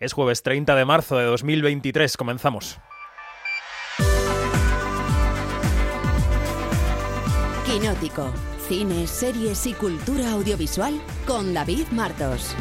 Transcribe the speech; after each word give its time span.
Es 0.00 0.12
jueves 0.12 0.44
30 0.44 0.76
de 0.76 0.84
marzo 0.84 1.16
de 1.16 1.24
2023, 1.24 2.16
comenzamos. 2.16 2.78
Quinótico, 7.66 8.32
cine, 8.68 9.08
series 9.08 9.66
y 9.66 9.74
cultura 9.74 10.30
audiovisual 10.32 11.00
con 11.26 11.52
David 11.52 11.88
Martos. 11.90 12.54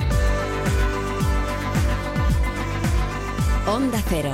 Onda 3.67 4.01
Cero. 4.09 4.31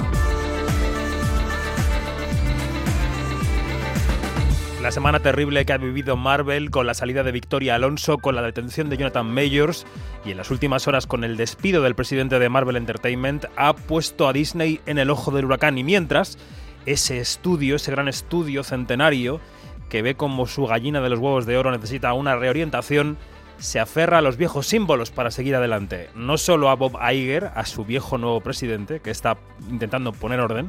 La 4.84 4.92
semana 4.92 5.22
terrible 5.22 5.66
que 5.66 5.72
ha 5.72 5.78
vivido 5.78 6.18
Marvel 6.18 6.70
con 6.70 6.86
la 6.86 6.94
salida 6.94 7.24
de 7.24 7.32
Victoria 7.32 7.76
Alonso, 7.76 8.18
con 8.18 8.36
la 8.36 8.42
detención 8.42 8.90
de 8.90 8.98
Jonathan 8.98 9.34
Majors 9.34 9.86
y 10.26 10.32
en 10.32 10.38
las 10.38 10.52
últimas 10.52 10.90
horas 10.90 11.08
con 11.08 11.24
el 11.24 11.38
despido 11.38 11.82
del 11.82 11.96
presidente 11.96 12.38
de 12.38 12.50
Marvel 12.50 12.76
Entertainment 12.76 13.46
ha 13.56 13.78
puesto 13.78 14.28
a 14.28 14.34
Disney 14.34 14.82
en 14.86 14.98
el 14.98 15.10
ojo 15.10 15.32
del 15.32 15.46
huracán 15.46 15.78
y 15.78 15.86
mientras 15.86 16.38
ese 16.86 17.22
estudio, 17.22 17.78
ese 17.78 17.92
gran 17.92 18.10
estudio 18.10 18.62
centenario 18.66 19.40
que 19.88 20.02
ve 20.02 20.16
como 20.16 20.48
su 20.48 20.68
gallina 20.68 21.00
de 21.00 21.10
los 21.10 21.20
huevos 21.20 21.46
de 21.46 21.56
oro 21.56 21.72
necesita 21.72 22.12
una 22.12 22.36
reorientación, 22.36 23.18
se 23.60 23.80
aferra 23.80 24.18
a 24.18 24.22
los 24.22 24.36
viejos 24.36 24.68
símbolos 24.68 25.12
para 25.12 25.32
seguir 25.32 25.56
adelante. 25.56 26.10
No 26.14 26.38
solo 26.38 26.70
a 26.70 26.76
Bob 26.76 27.00
Iger, 27.10 27.52
a 27.56 27.66
su 27.66 27.86
viejo 27.86 28.18
nuevo 28.18 28.42
presidente, 28.42 29.00
que 29.00 29.12
está 29.12 29.38
intentando 29.70 30.12
poner 30.12 30.42
orden, 30.42 30.68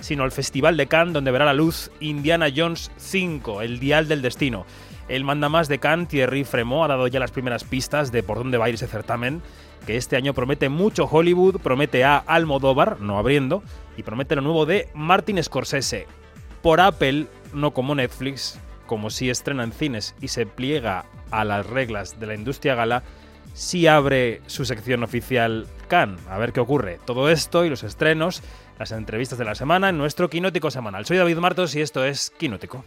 sino 0.00 0.24
al 0.24 0.32
Festival 0.32 0.76
de 0.76 0.86
Cannes, 0.86 1.14
donde 1.14 1.30
verá 1.30 1.44
la 1.44 1.54
luz 1.54 1.90
Indiana 2.00 2.48
Jones 2.54 2.90
5, 2.96 3.62
el 3.62 3.78
dial 3.78 4.08
del 4.08 4.22
destino. 4.22 4.66
El 5.08 5.24
mandamás 5.24 5.68
de 5.68 5.78
Cannes, 5.78 6.08
Thierry 6.08 6.44
Fremont, 6.44 6.84
ha 6.84 6.94
dado 6.94 7.08
ya 7.08 7.18
las 7.18 7.32
primeras 7.32 7.64
pistas 7.64 8.12
de 8.12 8.22
por 8.22 8.38
dónde 8.38 8.58
va 8.58 8.66
a 8.66 8.68
ir 8.68 8.76
ese 8.76 8.86
certamen, 8.86 9.42
que 9.86 9.96
este 9.96 10.16
año 10.16 10.34
promete 10.34 10.68
mucho 10.68 11.06
Hollywood, 11.10 11.60
promete 11.60 12.04
a 12.04 12.16
Almodóvar, 12.18 13.00
no 13.00 13.18
abriendo, 13.18 13.62
y 13.96 14.02
promete 14.02 14.36
lo 14.36 14.42
nuevo 14.42 14.66
de 14.66 14.88
Martin 14.94 15.42
Scorsese. 15.42 16.06
Por 16.62 16.80
Apple, 16.80 17.26
no 17.52 17.72
como 17.72 17.94
Netflix, 17.94 18.60
como 18.86 19.10
si 19.10 19.30
estrena 19.30 19.64
en 19.64 19.72
cines 19.72 20.14
y 20.20 20.28
se 20.28 20.46
pliega 20.46 21.06
a 21.30 21.44
las 21.44 21.66
reglas 21.66 22.18
de 22.20 22.26
la 22.26 22.34
industria 22.34 22.74
gala, 22.74 23.02
sí 23.54 23.86
abre 23.86 24.42
su 24.46 24.64
sección 24.64 25.02
oficial 25.02 25.66
Cannes. 25.88 26.20
A 26.28 26.38
ver 26.38 26.52
qué 26.52 26.60
ocurre. 26.60 26.98
Todo 27.04 27.28
esto 27.28 27.64
y 27.64 27.70
los 27.70 27.82
estrenos 27.82 28.42
las 28.78 28.92
entrevistas 28.92 29.38
de 29.38 29.44
la 29.44 29.54
semana 29.54 29.90
en 29.90 29.98
nuestro 29.98 30.30
Quinótico 30.30 30.70
semanal. 30.70 31.04
Soy 31.04 31.18
David 31.18 31.36
Martos 31.36 31.74
y 31.74 31.82
esto 31.82 32.04
es 32.04 32.30
Quinótico. 32.30 32.84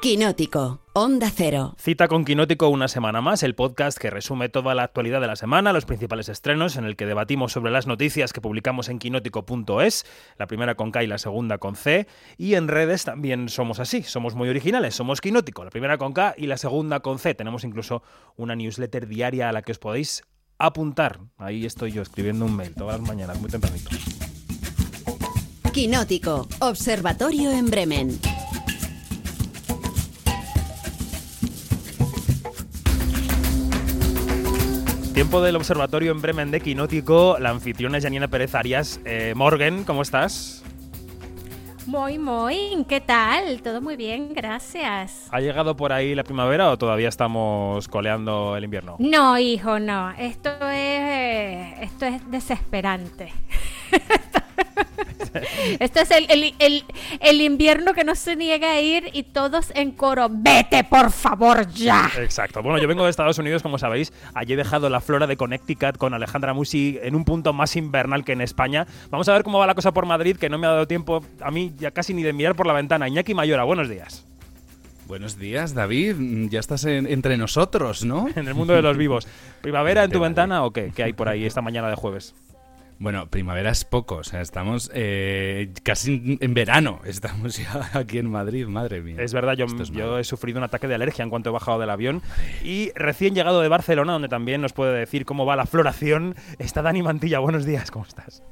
Quinótico, 0.00 0.80
Onda 0.92 1.28
Cero. 1.34 1.74
Cita 1.76 2.06
con 2.06 2.24
Quinótico 2.24 2.68
una 2.68 2.86
semana 2.86 3.20
más, 3.20 3.42
el 3.42 3.56
podcast 3.56 3.98
que 3.98 4.10
resume 4.10 4.48
toda 4.48 4.72
la 4.76 4.84
actualidad 4.84 5.20
de 5.20 5.26
la 5.26 5.34
semana, 5.34 5.72
los 5.72 5.86
principales 5.86 6.28
estrenos, 6.28 6.76
en 6.76 6.84
el 6.84 6.94
que 6.94 7.04
debatimos 7.04 7.50
sobre 7.50 7.72
las 7.72 7.88
noticias 7.88 8.32
que 8.32 8.40
publicamos 8.40 8.88
en 8.90 9.00
quinótico.es, 9.00 10.06
la 10.38 10.46
primera 10.46 10.76
con 10.76 10.92
K 10.92 11.02
y 11.02 11.08
la 11.08 11.18
segunda 11.18 11.58
con 11.58 11.74
C, 11.74 12.06
y 12.36 12.54
en 12.54 12.68
redes 12.68 13.04
también 13.04 13.48
somos 13.48 13.80
así, 13.80 14.04
somos 14.04 14.36
muy 14.36 14.48
originales, 14.48 14.94
somos 14.94 15.20
Quinótico, 15.20 15.64
la 15.64 15.70
primera 15.70 15.98
con 15.98 16.12
K 16.12 16.36
y 16.38 16.46
la 16.46 16.58
segunda 16.58 17.00
con 17.00 17.18
C. 17.18 17.34
Tenemos 17.34 17.64
incluso 17.64 18.04
una 18.36 18.54
newsletter 18.54 19.08
diaria 19.08 19.48
a 19.48 19.52
la 19.52 19.62
que 19.62 19.72
os 19.72 19.80
podéis 19.80 20.22
apuntar. 20.58 21.18
Ahí 21.38 21.66
estoy 21.66 21.90
yo 21.90 22.02
escribiendo 22.02 22.44
un 22.44 22.54
mail 22.54 22.72
todas 22.72 23.00
las 23.00 23.08
mañanas, 23.08 23.40
muy 23.40 23.50
tempranito. 23.50 23.90
Quinótico, 25.72 26.46
Observatorio 26.60 27.50
en 27.50 27.66
Bremen. 27.66 28.20
Tiempo 35.18 35.42
del 35.42 35.56
Observatorio 35.56 36.12
en 36.12 36.22
Bremen 36.22 36.52
de 36.52 36.60
Quinótico. 36.60 37.38
La 37.40 37.50
anfitriona 37.50 37.98
es 37.98 38.04
Janina 38.04 38.28
Pérez 38.28 38.54
Arias. 38.54 39.00
Eh, 39.04 39.32
Morgan, 39.34 39.82
¿cómo 39.82 40.02
estás? 40.02 40.62
Muy, 41.86 42.20
muy. 42.20 42.84
¿Qué 42.88 43.00
tal? 43.00 43.60
Todo 43.60 43.80
muy 43.80 43.96
bien, 43.96 44.32
gracias. 44.32 45.26
¿Ha 45.32 45.40
llegado 45.40 45.76
por 45.76 45.92
ahí 45.92 46.14
la 46.14 46.22
primavera 46.22 46.70
o 46.70 46.78
todavía 46.78 47.08
estamos 47.08 47.88
coleando 47.88 48.56
el 48.56 48.62
invierno? 48.62 48.94
No, 49.00 49.36
hijo, 49.40 49.80
no. 49.80 50.12
Esto 50.12 50.50
es, 50.70 51.80
esto 51.80 52.06
es 52.06 52.30
desesperante. 52.30 53.32
Esto 55.80 56.00
es 56.00 56.10
el, 56.10 57.40
invierno 57.40 57.94
que 57.94 58.04
no 58.04 58.14
se 58.14 58.36
niega 58.36 58.72
a 58.72 58.80
ir 58.80 59.10
y 59.12 59.24
todos 59.24 59.72
en 59.74 59.92
coro, 59.92 60.28
vete 60.30 60.84
por 60.84 61.10
favor 61.10 61.68
ya. 61.68 62.10
Exacto. 62.18 62.62
Bueno, 62.62 62.78
yo 62.78 62.88
vengo 62.88 63.04
de 63.04 63.10
Estados 63.10 63.38
Unidos, 63.38 63.62
como 63.62 63.78
sabéis. 63.78 64.12
Allí 64.34 64.54
he 64.54 64.56
dejado 64.56 64.88
la 64.88 65.00
flora 65.00 65.26
de 65.26 65.36
Connecticut 65.36 65.98
con 65.98 66.14
Alejandra 66.14 66.54
Musi 66.54 66.98
en 67.02 67.14
un 67.14 67.24
punto 67.24 67.52
más 67.52 67.76
invernal 67.76 68.24
que 68.24 68.32
en 68.32 68.40
España. 68.40 68.86
Vamos 69.10 69.28
a 69.28 69.32
ver 69.32 69.42
cómo 69.42 69.58
va 69.58 69.66
la 69.66 69.74
cosa 69.74 69.92
por 69.92 70.06
Madrid, 70.06 70.36
que 70.36 70.48
no 70.48 70.58
me 70.58 70.66
ha 70.66 70.70
dado 70.70 70.86
tiempo 70.86 71.24
a 71.40 71.50
mí 71.50 71.72
ya 71.78 71.90
casi 71.90 72.14
ni 72.14 72.22
de 72.22 72.32
mirar 72.32 72.56
por 72.56 72.66
la 72.66 72.72
ventana. 72.72 73.08
Iñaki 73.08 73.34
Mayora, 73.34 73.64
buenos 73.64 73.88
días. 73.88 74.24
Buenos 75.06 75.38
días, 75.38 75.72
David. 75.72 76.16
Ya 76.50 76.60
estás 76.60 76.84
entre 76.84 77.38
nosotros, 77.38 78.04
¿no? 78.04 78.28
en 78.36 78.46
el 78.46 78.54
mundo 78.54 78.74
de 78.74 78.82
los 78.82 78.96
vivos. 78.96 79.26
¿Primavera 79.62 80.04
en 80.04 80.10
tu 80.10 80.20
ventana 80.20 80.64
o 80.64 80.70
qué? 80.70 80.92
¿Qué 80.94 81.02
hay 81.02 81.14
por 81.14 81.28
ahí 81.28 81.46
esta 81.46 81.62
mañana 81.62 81.88
de 81.88 81.94
jueves? 81.94 82.34
Bueno, 83.00 83.30
primavera 83.30 83.70
es 83.70 83.84
poco, 83.84 84.16
o 84.16 84.24
sea, 84.24 84.40
estamos 84.40 84.90
eh, 84.92 85.72
casi 85.84 86.36
en 86.40 86.54
verano, 86.54 87.00
estamos 87.04 87.56
ya 87.56 87.90
aquí 87.92 88.18
en 88.18 88.28
Madrid, 88.28 88.66
madre 88.66 89.00
mía. 89.00 89.16
Es 89.20 89.32
verdad, 89.32 89.54
yo, 89.54 89.66
yo 89.92 90.18
he 90.18 90.24
sufrido 90.24 90.58
un 90.58 90.64
ataque 90.64 90.88
de 90.88 90.96
alergia 90.96 91.22
en 91.22 91.30
cuanto 91.30 91.50
he 91.50 91.52
bajado 91.52 91.78
del 91.78 91.90
avión 91.90 92.22
y 92.64 92.90
recién 92.96 93.34
llegado 93.34 93.60
de 93.60 93.68
Barcelona, 93.68 94.14
donde 94.14 94.28
también 94.28 94.60
nos 94.60 94.72
puede 94.72 94.98
decir 94.98 95.24
cómo 95.24 95.46
va 95.46 95.54
la 95.54 95.66
floración, 95.66 96.34
está 96.58 96.82
Dani 96.82 97.02
Mantilla, 97.02 97.38
buenos 97.38 97.64
días, 97.64 97.92
¿cómo 97.92 98.04
estás? 98.04 98.42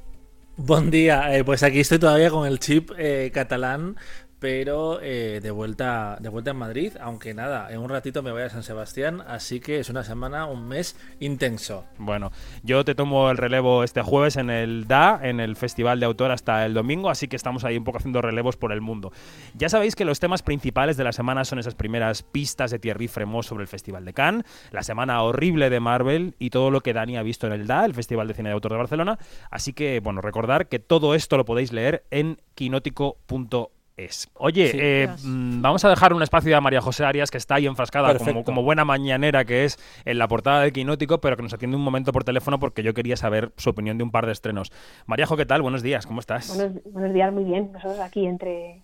Buen 0.55 0.89
día, 0.89 1.37
eh, 1.37 1.43
pues 1.43 1.61
aquí 1.61 1.81
estoy 1.81 1.99
todavía 1.99 2.31
con 2.31 2.47
el 2.47 2.59
chip 2.59 2.91
eh, 2.97 3.29
catalán 3.33 3.95
pero 4.39 4.99
eh, 5.01 5.39
de 5.41 5.51
vuelta 5.51 6.17
de 6.19 6.29
vuelta 6.29 6.51
en 6.51 6.57
Madrid, 6.57 6.93
aunque 7.01 7.33
nada, 7.33 7.71
en 7.71 7.79
un 7.79 7.89
ratito 7.89 8.21
me 8.21 8.31
voy 8.31 8.43
a 8.43 8.49
San 8.49 8.63
Sebastián, 8.63 9.23
así 9.27 9.59
que 9.59 9.79
es 9.79 9.89
una 9.89 10.03
semana, 10.03 10.45
un 10.45 10.67
mes 10.67 10.95
intenso. 11.19 11.85
Bueno, 11.97 12.31
yo 12.63 12.85
te 12.85 12.95
tomo 12.95 13.31
el 13.31 13.37
relevo 13.37 13.83
este 13.83 14.01
jueves 14.01 14.35
en 14.37 14.49
el 14.49 14.87
DA, 14.87 15.19
en 15.23 15.39
el 15.39 15.55
Festival 15.55 15.99
de 15.99 16.05
Autor 16.05 16.31
hasta 16.31 16.65
el 16.65 16.73
domingo, 16.73 17.09
así 17.09 17.27
que 17.27 17.35
estamos 17.35 17.63
ahí 17.63 17.77
un 17.77 17.83
poco 17.83 17.97
haciendo 17.97 18.21
relevos 18.21 18.57
por 18.57 18.71
el 18.71 18.81
mundo. 18.81 19.11
Ya 19.55 19.69
sabéis 19.69 19.95
que 19.95 20.05
los 20.05 20.19
temas 20.19 20.43
principales 20.43 20.97
de 20.97 21.03
la 21.03 21.11
semana 21.11 21.43
son 21.45 21.59
esas 21.59 21.75
primeras 21.75 22.23
pistas 22.23 22.71
de 22.71 22.79
Thierry 22.79 23.07
Fremont 23.07 23.43
sobre 23.43 23.63
el 23.63 23.67
Festival 23.67 24.05
de 24.05 24.13
Cannes, 24.13 24.45
la 24.71 24.83
semana 24.83 25.21
horrible 25.23 25.69
de 25.69 25.79
Marvel 25.79 26.35
y 26.37 26.51
todo 26.51 26.69
lo 26.69 26.81
que 26.81 26.93
Dani 26.93 27.17
ha 27.17 27.23
visto 27.23 27.47
en 27.47 27.53
el 27.53 27.67
DA, 27.67 27.85
el 27.85 27.93
Festival 27.93 28.27
de 28.27 28.33
Cine 28.33 28.49
de 28.49 28.53
Autor 28.53 28.73
de 28.73 28.77
Barcelona, 28.77 29.17
así 29.49 29.73
que 29.73 29.99
bueno, 29.99 30.21
recordar 30.21 30.67
que 30.67 30.79
todo 30.79 31.15
esto 31.15 31.37
lo 31.37 31.45
podéis 31.45 31.73
leer 31.73 32.05
en 32.11 32.39
quinótico.com 32.53 33.76
es. 33.97 34.29
Oye, 34.35 34.71
eh, 34.73 35.07
mm, 35.23 35.61
vamos 35.61 35.83
a 35.83 35.89
dejar 35.89 36.13
un 36.13 36.21
espacio 36.21 36.55
a 36.55 36.61
María 36.61 36.81
José 36.81 37.03
Arias, 37.03 37.31
que 37.31 37.37
está 37.37 37.55
ahí 37.55 37.65
enfrascada 37.65 38.17
como, 38.17 38.43
como, 38.43 38.63
buena 38.63 38.85
mañanera 38.85 39.43
que 39.43 39.65
es 39.65 39.77
en 40.05 40.19
la 40.19 40.27
portada 40.27 40.61
de 40.61 40.71
Quinótico, 40.71 41.19
pero 41.19 41.35
que 41.35 41.43
nos 41.43 41.53
atiende 41.53 41.75
un 41.75 41.83
momento 41.83 42.11
por 42.11 42.23
teléfono 42.23 42.59
porque 42.59 42.83
yo 42.83 42.93
quería 42.93 43.17
saber 43.17 43.51
su 43.57 43.71
opinión 43.71 43.97
de 43.97 44.03
un 44.03 44.11
par 44.11 44.27
de 44.27 44.31
estrenos. 44.31 44.71
María 45.07 45.27
¿qué 45.35 45.45
tal? 45.45 45.61
Buenos 45.61 45.81
días, 45.81 46.05
¿cómo 46.05 46.19
estás? 46.19 46.55
Buenos, 46.55 46.83
buenos 46.85 47.13
días, 47.13 47.33
muy 47.33 47.43
bien. 47.43 47.71
Nosotros 47.73 47.99
aquí 47.99 48.25
entre 48.25 48.83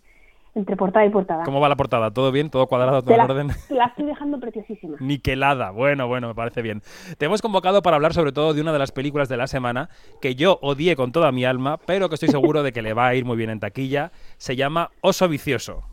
entre 0.56 0.76
portada 0.76 1.06
y 1.06 1.10
portada. 1.10 1.44
¿Cómo 1.44 1.60
va 1.60 1.70
la 1.70 1.76
portada? 1.76 2.12
¿Todo 2.12 2.32
bien? 2.32 2.50
¿Todo 2.50 2.68
cuadrado? 2.68 3.02
¿Todo 3.02 3.14
en 3.14 3.22
orden? 3.22 3.48
La 3.70 3.86
estoy 3.86 4.06
dejando 4.06 4.40
preciosísima. 4.40 4.98
Niquelada. 5.00 5.72
Bueno, 5.72 6.08
bueno, 6.08 6.28
me 6.28 6.36
parece 6.36 6.62
bien. 6.62 6.82
Te 7.18 7.26
hemos 7.26 7.42
convocado 7.42 7.82
para 7.82 7.96
hablar 7.96 8.14
sobre 8.14 8.32
todo 8.32 8.54
de 8.54 8.62
una 8.62 8.74
de 8.74 8.80
las 8.80 8.92
películas 8.92 9.30
de 9.30 9.38
la 9.38 9.48
semana 9.48 9.90
que 10.22 10.36
yo 10.36 10.60
odié 10.62 10.96
con 10.96 11.12
toda 11.12 11.32
mi 11.32 11.46
alma, 11.46 11.78
pero 11.86 12.10
que 12.10 12.16
estoy 12.16 12.30
seguro 12.30 12.64
de 12.64 12.72
que 12.72 12.82
le 12.82 12.94
va 12.94 13.08
a 13.08 13.16
ir 13.16 13.26
muy 13.26 13.38
bien 13.38 13.50
en 13.50 13.60
taquilla. 13.60 14.12
Se 14.38 14.56
llama 14.56 14.92
Oso 15.02 15.28
Vicioso. 15.28 15.84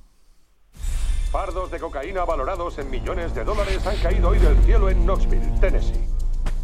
Fardos 1.30 1.70
de 1.70 1.78
cocaína 1.78 2.24
valorados 2.24 2.78
en 2.78 2.90
millones 2.90 3.34
de 3.34 3.44
dólares 3.44 3.86
han 3.86 3.96
caído 3.98 4.30
hoy 4.30 4.38
del 4.38 4.56
cielo 4.64 4.90
en 4.90 5.06
Knoxville, 5.06 5.60
Tennessee. 5.60 6.00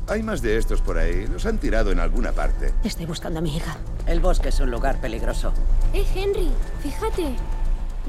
Hay 0.08 0.22
más 0.22 0.41
de 0.42 0.56
estos 0.56 0.80
por 0.82 0.98
ahí. 0.98 1.26
Los 1.26 1.47
han 1.47 1.59
tirado 1.59 1.91
en 1.91 1.98
alguna 1.98 2.32
parte. 2.32 2.72
Estoy 2.84 3.06
buscando 3.06 3.41
a 3.41 3.42
mi 3.42 3.56
hija. 3.56 3.76
El 4.06 4.21
bosque 4.21 4.50
es 4.50 4.60
un 4.60 4.71
lugar 4.71 5.00
peligroso. 5.00 5.53
Eh, 5.92 6.04
Henry, 6.15 6.50
fíjate. 6.80 7.34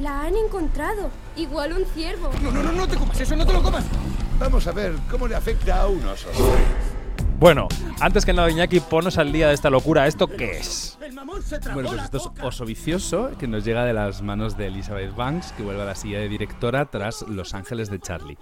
La 0.02 0.24
han 0.24 0.36
encontrado. 0.36 1.10
Igual 1.36 1.74
un 1.74 1.86
ciervo. 1.86 2.30
No, 2.42 2.52
no, 2.52 2.64
no, 2.64 2.72
no 2.72 2.88
te 2.88 2.98
comas 2.98 3.20
eso, 3.20 3.36
no 3.36 3.46
te 3.46 3.54
lo 3.54 3.64
comas. 3.64 3.86
Vamos 4.40 4.68
a 4.68 4.72
ver 4.72 4.94
cómo 5.10 5.28
le 5.28 5.36
afecta 5.36 5.82
a 5.82 5.88
un 5.88 6.06
oso. 6.06 6.30
Bueno, 7.40 7.68
antes 8.00 8.26
que 8.26 8.34
nada, 8.34 8.50
Iñaki, 8.50 8.80
ponos 8.80 9.18
al 9.18 9.32
día 9.32 9.48
de 9.48 9.54
esta 9.54 9.70
locura. 9.70 10.08
¿Esto 10.08 10.28
qué 10.28 10.58
es? 10.58 10.98
Bueno, 11.00 11.24
pues 11.90 12.04
esto 12.04 12.18
es 12.18 12.44
Oso 12.44 12.66
Vicioso, 12.66 13.32
que 13.38 13.48
nos 13.48 13.64
llega 13.64 13.86
de 13.86 13.94
las 13.94 14.22
manos 14.22 14.58
de 14.58 14.68
Elizabeth 14.68 15.16
Banks, 15.16 15.52
que 15.52 15.64
vuelve 15.64 15.82
a 15.82 15.86
la 15.86 15.96
silla 15.96 16.20
de 16.20 16.30
directora 16.30 16.86
tras 16.86 17.24
Los 17.24 17.54
Ángeles 17.54 17.90
de 17.90 18.00
Charlie. 18.00 18.38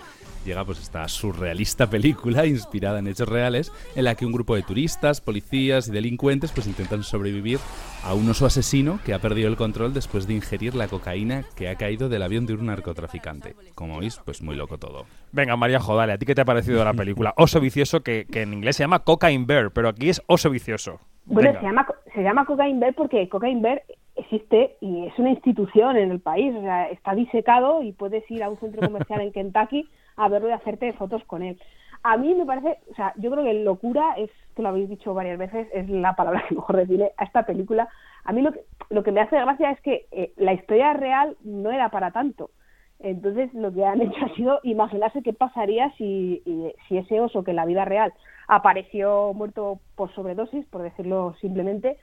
Llega 0.46 0.64
pues 0.64 0.80
esta 0.80 1.08
surrealista 1.08 1.90
película 1.90 2.46
inspirada 2.46 3.00
en 3.00 3.08
hechos 3.08 3.28
reales, 3.28 3.72
en 3.96 4.04
la 4.04 4.14
que 4.14 4.28
un 4.28 4.32
grupo 4.32 4.56
de 4.56 4.62
turistas, 4.62 5.20
policías 5.20 5.88
y 5.88 5.92
delincuentes 5.92 6.52
pues 6.52 6.68
intentan 6.68 7.02
sobrevivir 7.02 7.58
a 8.04 8.14
un 8.14 8.30
oso 8.30 8.46
asesino 8.46 9.00
que 9.04 9.16
ha 9.16 9.20
perdido 9.20 9.50
el 9.50 9.56
control 9.56 9.94
después 9.94 10.28
de 10.28 10.36
ingerir 10.36 10.76
la 10.76 10.88
cocaína 10.88 11.44
que 11.56 11.68
ha 11.68 11.76
caído 11.76 12.10
del 12.10 12.22
avión 12.22 12.46
de 12.46 12.54
un 12.54 12.68
narcotraficante. 12.68 13.56
Como 13.74 14.00
veis, 14.00 14.22
pues 14.24 14.44
muy 14.44 14.56
loco 14.56 14.78
todo. 14.78 15.06
Venga, 15.32 15.56
María 15.58 15.80
Jodale, 15.80 16.14
¿a 16.14 16.18
ti 16.20 16.28
qué 16.28 16.36
te 16.36 16.42
ha 16.42 16.46
parecido 16.46 16.86
la 16.86 16.94
película? 16.94 17.34
Oso 17.38 17.60
Vicioso, 17.60 18.02
que, 18.02 18.28
que 18.32 18.44
en 18.44 18.54
inglés 18.54 18.76
se 18.76 18.84
llama 18.84 19.00
Cocaine 19.00 19.48
Bear, 19.48 19.72
pero 19.72 19.90
aquí 19.90 20.10
es 20.10 20.22
Oso 20.28 20.52
Vicioso. 20.52 21.00
Bueno, 21.26 21.50
Venga. 21.50 21.60
se 21.60 21.66
llama, 21.66 21.88
se 22.14 22.22
llama 22.22 22.46
Cocaine 22.46 22.80
Bear 22.80 22.94
porque 22.94 23.28
Cocaine 23.30 23.62
Bear 23.62 23.82
existe 24.16 24.78
y 24.80 25.08
es 25.08 25.18
una 25.18 25.32
institución 25.32 25.98
en 25.98 26.12
el 26.12 26.20
país. 26.20 26.54
O 26.56 26.62
sea, 26.62 26.90
está 26.90 27.16
disecado 27.16 27.82
y 27.82 27.92
puedes 27.92 28.30
ir 28.30 28.44
a 28.44 28.50
un 28.50 28.58
centro 28.60 28.82
comercial 28.82 29.22
en 29.22 29.32
Kentucky 29.32 29.90
a 30.18 30.28
verlo 30.30 30.50
y 30.50 30.54
hacerte 30.54 30.94
fotos 30.94 31.24
con 31.26 31.44
él. 31.44 31.60
A 32.04 32.18
mí 32.18 32.36
me 32.36 32.46
parece, 32.46 32.78
o 32.92 32.96
sea, 32.96 33.14
yo 33.18 33.32
creo 33.32 33.44
que 33.44 33.54
locura 33.56 34.14
es, 34.18 34.30
que 34.56 34.62
lo 34.62 34.70
habéis 34.70 34.90
dicho 34.90 35.14
varias 35.14 35.40
veces, 35.40 35.68
es 35.74 35.90
la 35.90 36.16
palabra 36.16 36.46
que 36.48 36.56
mejor 36.56 36.78
define 36.78 37.12
a 37.18 37.24
esta 37.24 37.48
película. 37.48 37.90
A 38.24 38.32
mí 38.32 38.42
lo 38.42 38.52
que, 38.52 38.62
lo 38.90 39.04
que 39.04 39.12
me 39.12 39.22
hace 39.22 39.38
gracia 39.38 39.72
es 39.72 39.82
que 39.82 40.06
eh, 40.12 40.32
la 40.38 40.54
historia 40.54 40.94
real 40.94 41.36
no 41.44 41.72
era 41.72 41.90
para 41.90 42.12
tanto. 42.12 42.52
Entonces 43.00 43.54
lo 43.54 43.74
que 43.74 43.86
han 43.86 44.02
hecho 44.04 44.26
ha 44.26 44.36
sido 44.36 44.60
imaginarse 44.64 45.24
qué 45.24 45.34
pasaría 45.34 45.92
si, 45.98 46.44
ese 46.90 47.22
oso 47.22 47.44
que 47.44 47.52
en 47.52 47.58
la 47.58 47.66
vida 47.66 47.86
real 47.86 48.14
apareció 48.48 49.34
muerto 49.34 49.80
por 49.96 50.14
sobredosis, 50.14 50.66
por 50.68 50.84
decirlo 50.84 51.36
simplemente, 51.42 51.98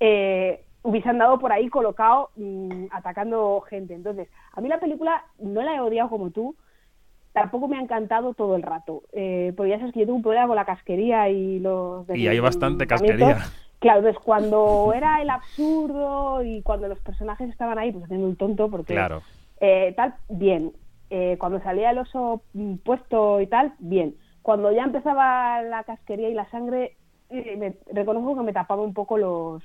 eh, 0.00 0.64
hubiese 0.82 1.08
andado 1.08 1.38
por 1.38 1.52
ahí 1.52 1.68
colocado 1.68 2.30
mm, 2.36 2.86
atacando 2.90 3.62
gente. 3.62 3.94
Entonces, 3.94 4.28
a 4.52 4.60
mí 4.60 4.68
la 4.68 4.80
película 4.80 5.24
no 5.38 5.62
la 5.62 5.74
he 5.74 5.80
odiado 5.80 6.10
como 6.10 6.30
tú, 6.30 6.54
tampoco 7.40 7.68
me 7.68 7.76
ha 7.76 7.80
encantado 7.80 8.34
todo 8.34 8.56
el 8.56 8.62
rato, 8.62 9.02
eh, 9.12 9.52
porque 9.56 9.70
ya 9.70 9.78
sabes 9.78 9.92
que 9.94 10.00
yo 10.00 10.06
tengo 10.06 10.16
un 10.16 10.22
problema 10.22 10.46
con 10.46 10.56
la 10.56 10.64
casquería 10.64 11.28
y 11.28 11.58
los... 11.60 12.08
Y 12.14 12.26
hay 12.28 12.40
bastante 12.40 12.86
casquería. 12.86 13.38
Claro, 13.78 13.98
entonces 13.98 14.22
cuando 14.24 14.92
era 14.94 15.20
el 15.20 15.28
absurdo 15.30 16.42
y 16.42 16.62
cuando 16.62 16.88
los 16.88 16.98
personajes 17.00 17.50
estaban 17.50 17.78
ahí 17.78 17.92
pues 17.92 18.04
haciendo 18.04 18.26
un 18.26 18.36
tonto, 18.36 18.70
porque 18.70 18.94
Claro. 18.94 19.22
eh, 19.60 19.92
tal, 19.96 20.14
bien. 20.28 20.72
Eh, 21.10 21.36
cuando 21.38 21.60
salía 21.62 21.90
el 21.90 21.98
oso 21.98 22.42
puesto 22.84 23.40
y 23.40 23.46
tal, 23.46 23.74
bien. 23.78 24.16
Cuando 24.42 24.72
ya 24.72 24.82
empezaba 24.84 25.60
la 25.62 25.84
casquería 25.84 26.28
y 26.30 26.34
la 26.34 26.48
sangre, 26.50 26.96
eh, 27.30 27.56
me- 27.56 27.76
reconozco 27.92 28.34
que 28.36 28.42
me 28.42 28.52
tapaba 28.52 28.82
un 28.82 28.94
poco 28.94 29.18
los, 29.18 29.62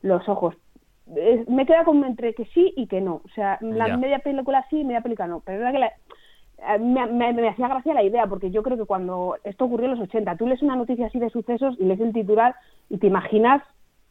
los 0.00 0.28
ojos. 0.28 0.56
Eh, 1.16 1.44
me 1.48 1.66
queda 1.66 1.84
como 1.84 2.06
entre 2.06 2.32
que 2.34 2.44
sí 2.46 2.72
y 2.76 2.86
que 2.86 3.00
no. 3.00 3.16
O 3.24 3.28
sea, 3.34 3.58
la 3.60 3.88
Ya. 3.88 3.96
media 3.96 4.20
película 4.20 4.64
sí 4.70 4.80
y 4.80 4.84
media 4.84 5.00
película 5.02 5.26
no. 5.28 5.40
Pero 5.40 5.60
era 5.60 5.72
que 5.72 5.78
la- 5.80 5.92
me, 6.80 7.06
me- 7.06 7.32
me 7.32 7.48
hacía 7.48 7.68
gracia 7.68 7.94
la 7.94 8.02
idea, 8.02 8.26
porque 8.26 8.50
yo 8.50 8.62
creo 8.62 8.76
que 8.76 8.84
cuando 8.84 9.36
esto 9.44 9.64
ocurrió 9.64 9.86
en 9.86 9.98
los 9.98 10.08
80, 10.08 10.36
tú 10.36 10.46
lees 10.46 10.62
una 10.62 10.76
noticia 10.76 11.06
así 11.06 11.18
de 11.18 11.30
sucesos 11.30 11.76
y 11.78 11.84
lees 11.84 12.00
el 12.00 12.12
titular 12.12 12.54
y 12.90 12.98
te 12.98 13.06
imaginas 13.06 13.62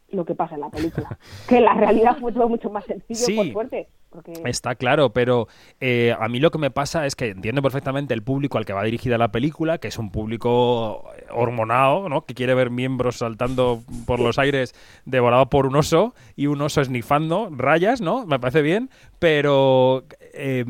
lo 0.10 0.26
que 0.26 0.36
pasa 0.36 0.56
en 0.56 0.62
la 0.62 0.70
película. 0.70 1.18
que 1.48 1.62
la 1.62 1.74
realidad 1.74 2.18
fue 2.20 2.34
todo 2.34 2.50
mucho 2.50 2.70
más 2.70 2.84
sencillo, 2.86 3.16
Sí. 3.26 3.36
por 3.36 3.52
suerte. 3.54 3.88
Porque... 4.10 4.34
Está 4.44 4.76
claro, 4.76 5.12
pero 5.14 5.48
eh, 5.80 6.14
a 6.20 6.28
mí 6.28 6.42
lo 6.42 6.52
que 6.52 6.58
me 6.60 6.70
pasa 6.70 7.06
es 7.06 7.16
que 7.16 7.30
entiendo 7.30 7.62
perfectamente 7.62 8.14
el 8.14 8.22
público 8.22 8.58
al 8.58 8.66
que 8.66 8.74
va 8.74 8.84
dirigida 8.84 9.18
la 9.18 9.32
película, 9.32 9.78
que 9.78 9.88
es 9.88 9.98
un 9.98 10.12
público 10.12 11.06
hormonado, 11.34 12.10
¿no? 12.10 12.26
Que 12.26 12.34
quiere 12.34 12.54
ver 12.54 12.72
miembros 12.72 13.20
saltando 13.20 13.80
por 14.06 14.20
los 14.20 14.38
aires 14.38 14.76
devorado 15.06 15.46
por 15.50 15.66
un 15.66 15.78
oso 15.78 16.14
y 16.36 16.48
un 16.48 16.62
oso 16.62 16.82
esnifando 16.82 17.48
rayas, 17.52 18.02
¿no? 18.02 18.26
Me 18.26 18.38
parece 18.38 18.62
bien, 18.62 18.90
pero 19.18 20.04
eh, 20.34 20.66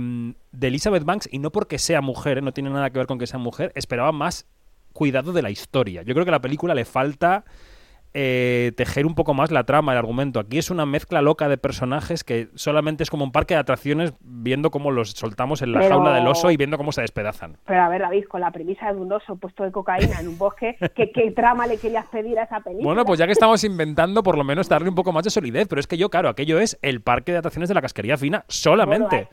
de 0.52 0.68
Elizabeth 0.68 1.04
Banks, 1.04 1.30
y 1.32 1.40
no 1.40 1.52
porque 1.52 1.78
sea 1.80 2.02
mujer, 2.02 2.38
¿eh? 2.38 2.42
no 2.42 2.52
tiene 2.52 2.70
nada 2.70 2.90
que 2.90 2.98
ver 3.00 3.08
con 3.08 3.18
que 3.20 3.28
sea 3.28 3.40
mujer, 3.40 3.72
esperaba 3.76 4.12
más 4.12 4.48
cuidado 4.94 5.32
de 5.34 5.42
la 5.42 5.50
historia. 5.50 6.02
Yo 6.04 6.14
creo 6.14 6.26
que 6.26 6.32
a 6.32 6.34
la 6.34 6.42
película 6.42 6.76
le 6.76 6.84
falta 6.86 7.46
eh, 8.14 8.74
tejer 8.76 9.06
un 9.06 9.16
poco 9.16 9.34
más 9.34 9.52
la 9.52 9.64
trama, 9.64 9.94
el 9.94 9.98
argumento. 9.98 10.42
Aquí 10.42 10.58
es 10.58 10.70
una 10.70 10.86
mezcla 10.86 11.22
loca 11.22 11.48
de 11.48 11.58
personajes 11.58 12.26
que 12.26 12.50
solamente 12.56 13.04
es 13.04 13.10
como 13.10 13.24
un 13.24 13.32
parque 13.32 13.54
de 13.54 13.62
atracciones 13.62 14.12
viendo 14.20 14.70
cómo 14.70 14.92
los 14.92 15.12
soltamos 15.12 15.62
en 15.62 15.72
la 15.72 15.80
Pero- 15.80 15.96
jaula 15.96 16.14
del 16.16 16.28
oso 16.28 16.52
y 16.52 16.58
viendo 16.58 16.78
cómo 16.78 16.92
se 16.92 17.00
despedazan. 17.00 17.56
Pero 17.66 17.82
a 17.82 17.88
ver, 17.88 18.02
David, 18.02 18.26
con 18.26 18.42
la 18.42 18.52
premisa 18.52 18.92
de 18.92 19.00
un 19.00 19.10
oso 19.14 19.38
puesto 19.38 19.64
de 19.64 19.72
cocaína 19.72 20.20
en 20.20 20.28
un 20.28 20.38
bosque, 20.38 20.76
¿qué, 20.94 21.10
qué 21.14 21.32
trama 21.32 21.66
le 21.68 21.78
querías 21.78 22.06
pedir 22.08 22.38
a 22.38 22.44
esa 22.44 22.60
película? 22.60 22.86
Bueno, 22.86 23.06
pues 23.06 23.18
ya 23.18 23.26
que 23.28 23.32
estamos 23.32 23.64
inventando, 23.64 24.24
por 24.24 24.38
lo 24.38 24.44
menos 24.44 24.68
darle 24.68 24.90
un 24.90 24.96
poco 24.96 25.14
más 25.14 25.24
de 25.24 25.30
solidez. 25.30 25.70
Pero 25.70 25.80
es 25.80 25.88
que 25.88 25.98
yo, 25.98 26.10
claro, 26.10 26.28
aquello 26.28 26.60
es 26.60 26.78
el 26.82 27.00
parque 27.00 27.32
de 27.32 27.38
atracciones 27.38 27.70
de 27.70 27.76
la 27.76 27.82
casquería 27.82 28.18
fina 28.18 28.44
solamente. 28.50 29.06
Bueno, 29.16 29.30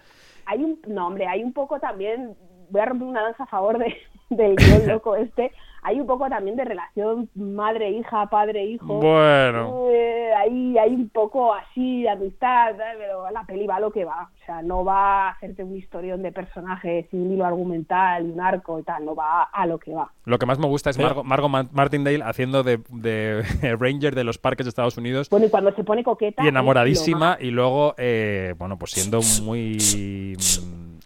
hay, 0.48 0.64
un, 0.64 0.80
no, 0.86 1.06
hombre, 1.06 1.26
hay 1.26 1.44
un 1.44 1.52
poco 1.52 1.78
también, 1.78 2.34
voy 2.70 2.80
a 2.80 2.86
romper 2.86 3.08
una 3.08 3.22
danza 3.22 3.44
a 3.44 3.46
favor 3.46 3.78
de, 3.78 3.94
del 4.30 4.56
guion 4.56 4.86
loco 4.88 5.14
este, 5.14 5.52
hay 5.82 6.00
un 6.00 6.06
poco 6.06 6.28
también 6.28 6.56
de 6.56 6.64
relación 6.64 7.28
madre-hija, 7.34 8.26
padre-hijo. 8.26 8.94
Bueno. 9.00 9.87
Eh, 10.48 10.50
hay, 10.50 10.78
hay 10.78 10.94
un 10.94 11.08
poco 11.10 11.54
así 11.54 12.02
de 12.02 12.10
amistad, 12.10 12.70
¿sabes? 12.76 12.96
pero 12.98 13.30
la 13.30 13.44
peli 13.44 13.66
va 13.66 13.76
a 13.76 13.80
lo 13.80 13.90
que 13.92 14.04
va. 14.04 14.30
O 14.42 14.44
sea, 14.46 14.62
no 14.62 14.84
va 14.84 15.28
a 15.28 15.30
hacerte 15.32 15.62
un 15.62 15.76
historión 15.76 16.22
de 16.22 16.32
personajes 16.32 17.06
y 17.12 17.16
un 17.16 17.32
hilo 17.32 17.44
argumental 17.44 18.26
y 18.26 18.30
un 18.30 18.40
arco 18.40 18.78
y 18.78 18.82
tal, 18.82 19.04
no 19.04 19.14
va 19.14 19.42
a 19.44 19.66
lo 19.66 19.78
que 19.78 19.92
va. 19.92 20.10
Lo 20.24 20.38
que 20.38 20.46
más 20.46 20.58
me 20.58 20.66
gusta 20.66 20.90
es 20.90 20.98
Margot, 20.98 21.24
Margot 21.24 21.50
Ma- 21.50 21.68
Martindale 21.72 22.22
haciendo 22.24 22.62
de, 22.62 22.80
de 22.90 23.42
Ranger 23.78 24.14
de 24.14 24.24
los 24.24 24.38
parques 24.38 24.64
de 24.66 24.68
Estados 24.70 24.96
Unidos 24.96 25.28
Bueno, 25.30 25.46
y 25.46 25.50
cuando 25.50 25.74
se 25.74 25.84
pone 25.84 26.02
coqueta... 26.02 26.42
y 26.42 26.46
es 26.46 26.50
enamoradísima 26.50 27.36
y 27.40 27.50
luego, 27.50 27.94
eh, 27.98 28.54
bueno, 28.58 28.78
pues 28.78 28.92
siendo 28.92 29.20
muy... 29.42 29.78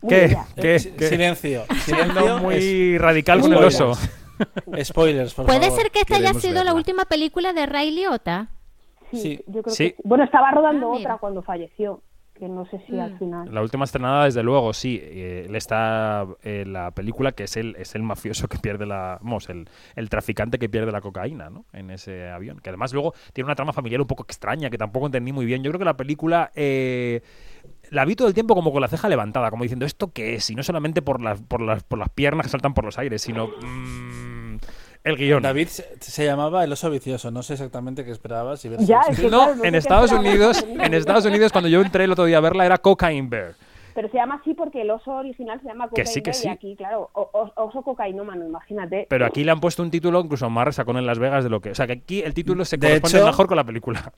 ¿Qué? 0.08 0.24
Eh, 0.24 0.36
¿Qué? 0.56 0.78
Silencio. 0.78 1.62
Siendo 1.84 2.04
Silencio. 2.12 2.38
muy 2.38 2.98
radical 2.98 3.40
con 3.40 3.52
el 3.52 3.58
Spoilers. 3.70 3.80
oso. 3.80 4.08
Es- 4.76 4.88
Spoilers, 4.88 5.34
por 5.34 5.46
¿Puede 5.46 5.60
favor. 5.66 5.78
ser 5.80 5.90
que 5.92 6.00
esta 6.00 6.16
haya 6.16 6.34
sido 6.34 6.64
la 6.64 6.74
última 6.74 7.04
película 7.04 7.52
de 7.52 7.66
Ray 7.66 7.92
Liotta? 7.92 8.48
Sí, 9.12 9.36
Sí. 9.36 9.44
yo 9.46 9.62
creo 9.62 9.74
Sí. 9.74 9.90
que 9.90 9.96
sí. 9.96 10.02
Bueno, 10.04 10.24
estaba 10.24 10.50
rodando 10.50 10.92
Ah, 10.92 10.96
otra 10.96 11.18
cuando 11.18 11.42
falleció, 11.42 12.02
que 12.34 12.48
no 12.48 12.64
sé 12.66 12.80
si 12.88 12.98
al 12.98 13.14
Mm. 13.14 13.18
final... 13.18 13.54
La 13.54 13.62
última 13.62 13.84
estrenada, 13.84 14.24
desde 14.24 14.42
luego, 14.42 14.72
sí. 14.72 14.98
Eh, 15.00 15.44
él 15.48 15.54
está 15.54 16.26
en 16.42 16.72
la 16.72 16.90
película 16.90 17.32
que 17.32 17.44
es 17.44 17.56
el, 17.56 17.76
es 17.76 17.94
el 17.94 18.02
mafioso 18.02 18.48
que 18.48 18.58
pierde 18.58 18.84
la. 18.86 19.18
Vamos, 19.22 19.48
el, 19.48 19.68
el 19.94 20.08
traficante 20.08 20.58
que 20.58 20.68
pierde 20.68 20.90
la 20.90 21.00
cocaína, 21.00 21.50
¿no? 21.50 21.66
En 21.72 21.90
ese 21.90 22.30
avión. 22.30 22.58
Que 22.58 22.70
además 22.70 22.92
luego 22.94 23.12
tiene 23.32 23.46
una 23.46 23.54
trama 23.54 23.72
familiar 23.72 24.00
un 24.00 24.06
poco 24.08 24.24
extraña 24.24 24.70
que 24.70 24.78
tampoco 24.78 25.06
entendí 25.06 25.30
muy 25.32 25.44
bien. 25.46 25.62
Yo 25.62 25.70
creo 25.70 25.78
que 25.78 25.84
la 25.84 25.96
película. 25.96 26.50
eh, 26.56 27.20
la 27.90 28.04
vi 28.06 28.16
todo 28.16 28.26
el 28.26 28.34
tiempo 28.34 28.54
como 28.54 28.72
con 28.72 28.80
la 28.80 28.88
ceja 28.88 29.08
levantada, 29.10 29.50
como 29.50 29.64
diciendo, 29.64 29.84
¿esto 29.84 30.10
qué 30.12 30.34
es? 30.34 30.48
Y 30.50 30.54
no 30.54 30.62
solamente 30.62 31.02
por 31.02 31.20
las, 31.20 31.42
por 31.42 31.60
las, 31.60 31.84
por 31.84 31.98
las 31.98 32.08
piernas 32.08 32.46
que 32.46 32.50
saltan 32.50 32.72
por 32.74 32.84
los 32.84 32.98
aires, 32.98 33.20
sino. 33.22 33.48
mm, 33.48 34.31
el 35.04 35.16
guion. 35.16 35.42
David 35.42 35.68
se, 35.68 35.86
se 36.00 36.24
llamaba 36.24 36.62
El 36.64 36.72
oso 36.72 36.90
vicioso. 36.90 37.30
No 37.30 37.42
sé 37.42 37.54
exactamente 37.54 38.04
qué 38.04 38.10
esperabas. 38.10 38.60
Si- 38.60 38.70
Ya, 38.80 39.00
es 39.08 39.18
que 39.20 39.28
No, 39.28 39.50
en 39.64 39.74
Estados 39.74 40.12
esperaba. 40.12 40.28
Unidos, 40.30 40.64
en 40.68 40.94
Estados 40.94 41.24
Unidos, 41.24 41.52
cuando 41.52 41.68
yo 41.68 41.80
entré 41.80 42.04
el 42.04 42.12
otro 42.12 42.24
día 42.24 42.38
a 42.38 42.40
verla, 42.40 42.66
era 42.66 42.78
Cocaine 42.78 43.28
Bear. 43.28 43.54
Pero 43.94 44.08
se 44.08 44.16
llama 44.16 44.36
así 44.40 44.54
porque 44.54 44.80
el 44.80 44.90
oso 44.90 45.10
original 45.10 45.60
se 45.60 45.68
llama 45.68 45.88
Que 45.94 46.06
sí, 46.06 46.22
que 46.22 46.30
Cocaine 46.30 46.34
sí. 46.42 46.48
y 46.48 46.50
aquí, 46.50 46.76
claro, 46.76 47.10
oso 47.12 47.82
cocainómano, 47.82 48.46
imagínate. 48.46 49.06
Pero 49.10 49.26
aquí 49.26 49.44
le 49.44 49.50
han 49.50 49.60
puesto 49.60 49.82
un 49.82 49.90
título 49.90 50.20
incluso 50.20 50.48
más 50.48 50.64
resacón 50.64 50.96
en 50.96 51.04
Las 51.06 51.18
Vegas 51.18 51.44
de 51.44 51.50
lo 51.50 51.60
que. 51.60 51.72
O 51.72 51.74
sea, 51.74 51.86
que 51.86 51.92
aquí 51.92 52.22
el 52.22 52.32
título 52.32 52.64
se 52.64 52.78
De 52.78 52.86
corresponde 52.86 53.18
hecho- 53.18 53.26
mejor 53.26 53.46
con 53.48 53.56
la 53.58 53.64
película. 53.64 54.12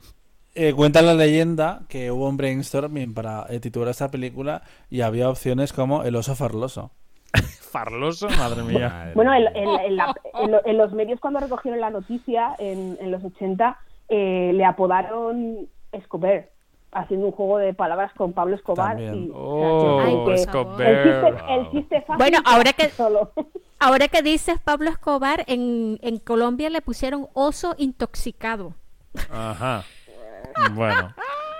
Eh, 0.55 0.73
cuenta 0.73 1.03
la 1.03 1.14
leyenda 1.14 1.83
que 1.88 2.12
hubo 2.12 2.29
un 2.29 2.37
brainstorming 2.37 3.12
para 3.14 3.47
eh, 3.49 3.59
titular 3.59 3.88
esta 3.88 4.09
película 4.12 4.62
y 4.88 5.00
había 5.00 5.29
opciones 5.29 5.73
como 5.73 6.05
El 6.05 6.14
oso 6.14 6.37
farloso. 6.37 6.93
Farloso, 7.75 8.28
madre 8.38 8.62
mía. 8.62 8.88
Madre 8.88 9.12
Bueno, 9.14 9.35
en, 9.35 9.40
mía. 9.43 9.50
en- 9.54 9.81
en 9.81 9.97
la- 9.97 10.14
en 10.40 10.50
lo- 10.52 10.64
en 10.64 10.78
los 10.78 10.93
medios 10.93 11.19
cuando 11.19 11.40
recogieron 11.40 11.81
la 11.81 11.90
noticia 11.90 12.54
en, 12.61 12.97
en 13.00 13.11
los 13.11 13.23
80 13.25 13.76
eh, 14.09 14.52
le 14.54 14.64
apodaron 14.64 15.66
Escobar, 15.90 16.49
haciendo 16.93 17.26
un 17.26 17.33
juego 17.33 17.59
de 17.59 17.75
palabras 17.75 18.12
con 18.14 18.33
Pablo 18.33 18.54
Escobar. 18.54 18.90
También. 18.97 19.25
Y, 19.26 19.31
o 19.35 19.61
sea, 19.61 20.14
Oh, 20.14 20.31
Escobar. 20.31 20.83
el 20.83 21.02
chiste, 21.04 21.54
el 21.54 21.71
chiste 21.73 22.00
fácil 22.02 22.16
Bueno, 22.19 22.38
ahora 22.45 22.73
que- 22.73 22.90
solo. 22.90 23.33
Ahora 23.81 24.07
que 24.09 24.23
dices 24.23 24.61
Pablo 24.64 24.88
Escobar, 24.88 25.45
en, 25.49 25.99
en 26.00 26.19
Colombia 26.19 26.71
le 26.71 26.81
pusieron 26.81 27.26
oso 27.35 27.75
intoxicado. 27.76 28.73
Ajá. 29.31 29.83
Bueno. 30.75 31.12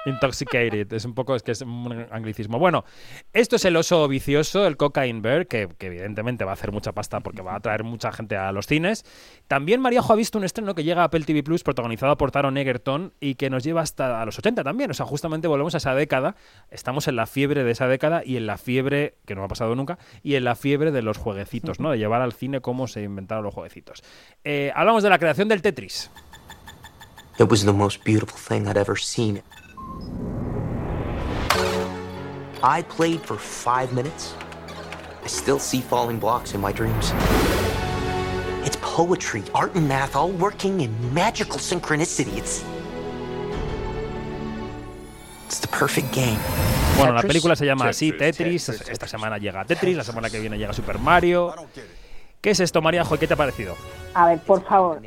Intoxicated. 0.05 0.93
Es 0.93 1.05
un 1.05 1.15
poco, 1.15 1.35
es 1.35 1.43
que 1.43 1.53
es 1.53 1.63
un 1.63 2.07
anglicismo. 2.11 2.59
Bueno, 2.59 2.85
esto 3.33 3.57
es 3.57 3.65
el 3.65 3.77
oso 3.77 4.07
vicioso, 4.09 4.67
el 4.67 4.77
Cocaine 4.77 5.23
Bear, 5.23 5.47
que, 5.47 5.69
evidentemente 5.81 6.45
va 6.45 6.53
a 6.53 6.55
hacer 6.55 6.73
mucha 6.73 6.93
pasta 6.93 7.21
porque 7.21 7.43
va 7.43 7.53
a 7.53 7.57
atraer 7.57 7.85
mucha 7.85 8.13
gente 8.13 8.37
a 8.37 8.53
los 8.53 8.67
cines. 8.67 9.05
También 9.49 9.81
Maríajo 9.81 10.13
ha 10.13 10.17
visto 10.17 10.39
un 10.39 10.45
estreno 10.45 10.75
que 10.75 10.85
llega 10.85 11.03
a 11.03 11.05
Apple 11.05 11.25
TV 11.25 11.43
Plus, 11.43 11.63
protagonizado 11.63 12.17
por 12.17 12.31
Taron 12.31 12.57
Egerton, 12.57 13.13
y 13.21 13.35
que 13.37 13.51
nos 13.51 13.65
lleva 13.65 13.81
hasta 13.83 14.25
los 14.25 14.39
80 14.39 14.63
también. 14.63 14.91
O 14.91 14.95
sea, 14.95 15.07
justamente 15.07 15.49
volvemos 15.49 15.75
a 15.75 15.79
esa 15.79 15.95
década. 15.95 16.37
Estamos 16.71 17.09
en 17.09 17.17
la 17.17 17.27
fiebre 17.27 17.65
de 17.65 17.71
esa 17.71 17.89
década 17.89 18.23
y 18.25 18.37
en 18.37 18.47
la 18.47 18.59
fiebre, 18.59 19.15
que 19.27 19.35
no 19.35 19.45
ha 19.45 19.49
pasado 19.49 19.75
nunca, 19.75 19.99
y 20.23 20.35
en 20.35 20.45
la 20.45 20.55
fiebre 20.55 20.93
de 20.93 21.03
los 21.03 21.19
jueguecitos, 21.19 21.81
¿no? 21.81 21.91
De 21.91 21.99
llevar 21.99 22.23
al 22.23 22.33
cine 22.33 22.61
cómo 22.61 22.87
se 22.89 23.03
inventaron 23.03 23.45
los 23.45 23.55
jueguecitos. 23.55 24.03
Eh, 24.45 24.73
hablamos 24.75 25.03
de 25.03 25.11
la 25.11 25.19
creación 25.19 25.49
del 25.49 25.63
Tetris. 25.63 26.11
It 27.39 27.51
was 27.51 27.65
the 27.65 27.73
most 27.73 28.05
beautiful 28.05 28.39
thing 28.39 28.69
I'd 28.69 28.77
ever 28.77 28.97
seen. 28.97 29.43
I 32.63 32.83
played 32.83 33.21
for 33.21 33.37
five 33.37 33.93
minutes. 33.93 34.35
I 35.23 35.27
still 35.27 35.59
see 35.59 35.81
falling 35.81 36.19
blocks 36.19 36.55
in 36.55 36.61
my 36.61 36.73
dreams. 36.73 37.13
It's 38.65 38.77
poetry, 38.81 39.43
art, 39.55 39.75
and 39.75 39.87
math 39.87 40.17
all 40.17 40.31
working 40.31 40.81
in 40.81 40.91
magical 41.13 41.59
synchronicity. 41.59 42.37
It's. 42.39 42.65
It's 45.47 45.61
the 45.61 45.69
perfect 45.69 46.13
game. 46.15 46.39
Bueno, 46.97 47.13
la 47.13 47.23
película 47.23 47.55
se 47.55 47.67
llama 47.67 47.89
así, 47.89 48.13
Tetris. 48.13 48.69
Esta 48.69 49.07
semana 49.07 49.39
llega 49.39 49.65
Tetris, 49.65 49.97
la 49.97 50.05
semana 50.05 50.31
que 50.31 50.41
viene 50.41 50.57
llega 50.57 50.73
Super 50.73 50.99
Mario. 50.99 51.55
¿Qué 52.41 52.51
es 52.51 52.61
esto, 52.61 52.81
María 52.83 53.05
¿Qué 53.19 53.27
te 53.27 53.35
ha 53.35 53.37
parecido? 53.37 53.75
A 54.15 54.27
ver, 54.27 54.39
por 54.41 54.65
favor. 54.65 55.03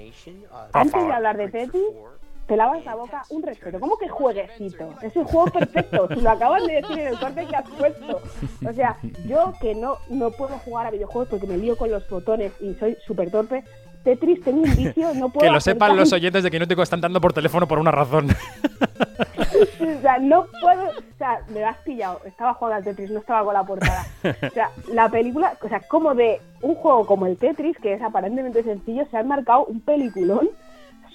Antes 0.73 0.91
favor. 0.91 1.07
de 1.07 1.13
hablar 1.13 1.37
de 1.37 1.49
Tetris, 1.49 1.83
te 2.47 2.55
lavas 2.55 2.83
la 2.85 2.95
boca 2.95 3.23
un 3.29 3.43
respeto. 3.43 3.79
¿Cómo 3.79 3.97
que 3.97 4.07
jueguecito? 4.07 4.89
Es 5.01 5.15
un 5.15 5.25
juego 5.25 5.47
perfecto. 5.51 6.07
Si 6.13 6.21
lo 6.21 6.29
acabas 6.29 6.65
de 6.65 6.75
decir 6.75 6.99
en 6.99 7.07
el 7.07 7.19
corte 7.19 7.45
que 7.45 7.55
has 7.55 7.69
puesto. 7.69 8.21
O 8.67 8.73
sea, 8.73 8.97
yo 9.25 9.53
que 9.61 9.75
no, 9.75 9.97
no 10.09 10.31
puedo 10.31 10.57
jugar 10.59 10.87
a 10.87 10.91
videojuegos 10.91 11.29
porque 11.29 11.45
me 11.45 11.57
lío 11.57 11.77
con 11.77 11.91
los 11.91 12.07
botones 12.09 12.53
y 12.61 12.73
soy 12.75 12.97
súper 13.05 13.29
torpe. 13.31 13.63
Tetris 14.03 14.41
tengo 14.41 14.61
un 14.61 14.75
vicio, 14.75 15.13
no 15.15 15.27
puedo 15.27 15.45
Que 15.45 15.51
lo 15.51 15.59
sepan 15.59 15.97
los 15.97 16.13
oyentes 16.13 16.41
de 16.41 16.49
Quinótico 16.49 16.81
están 16.81 17.01
dando 17.01 17.19
por 17.19 17.33
teléfono 17.33 17.67
por 17.67 17.79
una 17.79 17.91
razón. 17.91 18.27
O 19.79 20.01
sea, 20.01 20.19
no 20.19 20.45
puedo. 20.61 20.89
O 20.89 21.17
sea, 21.17 21.41
me 21.49 21.61
lo 21.61 21.67
has 21.67 21.77
pillado. 21.77 22.21
Estaba 22.25 22.53
jugando 22.53 22.77
al 22.77 22.83
Tetris, 22.83 23.09
no 23.09 23.19
estaba 23.19 23.43
con 23.43 23.53
la 23.55 23.63
portada. 23.63 24.05
O 24.23 24.49
sea, 24.53 24.69
la 24.93 25.09
película, 25.09 25.57
o 25.61 25.67
sea, 25.67 25.79
como 25.79 26.13
de 26.13 26.39
un 26.61 26.75
juego 26.75 27.07
como 27.07 27.25
el 27.25 27.37
Tetris, 27.37 27.77
que 27.79 27.93
es 27.93 28.01
aparentemente 28.01 28.61
sencillo, 28.61 29.07
se 29.09 29.17
han 29.17 29.27
marcado 29.27 29.65
un 29.65 29.81
peliculón 29.81 30.49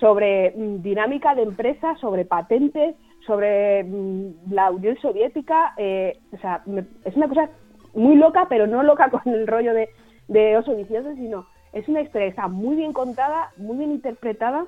sobre 0.03 0.51
mm, 0.51 0.83
dinámica 0.83 1.35
de 1.37 1.43
empresa, 1.45 1.95
sobre 2.01 2.25
patentes, 2.25 2.97
sobre 3.25 3.85
mm, 3.85 4.51
la 4.53 4.71
Unión 4.73 4.97
Soviética. 5.01 5.73
eh, 5.77 6.19
o 6.33 6.39
sea, 6.39 6.61
me- 6.67 6.85
es 7.05 7.17
una 7.17 7.29
cosa 7.29 7.49
muy 7.95 8.17
loca, 8.17 8.47
pero 8.49 8.67
no 8.67 8.83
loca 8.83 9.09
con 9.15 9.23
el 9.33 9.47
rollo 9.47 9.73
de, 9.75 9.89
de 10.27 10.57
oso 10.59 10.75
vicioso, 10.75 11.15
sino 11.15 11.47
es 11.73 11.89
una 11.89 12.01
historia 12.01 12.27
que 12.27 12.31
está 12.31 12.49
muy 12.49 12.75
bien 12.77 12.93
contada, 12.93 13.51
muy 13.57 13.77
bien 13.79 13.93
interpretada 13.93 14.65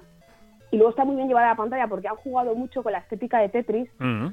y 0.71 0.77
luego 0.77 0.91
está 0.91 1.05
muy 1.05 1.17
bien 1.17 1.27
llevada 1.29 1.49
a 1.49 1.51
la 1.51 1.57
pantalla 1.57 1.87
porque 1.89 2.09
han 2.09 2.17
jugado 2.17 2.55
mucho 2.55 2.83
con 2.85 2.93
la 2.93 2.99
estética 2.99 3.41
de 3.41 3.49
Tetris 3.49 3.89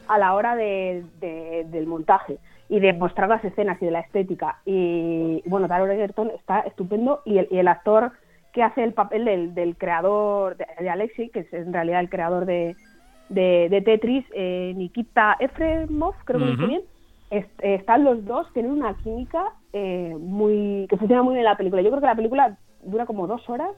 a 0.07 0.17
la 0.19 0.33
hora 0.35 0.55
de, 0.55 1.03
de- 1.19 1.65
del 1.69 1.87
montaje 1.87 2.37
y 2.69 2.79
de 2.79 2.93
mostrar 2.93 3.27
las 3.27 3.43
escenas 3.43 3.81
y 3.81 3.85
de 3.85 3.91
la 3.91 3.99
estética. 4.01 4.59
Y 4.65 5.41
bueno, 5.49 5.67
Taron 5.67 5.91
Egerton 5.91 6.29
está 6.31 6.59
estupendo 6.61 7.21
y 7.25 7.39
el, 7.39 7.47
y 7.51 7.57
el 7.57 7.67
actor 7.67 8.11
que 8.53 8.63
hace 8.63 8.83
el 8.83 8.93
papel 8.93 9.25
del, 9.25 9.53
del 9.55 9.77
creador, 9.77 10.57
de, 10.57 10.65
de 10.79 10.89
Alexei, 10.89 11.29
que 11.29 11.41
es 11.41 11.53
en 11.53 11.73
realidad 11.73 12.01
el 12.01 12.09
creador 12.09 12.45
de, 12.45 12.75
de, 13.29 13.67
de 13.69 13.81
Tetris, 13.81 14.25
eh, 14.33 14.73
Nikita 14.75 15.37
Efremov, 15.39 16.15
creo 16.25 16.39
que 16.39 16.45
lo 16.45 16.51
dije 16.51 16.65
Ujú. 16.65 16.67
bien, 16.67 16.81
eh, 17.31 17.45
están 17.61 18.03
los 18.03 18.25
dos, 18.25 18.51
tienen 18.53 18.71
una 18.71 18.95
química 18.95 19.43
eh, 19.73 20.13
muy 20.19 20.85
que 20.89 20.97
funciona 20.97 21.23
muy 21.23 21.33
bien 21.35 21.45
en 21.45 21.51
la 21.51 21.57
película. 21.57 21.81
Yo 21.81 21.89
creo 21.89 22.01
que 22.01 22.07
la 22.07 22.15
película 22.15 22.57
dura 22.81 23.05
como 23.05 23.27
dos 23.27 23.49
horas 23.49 23.71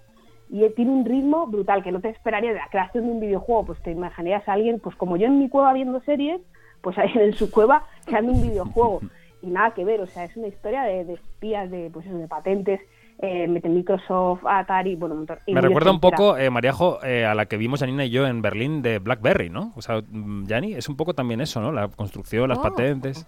y 0.50 0.68
tiene 0.72 0.92
un 0.92 1.06
ritmo 1.06 1.48
brutal 1.48 1.84
que 1.84 1.92
no 1.92 2.02
te 2.02 2.10
esperaría 2.10 2.52
de 2.52 2.60
la 2.60 2.68
creación 2.70 3.06
de 3.06 3.12
un 3.12 3.20
videojuego, 3.20 3.66
pues 3.66 3.82
te 3.84 3.92
imaginarías 3.92 4.48
a 4.48 4.54
alguien, 4.54 4.80
pues 4.80 4.96
como 4.96 5.18
yo 5.18 5.28
en 5.28 5.40
mi 5.40 5.50
cueva 5.50 5.74
viendo 5.74 6.02
series, 6.02 6.42
pues 6.82 6.98
alguien 6.98 7.26
en 7.26 7.34
su 7.36 7.52
cueva 7.52 7.86
creando 8.06 8.32
un 8.32 8.42
videojuego 8.42 9.02
y 9.42 9.48
nada 9.48 9.74
que 9.74 9.86
ver, 9.86 10.02
o 10.02 10.08
sea, 10.08 10.26
es 10.26 10.36
una 10.36 10.48
historia 10.48 10.84
de, 10.84 11.06
de 11.06 11.14
espías, 11.14 11.70
de 11.70 11.90
pues 11.92 12.06
eso, 12.06 12.18
de 12.18 12.28
patentes, 12.28 12.82
eh, 13.20 13.48
mete 13.48 13.70
Microsoft, 13.70 14.42
Atari, 14.46 14.96
bueno, 14.96 15.16
un 15.16 15.22
montón- 15.22 15.40
y 15.46 15.54
Me 15.54 15.62
recuerda 15.62 15.92
un 15.92 16.00
poco, 16.00 16.38
eh, 16.38 16.50
Mariajo, 16.50 17.04
eh, 17.04 17.26
a 17.26 17.34
la 17.36 17.46
que 17.46 17.58
vimos 17.58 17.80
Janina 17.80 18.04
y 18.06 18.10
yo 18.10 18.28
en 18.28 18.42
Berlín 18.42 18.82
de 18.82 19.00
BlackBerry, 19.00 19.50
¿no? 19.50 19.72
O 19.76 19.82
sea, 19.82 20.02
mm, 20.08 20.46
Jani, 20.48 20.74
es 20.74 20.90
un 20.90 20.98
poco 20.98 21.14
también 21.14 21.40
eso, 21.42 21.62
¿no? 21.62 21.72
La 21.72 21.88
construcción, 21.88 22.50
las 22.50 22.58
Oh. 22.58 22.64
patentes. 22.64 23.26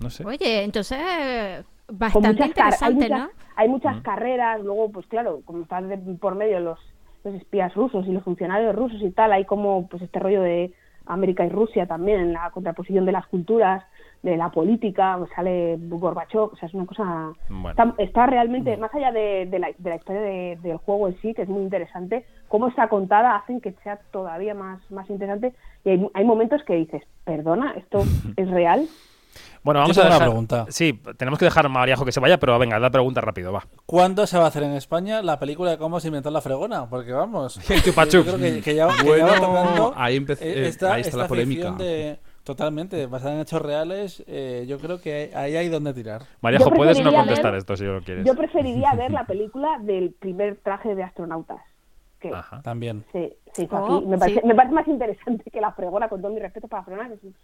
No 0.00 0.10
sé. 0.10 0.24
Oye, 0.26 0.64
entonces 0.64 0.98
Con 1.86 1.98
bastante 1.98 2.42
hay 2.42 2.48
interesante, 2.48 2.94
muchas, 3.08 3.18
¿no? 3.20 3.28
Hay 3.54 3.68
muchas 3.68 4.00
carreras, 4.02 4.60
luego, 4.62 4.90
pues 4.90 5.06
claro, 5.06 5.40
como 5.44 5.62
están 5.62 5.88
de- 5.88 5.98
por 6.16 6.34
medio 6.34 6.58
los, 6.58 6.78
los 7.24 7.34
espías 7.34 7.72
rusos 7.74 8.06
y 8.06 8.12
los 8.12 8.24
funcionarios 8.24 8.74
rusos 8.74 9.00
y 9.02 9.10
tal, 9.10 9.32
hay 9.32 9.44
como 9.44 9.86
pues 9.88 10.02
este 10.02 10.18
rollo 10.18 10.42
de 10.42 10.72
América 11.06 11.44
y 11.44 11.50
Rusia 11.50 11.86
también, 11.86 12.20
en 12.20 12.32
la 12.32 12.50
contraposición 12.50 13.04
de 13.06 13.12
las 13.12 13.26
culturas, 13.26 13.84
de 14.22 14.36
la 14.36 14.50
política, 14.50 15.18
sale 15.34 15.76
Gorbachev, 15.80 16.42
o 16.52 16.56
sea, 16.56 16.68
es 16.68 16.74
una 16.74 16.86
cosa... 16.86 17.32
Bueno. 17.48 17.70
Está, 17.70 17.94
está 18.02 18.26
realmente, 18.26 18.76
más 18.76 18.94
allá 18.94 19.10
de, 19.10 19.46
de 19.46 19.58
la, 19.58 19.68
de 19.76 19.90
la 19.90 19.96
historia 19.96 20.20
de- 20.20 20.58
del 20.62 20.76
juego 20.76 21.08
en 21.08 21.20
sí, 21.20 21.34
que 21.34 21.42
es 21.42 21.48
muy 21.48 21.62
interesante, 21.62 22.24
cómo 22.48 22.68
está 22.68 22.88
contada 22.88 23.34
hacen 23.34 23.60
que 23.60 23.72
sea 23.82 23.98
todavía 24.12 24.54
más, 24.54 24.80
más 24.92 25.10
interesante 25.10 25.52
y 25.84 25.90
hay, 25.90 26.08
hay 26.14 26.24
momentos 26.24 26.62
que 26.64 26.74
dices, 26.74 27.02
perdona, 27.24 27.72
¿esto 27.76 27.98
es 28.36 28.48
real? 28.48 28.86
Bueno, 29.64 29.80
vamos 29.80 29.96
a 29.96 30.02
tengo 30.02 30.06
una 30.08 30.14
dejar... 30.16 30.28
pregunta. 30.28 30.66
Sí, 30.68 31.00
tenemos 31.16 31.38
que 31.38 31.44
dejar 31.44 31.66
a 31.66 31.68
Mariajo 31.68 32.04
que 32.04 32.10
se 32.12 32.18
vaya, 32.20 32.38
pero 32.38 32.58
venga, 32.58 32.78
la 32.80 32.90
pregunta 32.90 33.20
rápido, 33.20 33.52
va. 33.52 33.62
¿Cuándo 33.86 34.26
se 34.26 34.36
va 34.36 34.44
a 34.44 34.48
hacer 34.48 34.64
en 34.64 34.72
España 34.72 35.22
la 35.22 35.38
película 35.38 35.70
de 35.70 35.78
cómo 35.78 36.00
se 36.00 36.08
inventó 36.08 36.30
la 36.30 36.40
fregona? 36.40 36.88
Porque 36.88 37.12
vamos, 37.12 37.58
El 37.70 37.80
yo 37.82 38.24
creo 38.24 38.38
que, 38.38 38.60
que 38.60 38.74
ya, 38.74 38.88
que 38.88 39.04
ya 39.04 39.04
Bueno, 39.04 39.26
va 39.26 39.34
tocando 39.40 39.92
ahí 39.96 40.18
empe- 40.18 40.36
eh, 40.40 40.66
esta, 40.68 40.94
ahí 40.94 41.02
está 41.02 41.16
la 41.16 41.28
polémica. 41.28 41.70
De, 41.72 42.18
totalmente, 42.44 43.06
basada 43.06 43.34
en 43.34 43.40
hechos 43.40 43.62
reales, 43.62 44.22
eh, 44.26 44.64
yo 44.68 44.78
creo 44.78 45.00
que 45.00 45.30
ahí 45.34 45.56
hay 45.56 45.68
donde 45.68 45.94
tirar. 45.94 46.22
Mariajo, 46.40 46.70
Yo 46.70 46.74
puedes 46.76 47.02
no 47.02 47.12
contestar 47.12 47.52
ver- 47.52 47.58
esto 47.58 47.76
si 47.76 47.84
lo 47.84 48.00
quieres. 48.02 48.24
Yo 48.24 48.34
preferiría 48.34 48.92
ver 48.96 49.10
la 49.12 49.24
película 49.24 49.78
del 49.80 50.12
primer 50.12 50.56
traje 50.56 50.94
de 50.94 51.02
astronautas. 51.02 51.60
Que, 52.20 52.30
También. 52.62 53.04
Sí, 53.12 53.32
sí, 53.52 53.68
Oh, 53.72 53.96
aquí 53.96 54.06
me, 54.06 54.16
parece, 54.16 54.40
sí. 54.40 54.46
me 54.46 54.54
parece 54.54 54.74
más 54.74 54.86
interesante 54.86 55.50
que 55.50 55.60
la 55.60 55.72
fregona, 55.72 56.08
con 56.08 56.22
todo 56.22 56.32
mi 56.32 56.38
respeto 56.38 56.68
para 56.68 56.82
la 56.82 56.84
fregona, 56.84 57.08
que 57.08 57.14
es 57.14 57.34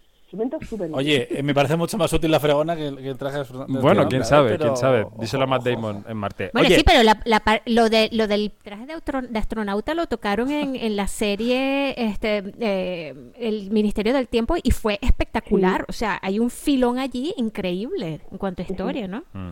Oye, 0.92 1.26
eh, 1.30 1.42
me 1.42 1.54
parece 1.54 1.76
mucho 1.76 1.96
más 1.96 2.12
útil 2.12 2.30
la 2.30 2.38
fregona 2.38 2.76
que 2.76 2.88
el, 2.88 2.96
que 2.98 3.08
el 3.08 3.16
traje 3.16 3.36
de 3.36 3.42
astro- 3.42 3.60
de 3.60 3.64
Bueno, 3.66 4.02
astronauta, 4.02 4.08
quién 4.10 4.22
¿eh? 4.22 4.24
sabe, 4.24 4.50
Pero- 4.50 4.64
quién 4.64 4.76
sabe. 4.76 5.06
Díselo 5.18 5.44
a 5.44 5.46
Matt 5.46 5.64
Damon 5.64 6.04
en 6.06 6.16
Marte. 6.18 6.50
Bueno, 6.52 6.66
Oye, 6.68 6.76
sí, 6.76 6.82
pero 6.84 7.02
la, 7.02 7.22
lo, 7.66 7.88
de, 7.88 8.08
lo 8.12 8.26
del 8.28 8.52
traje 8.62 8.86
de, 8.86 8.94
de 9.28 9.38
astronauta 9.38 9.94
lo 9.94 10.06
tocaron 10.06 10.50
en, 10.50 10.76
en 10.76 10.96
la 10.96 11.08
serie 11.08 11.94
este, 11.96 12.44
eh, 12.60 13.14
El 13.38 13.70
Ministerio 13.70 14.12
del 14.12 14.28
Tiempo 14.28 14.56
y 14.62 14.70
fue 14.70 14.98
espectacular. 15.00 15.86
O 15.88 15.92
sea, 15.92 16.18
hay 16.22 16.38
un 16.38 16.50
filón 16.50 16.98
allí 16.98 17.32
increíble 17.38 18.20
en 18.30 18.38
cuanto 18.38 18.62
a 18.62 18.66
historia, 18.68 19.08
¿no? 19.08 19.24
Mm. 19.32 19.50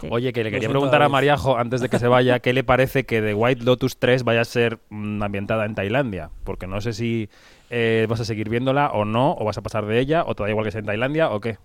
Sí. 0.00 0.08
Oye, 0.10 0.32
que 0.32 0.42
le 0.42 0.50
quería 0.50 0.70
preguntar 0.70 1.02
a. 1.02 1.08
Mariajo, 1.10 1.56
antes 1.58 1.80
de 1.82 1.88
que 1.90 1.98
se 1.98 2.08
vaya, 2.08 2.40
¿qué 2.40 2.52
le 2.54 2.64
parece 2.64 3.04
que 3.04 3.20
The 3.20 3.34
White 3.34 3.62
Lotus 3.62 3.98
3 3.98 4.24
vaya 4.24 4.40
a 4.40 4.44
ser 4.44 4.78
mm, 4.88 5.22
ambientada 5.22 5.66
en 5.66 5.74
Tailandia? 5.74 6.30
Porque 6.44 6.66
no 6.66 6.80
sé 6.80 6.92
si 6.94 7.28
eh, 7.70 8.06
vas 8.08 8.20
a 8.20 8.24
seguir 8.24 8.48
viéndola 8.48 8.90
o 8.92 9.04
no, 9.04 9.32
o 9.32 9.44
vas 9.44 9.58
a 9.58 9.62
pasar 9.62 9.86
de 9.86 9.98
ella, 9.98 10.24
o 10.26 10.34
te 10.34 10.42
da 10.42 10.50
igual 10.50 10.64
que 10.64 10.70
sea 10.70 10.80
en 10.80 10.86
Tailandia, 10.86 11.30
o 11.30 11.40
qué. 11.40 11.56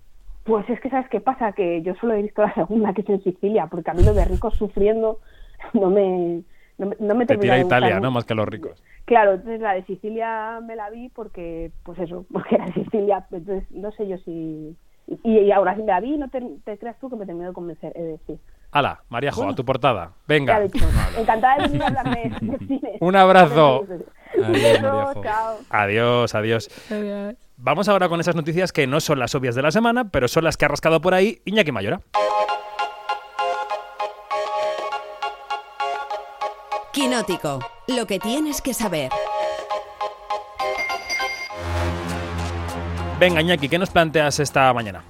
Pues 0.43 0.67
es 0.70 0.79
que, 0.79 0.89
¿sabes 0.89 1.08
qué 1.10 1.22
pasa? 1.22 1.51
Que 1.51 1.81
yo 1.84 1.93
solo 1.96 2.13
he 2.15 2.22
visto 2.22 2.41
la 2.41 2.53
segunda, 2.53 2.93
que 2.93 3.01
es 3.01 3.10
en 3.10 3.24
Sicilia, 3.24 3.67
porque 3.67 3.91
a 3.91 3.93
mí 3.93 4.03
lo 4.03 4.13
de 4.13 4.25
ricos 4.25 4.55
sufriendo 4.55 5.20
no 5.74 5.89
me, 5.91 6.41
no 6.79 6.88
me, 6.88 6.96
no 7.00 7.15
me 7.15 7.25
Te 7.25 7.38
tira 7.38 7.55
de 7.55 7.62
Italia. 7.62 8.00
¿no? 8.00 8.10
Más 8.12 8.25
que 8.25 8.34
a 8.34 8.36
los 8.36 8.48
ricos. 8.48 8.84
Claro, 9.05 9.34
entonces 9.34 9.62
la 9.62 9.74
de 9.74 9.84
Sicilia 9.84 10.60
me 10.65 10.75
la 10.75 10.89
vi 10.89 11.10
porque, 11.10 11.72
pues 11.84 12.00
eso, 12.00 12.25
porque 12.34 12.55
era 12.55 12.67
Sicilia, 12.74 13.25
entonces 13.31 13.70
no 13.72 13.91
sé 13.91 14.08
yo 14.08 14.17
si... 14.20 14.75
Y, 15.24 15.39
y 15.39 15.51
ahora 15.51 15.75
si 15.75 15.81
me 15.81 15.88
la 15.88 16.00
vi, 16.00 16.17
no 16.17 16.29
te, 16.29 16.41
te 16.63 16.77
creas 16.77 16.98
tú 17.00 17.10
que 17.10 17.17
me 17.17 17.25
terminó 17.25 17.48
de 17.48 17.53
convencer, 17.53 17.91
es 17.96 18.20
decir. 18.20 18.39
Hala, 18.72 19.01
Mariajo, 19.10 19.41
Bueno. 19.41 19.51
a 19.51 19.55
tu 19.55 19.65
portada. 19.65 20.13
Venga. 20.27 20.63
Encantada 21.17 21.58
de 21.58 21.63
venir 21.67 21.84
a 21.84 21.88
hablar 21.88 22.15
de, 22.15 22.48
de 22.48 22.58
cine. 22.67 22.98
Un 23.01 23.15
abrazo. 23.15 23.86
Adiós, 24.43 25.17
chao. 25.24 25.57
Adiós, 25.69 26.36
adiós. 26.36 26.69
Vamos 27.57 27.88
ahora 27.89 28.10
con 28.10 28.19
esas 28.19 28.36
noticias 28.36 28.71
que 28.71 28.88
no 28.88 29.00
son 29.00 29.19
las 29.19 29.36
obvias 29.36 29.55
de 29.55 29.62
la 29.62 29.71
semana, 29.71 30.10
pero 30.10 30.27
son 30.27 30.43
las 30.43 30.57
que 30.57 30.65
ha 30.65 30.67
rascado 30.67 31.00
por 31.01 31.13
ahí 31.13 31.41
Iñaki 31.45 31.71
Mayora. 31.71 32.01
Quinótico. 36.91 37.60
Lo 37.88 38.05
que 38.05 38.19
tienes 38.19 38.62
que 38.62 38.74
saber. 38.74 39.12
Venga, 43.19 43.41
Iñaki, 43.41 43.69
¿qué 43.69 43.77
nos 43.77 43.91
planteas 43.91 44.39
esta 44.39 44.74
mañana? 44.74 45.03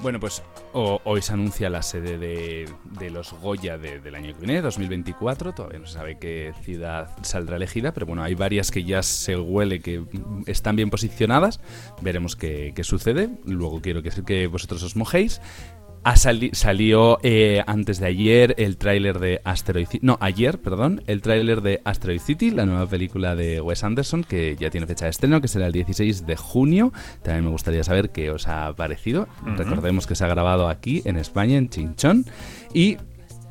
Bueno, 0.00 0.20
pues 0.20 0.42
o- 0.74 1.00
hoy 1.04 1.22
se 1.22 1.32
anuncia 1.32 1.68
la 1.68 1.82
sede 1.82 2.18
de, 2.18 3.10
los 3.10 3.32
Goya 3.32 3.78
de- 3.78 3.98
del 3.98 4.14
año 4.14 4.32
que 4.32 4.46
viene, 4.46 4.60
2024. 4.62 5.52
Todavía 5.54 5.80
no 5.80 5.86
se 5.86 5.94
sabe 5.94 6.18
qué 6.20 6.52
ciudad 6.62 7.10
saldrá 7.22 7.56
elegida, 7.56 7.92
pero 7.92 8.06
bueno, 8.06 8.22
hay 8.22 8.34
varias 8.36 8.70
que 8.70 8.84
ya 8.84 9.02
se 9.02 9.36
huele 9.36 9.80
que 9.80 10.04
están 10.46 10.76
bien 10.76 10.90
posicionadas. 10.90 11.60
Veremos 12.00 12.36
qué, 12.36 12.72
qué 12.76 12.84
sucede. 12.84 13.28
Luego 13.44 13.80
quiero 13.80 14.00
que 14.02 14.46
vosotros 14.46 14.84
os 14.84 14.94
mojéis. 14.94 15.40
Ha 16.04 16.16
sali- 16.16 16.50
salió 16.54 17.18
eh, 17.22 17.62
antes 17.66 17.98
de 18.00 18.06
ayer 18.06 18.54
el 18.58 18.78
tráiler 18.78 19.18
de 19.18 19.40
Asteroid 19.44 19.86
City. 19.86 19.98
No, 20.06 20.16
ayer, 20.20 20.58
perdón, 20.58 21.02
el 21.06 21.20
tráiler 21.20 21.60
de 21.60 21.82
Asteroid 21.84 22.20
City, 22.20 22.50
la 22.50 22.64
nueva 22.64 22.86
película 22.86 23.36
de 23.36 23.60
Wes 23.60 23.84
Anderson, 23.84 24.24
que 24.24 24.56
ya 24.58 24.70
tiene 24.70 24.86
fecha 24.86 25.04
de 25.04 25.10
estreno, 25.10 25.40
que 25.42 25.48
será 25.48 25.66
el 25.66 25.72
16 25.72 26.26
de 26.26 26.36
junio. 26.36 26.92
También 27.22 27.44
me 27.44 27.50
gustaría 27.50 27.84
saber 27.84 28.10
qué 28.10 28.30
os 28.30 28.48
ha 28.48 28.74
parecido. 28.74 29.28
Recordemos 29.44 30.06
que 30.06 30.14
se 30.14 30.24
ha 30.24 30.28
grabado 30.28 30.68
aquí, 30.68 31.02
en 31.04 31.16
España, 31.16 31.58
en 31.58 31.68
Chinchón. 31.68 32.24
Y 32.72 32.96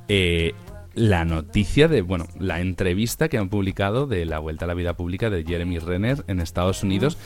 eh, 0.07 0.53
la 0.95 1.25
noticia 1.25 1.87
de, 1.87 2.01
bueno, 2.01 2.25
la 2.39 2.59
entrevista 2.59 3.29
que 3.29 3.37
han 3.37 3.49
publicado 3.49 4.07
de 4.07 4.25
la 4.25 4.39
vuelta 4.39 4.65
a 4.65 4.67
la 4.67 4.73
vida 4.73 4.97
pública 4.97 5.29
de 5.29 5.43
Jeremy 5.43 5.77
Renner 5.77 6.23
en 6.27 6.39
Estados 6.39 6.81
Unidos, 6.81 7.19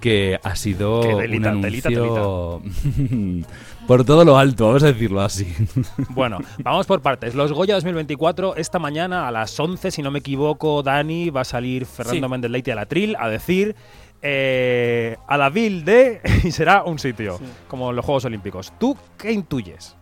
que 0.00 0.38
ha 0.42 0.56
sido 0.56 1.00
Que 1.02 1.14
delita, 1.14 1.52
un 1.52 1.60
delita, 1.62 1.88
anuncio 1.88 2.62
por 3.86 4.04
todo 4.04 4.24
lo 4.24 4.38
alto, 4.38 4.66
vamos 4.66 4.82
a 4.82 4.86
decirlo 4.86 5.20
así. 5.20 5.46
Bueno, 6.10 6.38
vamos 6.62 6.86
por 6.86 7.00
partes. 7.02 7.34
Los 7.34 7.52
Goya 7.52 7.74
2024, 7.74 8.56
esta 8.56 8.78
mañana 8.78 9.26
a 9.28 9.30
las 9.30 9.58
11, 9.58 9.90
si 9.90 10.02
no 10.02 10.10
me 10.10 10.20
equivoco, 10.20 10.82
Dani, 10.82 11.30
va 11.30 11.42
a 11.42 11.44
salir 11.44 11.86
Fernando 11.86 12.26
Sí. 12.26 12.30
Méndez 12.30 12.50
Leite 12.50 12.72
a 12.72 12.74
la 12.76 12.86
tril 12.86 13.16
a 13.18 13.28
decir 13.28 13.74
eh, 14.22 15.16
a 15.26 15.36
la 15.38 15.48
vil 15.50 15.84
de 15.84 16.20
y 16.44 16.50
será 16.50 16.82
un 16.84 16.98
sitio, 16.98 17.38
como 17.68 17.90
en 17.90 17.96
los 17.96 18.04
Juegos 18.04 18.24
Olímpicos. 18.26 18.72
¿Tú 18.78 18.96
qué 19.16 19.32
intuyes? 19.32 19.96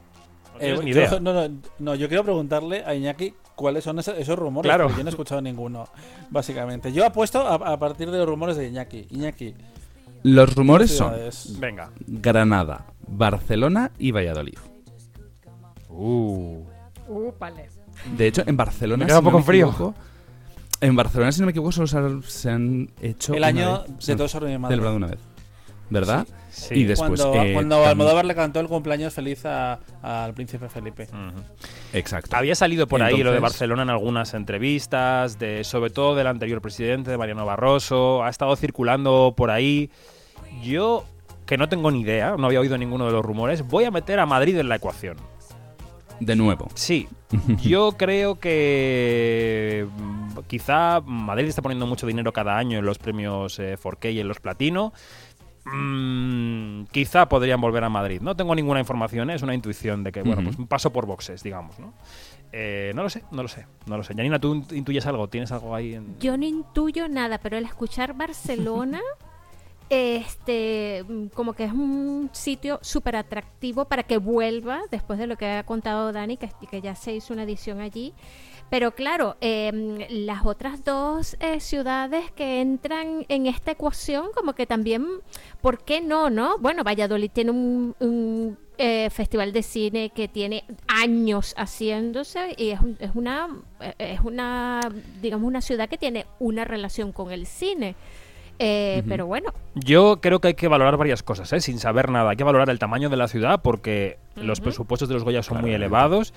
No 0.55 0.61
Eh, 0.61 0.81
ni 0.83 0.93
yo- 0.93 1.21
no, 1.21 1.33
no, 1.33 1.49
no, 1.79 1.95
yo 1.95 2.09
quiero 2.09 2.25
preguntarle 2.25 2.83
a 2.85 2.95
Iñaki 2.95 3.33
cuáles 3.55 3.85
son 3.85 3.99
esos, 4.01 4.19
esos 4.19 4.37
rumores. 4.39 4.69
Claro. 4.69 4.85
porque 4.87 4.99
yo 4.99 5.05
no 5.05 5.09
he 5.09 5.11
escuchado 5.11 5.41
ninguno, 5.41 5.89
básicamente. 6.31 6.93
Yo 6.93 7.07
apuesto 7.07 7.41
a, 7.47 7.55
a 7.55 7.79
partir 7.79 8.11
de 8.11 8.19
los 8.19 8.29
rumores 8.29 8.57
de 8.57 8.67
Iñaki. 8.69 9.07
Iñaki. 9.11 9.55
Los 10.35 10.55
rumores 10.55 10.97
son? 10.97 11.15
Venga. 11.59 11.91
Granada, 12.07 12.87
Barcelona 13.07 13.91
y 13.99 14.11
Valladolid. 14.13 14.59
Uh. 15.89 16.63
De 18.17 18.27
hecho, 18.27 18.43
en 18.47 18.57
Barcelona. 18.57 19.05
Me 19.05 19.09
queda 19.09 19.19
un 19.19 19.23
si 19.23 19.25
no 19.25 19.31
poco 19.31 19.39
me 19.39 19.45
frío. 19.45 19.67
equivoco- 19.71 19.95
en 20.81 20.95
Barcelona, 20.95 21.33
si 21.33 21.41
no 21.41 21.47
me 21.47 21.51
equivoco, 21.51 21.73
solo 21.73 21.87
se 21.89 21.99
han, 21.99 22.23
se 22.23 22.51
han 22.51 22.91
hecho. 23.01 23.33
El 23.33 23.39
una 23.41 23.47
año 23.49 23.83
vez. 23.83 24.07
de 24.07 24.13
han 24.13 24.19
todo 24.19 24.29
sobre 24.29 24.51
mi 24.53 24.59
madre. 24.59 24.75
Celebrado 24.75 24.97
una 24.97 25.07
vez. 25.09 25.19
¿Verdad? 25.91 26.27
Sí. 26.51 26.75
Y 26.75 26.85
después. 26.85 27.21
cuando 27.21 27.43
eh, 27.43 27.53
cuando 27.55 27.77
también- 27.77 27.91
Almodóvar 27.91 28.25
le 28.27 28.35
cantó 28.35 28.61
el 28.61 28.69
cumpleaños 28.69 29.15
feliz 29.15 29.45
a- 29.47 29.81
al 30.03 30.35
príncipe 30.35 30.69
Felipe. 30.69 31.09
Exacto. 31.95 32.37
Había 32.37 32.55
salido 32.55 32.87
por 32.87 33.03
ahí 33.03 33.13
lo 33.23 33.31
de 33.31 33.39
Entonces- 33.39 33.43
Barcelona 33.43 33.83
en 33.85 33.91
algunas 33.91 34.35
entrevistas, 34.35 35.39
de 35.39 35.65
sobre 35.65 35.91
todo 35.91 36.15
del 36.15 36.27
anterior 36.27 36.61
presidente, 36.61 37.11
de 37.11 37.17
Mariano 37.19 37.47
Barroso. 37.47 38.23
Ha 38.23 38.29
estado 38.29 38.55
circulando 38.55 39.33
por 39.37 39.51
ahí. 39.51 39.91
Yo, 40.63 41.05
que 41.47 41.57
no 41.57 41.69
tengo 41.69 41.91
ni 41.91 42.01
idea, 42.01 42.37
no 42.37 42.47
había 42.47 42.61
oído 42.61 42.77
ninguno 42.79 43.07
de 43.07 43.13
los 43.13 43.25
rumores, 43.25 43.67
voy 43.67 43.85
a 43.85 43.91
meter 43.91 44.21
a 44.21 44.27
Madrid 44.27 44.59
en 44.59 44.69
la 44.69 44.77
ecuación. 44.77 45.17
De 46.21 46.35
nuevo. 46.35 46.69
Sí, 46.75 47.09
yo 47.63 47.93
creo 47.93 48.41
que 48.41 49.87
mm, 49.97 50.39
quizá 50.49 51.01
Madrid 51.01 51.47
está 51.47 51.63
poniendo 51.63 51.87
mucho 51.87 52.07
dinero 52.07 52.33
cada 52.33 52.59
año 52.59 52.79
en 52.79 52.85
los 52.85 52.99
premios 52.99 53.59
eh, 53.59 53.77
4K 53.81 54.15
y 54.15 54.21
en 54.21 54.29
los 54.29 54.41
Platino. 54.41 54.93
Mm, 55.65 56.85
quizá 56.91 57.29
podrían 57.29 57.61
volver 57.61 57.85
a 57.85 57.89
Madrid. 57.89 58.21
No 58.21 58.35
tengo 58.35 58.55
ninguna 58.55 58.81
información, 58.81 59.31
¿eh? 59.31 59.35
es 59.35 59.43
una 59.43 59.55
intuición 59.55 60.03
de 60.03 60.13
que, 60.13 60.23
bueno, 60.23 60.43
pues 60.43 60.59
un 60.59 60.67
paso 60.67 60.91
por 60.91 61.07
boxes, 61.07 61.43
digamos, 61.43 61.79
¿no? 61.79 61.93
Eh, 62.53 62.93
no 62.95 63.03
lo 63.03 63.11
sé, 63.11 63.25
no 63.31 63.43
lo 63.43 63.49
sé, 63.49 63.67
no 63.87 63.99
lo 63.99 64.03
sé. 64.03 64.15
Janina, 64.15 64.39
¿tú 64.39 64.65
intuyes 64.71 65.05
algo? 65.07 65.29
¿Tienes 65.29 65.53
algo 65.53 65.75
ahí 65.75 65.95
en...? 65.95 66.19
Yo 66.19 66.37
no 66.39 66.47
intuyo 66.47 67.07
nada, 67.09 67.39
pero 67.39 67.59
al 67.59 67.65
escuchar 67.65 68.15
Barcelona, 68.15 69.01
este, 69.91 71.05
mm, 71.09 71.27
como 71.29 71.53
que 71.53 71.65
es 71.65 71.73
un 71.73 72.31
sitio 72.33 72.79
súper 72.83 73.17
atractivo 73.17 73.87
para 73.87 74.03
que 74.03 74.19
vuelva, 74.19 74.83
después 74.91 75.19
de 75.19 75.27
lo 75.27 75.37
que 75.37 75.47
ha 75.47 75.65
contado 75.65 76.13
Dani, 76.13 76.37
que, 76.37 76.51
que 76.71 76.81
ya 76.81 76.95
se 76.95 77.15
hizo 77.15 77.33
una 77.33 77.45
edición 77.45 77.81
allí. 77.81 78.15
Pero 78.71 78.95
claro, 78.95 79.37
em, 79.41 79.99
las 80.11 80.45
otras 80.45 80.85
dos 80.85 81.37
eh, 81.41 81.59
ciudades 81.61 82.31
que 82.33 82.61
entran 82.61 83.25
en 83.29 83.47
esta 83.47 83.71
ecuación, 83.71 84.29
como 84.35 84.53
que 84.53 84.67
también, 84.67 85.07
¿por 85.63 85.83
qué 85.83 86.03
no, 86.03 86.29
no? 86.29 86.59
Bueno, 86.59 86.85
Valladolid 86.85 87.31
tiene 87.33 87.51
un, 87.53 88.59
eh, 88.77 89.09
festival 89.11 89.53
de 89.53 89.63
cine 89.63 90.11
que 90.11 90.29
tiene 90.29 90.65
años 90.87 91.55
haciéndose 91.57 92.55
y 92.57 92.71
es, 92.71 92.81
es 93.01 93.11
una, 93.15 93.49
eh, 93.81 93.95
es 93.99 94.21
una, 94.21 94.81
digamos, 95.21 95.49
una 95.49 95.63
ciudad 95.63 95.89
que 95.89 95.99
tiene 95.99 96.27
una 96.39 96.65
relación 96.65 97.13
con 97.13 97.33
el 97.33 97.47
cine. 97.47 97.97
Eh, 98.59 98.99
Ujú. 99.01 99.09
Pero 99.09 99.27
bueno, 99.27 99.53
Yo 99.75 100.21
creo 100.21 100.41
que 100.41 100.49
hay 100.49 100.55
que 100.55 100.69
valorar 100.69 100.97
varias 100.97 101.23
cosas, 101.23 101.53
¿eh? 101.53 101.61
sin 101.61 101.79
saber 101.79 102.11
nada. 102.11 102.31
Hay 102.31 102.37
que 102.37 102.45
valorar 102.45 102.69
el 102.71 102.79
tamaño 102.79 103.09
de 103.09 103.17
la 103.17 103.29
ciudad 103.29 103.61
porque 103.63 104.19
los 104.37 104.59
Ujú. 104.59 104.65
presupuestos 104.65 105.09
de 105.09 105.15
los 105.15 105.25
Goya 105.25 105.43
son 105.43 105.61
muy 105.61 105.73
elevados. 105.73 106.35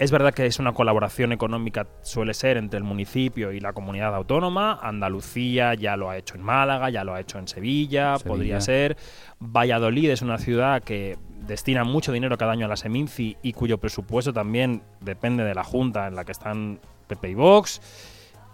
Es 0.00 0.10
verdad 0.10 0.34
que 0.34 0.44
es 0.46 0.58
una 0.58 0.72
colaboración 0.72 1.30
económica, 1.30 1.86
suele 2.02 2.34
ser 2.34 2.56
entre 2.56 2.78
el 2.78 2.82
municipio 2.84 3.52
y 3.52 3.60
la 3.60 3.72
comunidad 3.72 4.12
autónoma. 4.16 4.80
Andalucía 4.82 5.74
ya 5.74 5.96
lo 5.96 6.10
ha 6.10 6.16
hecho 6.16 6.34
en 6.34 6.42
Málaga, 6.42 6.90
ya 6.90 7.04
lo 7.04 7.14
ha 7.14 7.20
hecho 7.20 7.38
en 7.38 7.46
Sevilla, 7.46 8.16
Sevilla. 8.18 8.28
podría 8.28 8.60
ser. 8.60 8.96
Valladolid 9.38 10.10
es 10.10 10.20
una 10.22 10.38
ciudad 10.38 10.82
que 10.82 11.16
destina 11.46 11.84
mucho 11.84 12.10
dinero 12.10 12.36
cada 12.36 12.50
año 12.52 12.66
a 12.66 12.68
la 12.68 12.76
Seminci 12.76 13.36
y 13.42 13.52
cuyo 13.52 13.78
presupuesto 13.78 14.32
también 14.32 14.82
depende 15.00 15.44
de 15.44 15.54
la 15.54 15.62
junta 15.62 16.08
en 16.08 16.16
la 16.16 16.24
que 16.24 16.32
están 16.32 16.80
Pepe 17.06 17.28
y 17.30 17.34
Vox. 17.34 17.80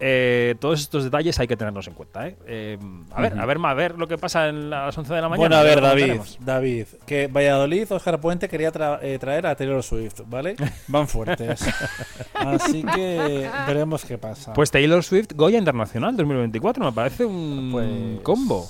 Eh, 0.03 0.55
todos 0.59 0.81
estos 0.81 1.03
detalles 1.03 1.39
hay 1.39 1.47
que 1.47 1.55
tenerlos 1.55 1.87
en 1.87 1.93
cuenta. 1.93 2.27
¿eh? 2.27 2.35
Eh, 2.47 2.79
a 3.11 3.21
ver, 3.21 3.39
a 3.39 3.45
ver, 3.45 3.57
a 3.63 3.73
ver 3.75 3.97
lo 3.99 4.07
que 4.07 4.17
pasa 4.17 4.47
en 4.49 4.69
las 4.71 4.97
11 4.97 5.13
de 5.13 5.21
la 5.21 5.29
mañana. 5.29 5.47
Bueno, 5.47 5.55
a 5.57 5.63
ver, 5.63 5.79
David. 5.79 6.21
David, 6.39 6.85
que 7.05 7.27
Valladolid, 7.27 7.91
Oscar 7.91 8.19
Puente 8.19 8.49
quería 8.49 8.71
tra- 8.73 8.97
eh, 9.01 9.19
traer 9.19 9.45
a 9.45 9.55
Taylor 9.55 9.83
Swift, 9.83 10.21
¿vale? 10.25 10.55
Van 10.87 11.07
fuertes. 11.07 11.63
Así 12.33 12.83
que 12.83 13.47
veremos 13.67 14.03
qué 14.03 14.17
pasa. 14.17 14.53
Pues 14.53 14.71
Taylor 14.71 15.03
Swift 15.03 15.33
Goya 15.35 15.59
Internacional 15.59 16.17
2024 16.17 16.83
me 16.85 16.91
parece 16.91 17.23
un 17.25 18.19
combo. 18.23 18.69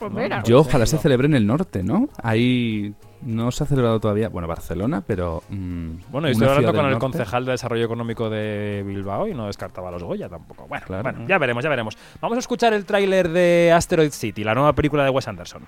Pues 0.00 0.12
mira. 0.12 0.42
Yo 0.42 0.60
ojalá 0.60 0.86
se 0.86 0.98
celebre 0.98 1.26
en 1.26 1.34
el 1.34 1.46
norte, 1.46 1.82
¿no? 1.84 2.08
Ahí 2.22 2.94
no 3.22 3.50
se 3.52 3.62
ha 3.64 3.66
celebrado 3.66 4.00
todavía, 4.00 4.30
bueno, 4.30 4.48
Barcelona, 4.48 5.02
pero... 5.06 5.42
mm, 5.50 5.90
Bueno, 6.10 6.28
y 6.28 6.32
estoy 6.32 6.48
hablando 6.48 6.72
con 6.72 6.84
el 6.86 6.92
norte. 6.92 7.00
concejal 7.00 7.44
de 7.44 7.50
Desarrollo 7.52 7.84
Económico 7.84 8.30
de 8.30 8.82
Bilbao 8.86 9.28
y 9.28 9.34
no 9.34 9.46
descartaba 9.46 9.90
los 9.90 10.02
Goya 10.02 10.28
tampoco. 10.30 10.66
Bueno, 10.66 10.86
Claro. 10.86 11.02
bueno, 11.02 11.28
ya 11.28 11.36
veremos, 11.36 11.62
ya 11.62 11.68
veremos. 11.70 11.98
Vamos 12.20 12.36
a 12.36 12.38
escuchar 12.40 12.72
el 12.72 12.86
tráiler 12.86 13.28
de 13.28 13.72
Asteroid 13.76 14.10
City, 14.12 14.42
la 14.42 14.54
nueva 14.54 14.72
película 14.72 15.04
de 15.04 15.10
Wes 15.10 15.28
Anderson. 15.28 15.62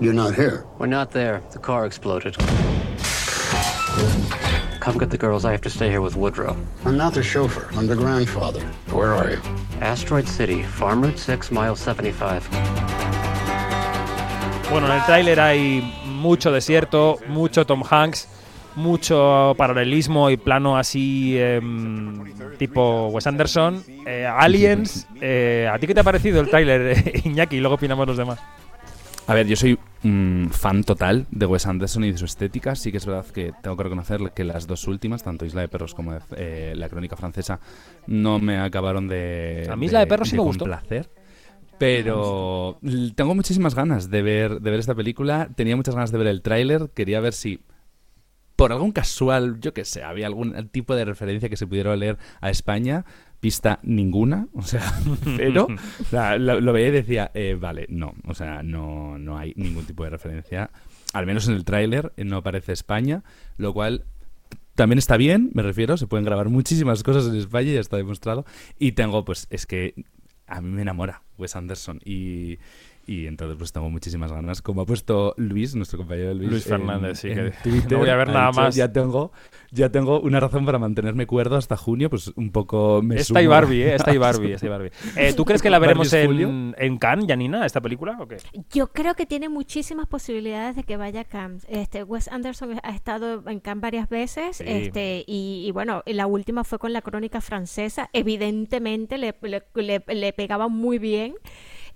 You're 0.00 0.12
not 0.16 0.36
here. 0.36 0.62
We're 0.80 0.90
not 0.92 1.10
there. 1.10 1.40
The 1.52 1.60
car 1.60 1.86
exploded. 1.86 2.34
Come 4.84 4.98
get 4.98 5.08
the 5.08 5.16
girls. 5.16 5.46
I 5.46 5.50
have 5.52 5.62
to 5.62 5.70
stay 5.70 5.88
here 5.88 6.02
with 6.02 6.14
Woodrow. 6.14 6.54
I'm 6.84 6.98
not 6.98 7.14
the 7.14 7.22
chauffeur. 7.22 7.70
I'm 7.74 7.86
the 7.86 7.96
grandfather. 7.96 8.60
Where 8.92 9.14
are 9.14 9.30
you? 9.30 9.40
Asteroid 9.80 10.28
City, 10.28 10.62
Farm 10.62 11.00
Route 11.00 11.18
6, 11.18 11.50
mile 11.50 11.74
75. 11.74 12.46
Bueno, 14.70 14.86
en 14.88 14.92
el 14.92 15.02
tráiler 15.06 15.40
hay 15.40 15.90
mucho 16.04 16.52
desierto, 16.52 17.18
mucho 17.28 17.64
Tom 17.64 17.82
Hanks, 17.88 18.28
mucho 18.76 19.54
paralelismo 19.56 20.28
y 20.28 20.36
plano 20.36 20.76
así 20.76 21.38
em, 21.38 22.34
tipo 22.58 23.08
Wes 23.08 23.26
Anderson, 23.26 23.82
eh, 24.04 24.26
Aliens. 24.26 25.06
eh, 25.22 25.66
¿A 25.72 25.78
ti 25.78 25.86
qué 25.86 25.94
te 25.94 26.00
ha 26.00 26.04
parecido 26.04 26.42
el 26.42 26.50
tráiler, 26.50 27.22
Iñaki? 27.24 27.56
Y 27.56 27.60
luego 27.60 27.76
opinamos 27.76 28.06
los 28.06 28.18
demás. 28.18 28.38
A 29.26 29.32
ver, 29.32 29.46
yo 29.46 29.56
soy 29.56 29.78
mm, 30.02 30.48
fan 30.48 30.84
total 30.84 31.26
de 31.30 31.46
Wes 31.46 31.66
Anderson 31.66 32.04
y 32.04 32.12
de 32.12 32.18
su 32.18 32.26
estética. 32.26 32.74
Sí 32.74 32.90
que 32.90 32.98
es 32.98 33.06
verdad 33.06 33.24
que 33.26 33.52
tengo 33.62 33.76
que 33.76 33.82
reconocer 33.82 34.32
que 34.34 34.44
las 34.44 34.66
dos 34.66 34.86
últimas, 34.86 35.22
tanto 35.22 35.46
Isla 35.46 35.62
de 35.62 35.68
Perros 35.68 35.94
como 35.94 36.16
eh, 36.36 36.74
La 36.76 36.90
Crónica 36.90 37.16
Francesa, 37.16 37.58
no 38.06 38.38
me 38.38 38.58
acabaron 38.58 39.08
de. 39.08 39.66
A 39.70 39.76
mí 39.76 39.86
Isla 39.86 40.00
de 40.00 40.06
Perros 40.06 40.28
sí 40.28 40.36
me 40.36 40.42
gustó. 40.42 40.64
complacer. 40.64 41.10
Pero 41.78 42.78
tengo 43.16 43.34
muchísimas 43.34 43.74
ganas 43.74 44.10
de 44.10 44.22
ver, 44.22 44.60
de 44.60 44.70
ver 44.70 44.78
esta 44.78 44.94
película. 44.94 45.48
Tenía 45.56 45.74
muchas 45.74 45.94
ganas 45.94 46.12
de 46.12 46.18
ver 46.18 46.26
el 46.28 46.42
tráiler. 46.42 46.90
Quería 46.94 47.20
ver 47.20 47.32
si, 47.32 47.60
por 48.56 48.72
algún 48.72 48.92
casual, 48.92 49.58
yo 49.60 49.74
que 49.74 49.84
sé, 49.84 50.04
había 50.04 50.26
algún 50.26 50.68
tipo 50.68 50.94
de 50.94 51.04
referencia 51.04 51.48
que 51.48 51.56
se 51.56 51.66
pudiera 51.66 51.96
leer 51.96 52.18
a 52.40 52.50
España. 52.50 53.04
Pista 53.44 53.78
ninguna, 53.82 54.48
o 54.54 54.62
sea, 54.62 54.90
pero 55.36 55.66
o 55.66 56.04
sea, 56.04 56.38
lo, 56.38 56.62
lo 56.62 56.72
veía 56.72 56.88
y 56.88 56.92
decía, 56.92 57.30
eh, 57.34 57.58
vale, 57.60 57.84
no, 57.90 58.14
o 58.26 58.32
sea, 58.32 58.62
no, 58.62 59.18
no 59.18 59.36
hay 59.36 59.52
ningún 59.54 59.84
tipo 59.84 60.02
de 60.02 60.08
referencia. 60.08 60.70
Al 61.12 61.26
menos 61.26 61.46
en 61.46 61.54
el 61.54 61.66
tráiler 61.66 62.14
eh, 62.16 62.24
no 62.24 62.38
aparece 62.38 62.72
España, 62.72 63.22
lo 63.58 63.74
cual 63.74 64.06
también 64.74 64.98
está 64.98 65.18
bien, 65.18 65.50
me 65.52 65.62
refiero, 65.62 65.98
se 65.98 66.06
pueden 66.06 66.24
grabar 66.24 66.48
muchísimas 66.48 67.02
cosas 67.02 67.26
en 67.26 67.36
España, 67.36 67.72
ya 67.72 67.80
está 67.80 67.98
demostrado. 67.98 68.46
Y 68.78 68.92
tengo, 68.92 69.26
pues, 69.26 69.46
es 69.50 69.66
que 69.66 69.92
a 70.46 70.62
mí 70.62 70.70
me 70.70 70.80
enamora 70.80 71.20
Wes 71.36 71.54
Anderson 71.54 72.00
y, 72.02 72.58
y 73.06 73.26
entonces 73.26 73.56
pues 73.58 73.72
tengo 73.72 73.90
muchísimas 73.90 74.32
ganas. 74.32 74.62
Como 74.62 74.82
ha 74.82 74.86
puesto 74.86 75.34
Luis, 75.36 75.74
nuestro 75.74 75.98
compañero 75.98 76.34
Luis, 76.34 76.50
Luis 76.50 76.64
Fernández, 76.64 77.18
sí, 77.20 77.28
que 77.28 77.52
Twitter, 77.62 77.92
no 77.92 77.98
voy 77.98 78.08
a 78.10 78.16
ver 78.16 78.28
nada 78.28 78.48
dicho, 78.48 78.60
más. 78.60 78.74
Ya 78.74 78.92
tengo, 78.92 79.32
ya 79.70 79.90
tengo 79.90 80.20
una 80.20 80.40
razón 80.40 80.64
para 80.64 80.78
mantenerme 80.78 81.26
cuerdo 81.26 81.56
hasta 81.56 81.76
junio, 81.76 82.10
pues 82.10 82.28
un 82.36 82.50
poco 82.50 83.00
me 83.02 83.16
Esta 83.16 83.42
y 83.42 83.46
Barbie, 83.46 83.82
¿eh? 83.82 83.94
Esta 83.94 84.14
y 84.14 84.18
Barbie, 84.18 84.52
esta 84.52 84.66
y 84.66 84.68
Barbie. 84.68 84.90
Eh, 85.16 85.32
¿Tú 85.34 85.44
crees 85.44 85.62
que 85.62 85.70
la 85.70 85.78
veremos 85.78 86.12
en, 86.12 86.74
en 86.78 86.98
Cannes, 86.98 87.26
Janina, 87.28 87.64
esta 87.66 87.80
película 87.80 88.16
o 88.20 88.26
qué? 88.26 88.36
Yo 88.72 88.88
creo 88.88 89.14
que 89.14 89.26
tiene 89.26 89.48
muchísimas 89.48 90.06
posibilidades 90.06 90.76
de 90.76 90.82
que 90.84 90.96
vaya 90.96 91.20
a 91.20 91.24
Cannes. 91.24 91.66
Este, 91.68 92.02
Wes 92.04 92.28
Anderson 92.28 92.80
ha 92.82 92.94
estado 92.94 93.42
en 93.48 93.60
Cannes 93.60 93.82
varias 93.82 94.08
veces, 94.08 94.56
Sí. 94.58 94.64
este, 94.66 95.24
y, 95.26 95.64
y 95.66 95.70
bueno, 95.72 96.02
la 96.06 96.26
última 96.26 96.64
fue 96.64 96.78
con 96.78 96.92
la 96.92 97.02
crónica 97.02 97.40
francesa. 97.40 98.08
Evidentemente 98.12 99.18
le, 99.18 99.34
le, 99.42 99.62
le- 99.74 100.04
le 100.14 100.32
pegaba 100.32 100.68
muy 100.68 100.98
bien. 100.98 101.34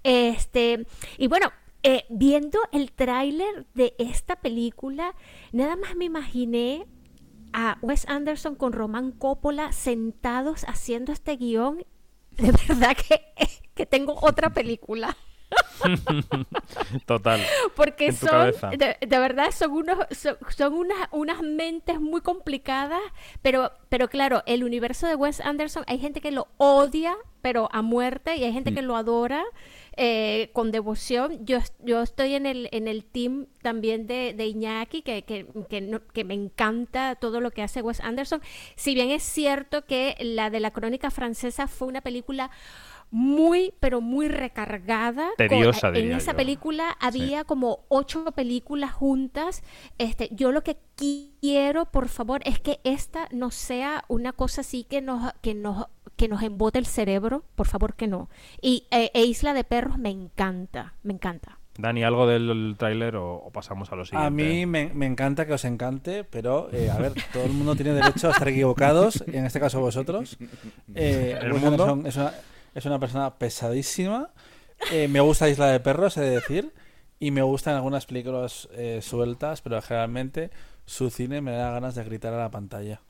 Este, 0.02 0.86
y 1.16 1.26
bueno, 1.26 1.50
eh, 1.82 2.04
viendo 2.08 2.58
el 2.72 2.92
tráiler 2.92 3.66
de 3.74 3.94
esta 3.98 4.36
película, 4.36 5.14
nada 5.52 5.76
más 5.76 5.94
me 5.94 6.06
imaginé 6.06 6.86
a 7.52 7.78
Wes 7.82 8.04
Anderson 8.08 8.56
con 8.56 8.72
Román 8.72 9.12
Coppola 9.12 9.72
sentados 9.72 10.64
haciendo 10.64 11.12
este 11.12 11.36
guion, 11.36 11.84
de 12.32 12.52
verdad 12.68 12.96
que, 12.96 13.22
que 13.74 13.86
tengo 13.86 14.16
otra 14.20 14.50
película. 14.50 15.16
Total. 17.06 17.40
Porque 17.74 18.12
son, 18.12 18.52
de, 18.76 18.96
de 19.00 19.18
verdad, 19.18 19.50
son 19.50 19.70
unos, 19.70 19.98
son, 20.10 20.36
son 20.54 20.74
unas, 20.74 21.08
unas 21.12 21.42
mentes 21.42 22.00
muy 22.00 22.20
complicadas, 22.20 23.00
pero, 23.40 23.72
pero 23.88 24.08
claro, 24.08 24.42
el 24.46 24.64
universo 24.64 25.06
de 25.06 25.14
Wes 25.14 25.40
Anderson, 25.40 25.84
hay 25.86 25.98
gente 25.98 26.20
que 26.20 26.32
lo 26.32 26.48
odia, 26.58 27.16
pero 27.40 27.68
a 27.72 27.82
muerte, 27.82 28.36
y 28.36 28.44
hay 28.44 28.52
gente 28.52 28.74
que 28.74 28.82
lo 28.82 28.96
adora 28.96 29.44
eh, 30.00 30.50
con 30.54 30.70
devoción. 30.70 31.44
Yo, 31.44 31.58
yo 31.80 32.00
estoy 32.02 32.34
en 32.34 32.46
el, 32.46 32.68
en 32.72 32.88
el 32.88 33.04
team 33.04 33.46
también 33.62 34.06
de, 34.06 34.32
de 34.32 34.46
Iñaki, 34.46 35.02
que, 35.02 35.24
que, 35.24 35.46
que, 35.68 35.80
no- 35.80 36.06
que 36.06 36.24
me 36.24 36.34
encanta 36.34 37.16
todo 37.16 37.40
lo 37.40 37.50
que 37.50 37.62
hace 37.62 37.82
Wes 37.82 38.00
Anderson. 38.00 38.40
Si 38.76 38.94
bien 38.94 39.10
es 39.10 39.22
cierto 39.24 39.84
que 39.84 40.16
la 40.20 40.50
de 40.50 40.60
la 40.60 40.70
crónica 40.70 41.10
francesa 41.10 41.66
fue 41.66 41.88
una 41.88 42.00
película 42.00 42.50
muy, 43.10 43.72
pero 43.80 44.00
muy 44.00 44.28
recargada. 44.28 45.28
con- 45.36 45.48
Tediosa, 45.48 45.88
en 45.88 45.94
diría 45.94 46.16
esa 46.18 46.32
yo. 46.32 46.36
película 46.36 46.96
había 47.00 47.44
como 47.44 47.84
ocho 47.88 48.24
películas 48.32 48.92
juntas. 48.92 49.62
Este, 49.96 50.28
yo 50.32 50.52
lo 50.52 50.62
que 50.62 50.76
quiero, 50.94 51.86
por 51.86 52.08
favor, 52.08 52.42
es 52.44 52.60
que 52.60 52.80
esta 52.84 53.26
no 53.32 53.50
sea 53.50 54.04
una 54.08 54.32
cosa 54.32 54.60
así 54.60 54.84
que 54.84 55.00
nos, 55.00 55.32
que 55.40 55.54
nos, 55.54 55.86
que 56.18 56.28
nos 56.28 56.42
embote 56.42 56.78
el 56.78 56.84
cerebro. 56.84 57.44
Por 57.54 57.66
favor, 57.66 57.94
que 57.94 58.06
no. 58.06 58.28
Y 58.60 58.86
eh, 58.90 59.10
e 59.14 59.24
Isla 59.24 59.54
de 59.54 59.64
Perros 59.64 59.96
me 59.96 60.10
encanta, 60.10 60.92
me 61.02 61.14
encanta. 61.14 61.58
Dani, 61.78 62.02
¿algo 62.02 62.26
del 62.26 62.74
tráiler 62.76 63.14
o, 63.14 63.36
o 63.36 63.50
pasamos 63.52 63.92
a 63.92 63.96
lo 63.96 64.04
siguiente? 64.04 64.26
A 64.26 64.30
mí 64.30 64.66
me, 64.66 64.90
me 64.92 65.06
encanta 65.06 65.46
que 65.46 65.52
os 65.52 65.64
encante, 65.64 66.24
pero 66.24 66.68
eh, 66.72 66.90
a 66.90 66.98
ver, 66.98 67.12
todo 67.32 67.44
el 67.44 67.52
mundo 67.52 67.76
tiene 67.76 67.92
derecho 67.92 68.26
a 68.28 68.32
estar 68.32 68.48
equivocados, 68.48 69.22
en 69.28 69.46
este 69.46 69.60
caso 69.60 69.80
vosotros. 69.80 70.36
Eh, 70.94 71.38
¿El 71.40 71.54
mundo? 71.54 72.02
Es 72.04 72.16
una, 72.16 72.34
es 72.74 72.84
una 72.84 72.98
persona 72.98 73.38
pesadísima. 73.38 74.30
Eh, 74.90 75.06
me 75.06 75.20
gusta 75.20 75.48
Isla 75.48 75.68
de 75.68 75.78
Perros, 75.78 76.16
he 76.16 76.20
de 76.22 76.30
decir, 76.30 76.72
y 77.20 77.30
me 77.30 77.42
gustan 77.42 77.76
algunas 77.76 78.06
películas 78.06 78.68
eh, 78.72 78.98
sueltas, 79.00 79.62
pero 79.62 79.80
generalmente 79.80 80.50
su 80.84 81.10
cine 81.10 81.40
me 81.40 81.52
da 81.52 81.70
ganas 81.70 81.94
de 81.94 82.02
gritar 82.02 82.34
a 82.34 82.38
la 82.38 82.50
pantalla. 82.50 83.02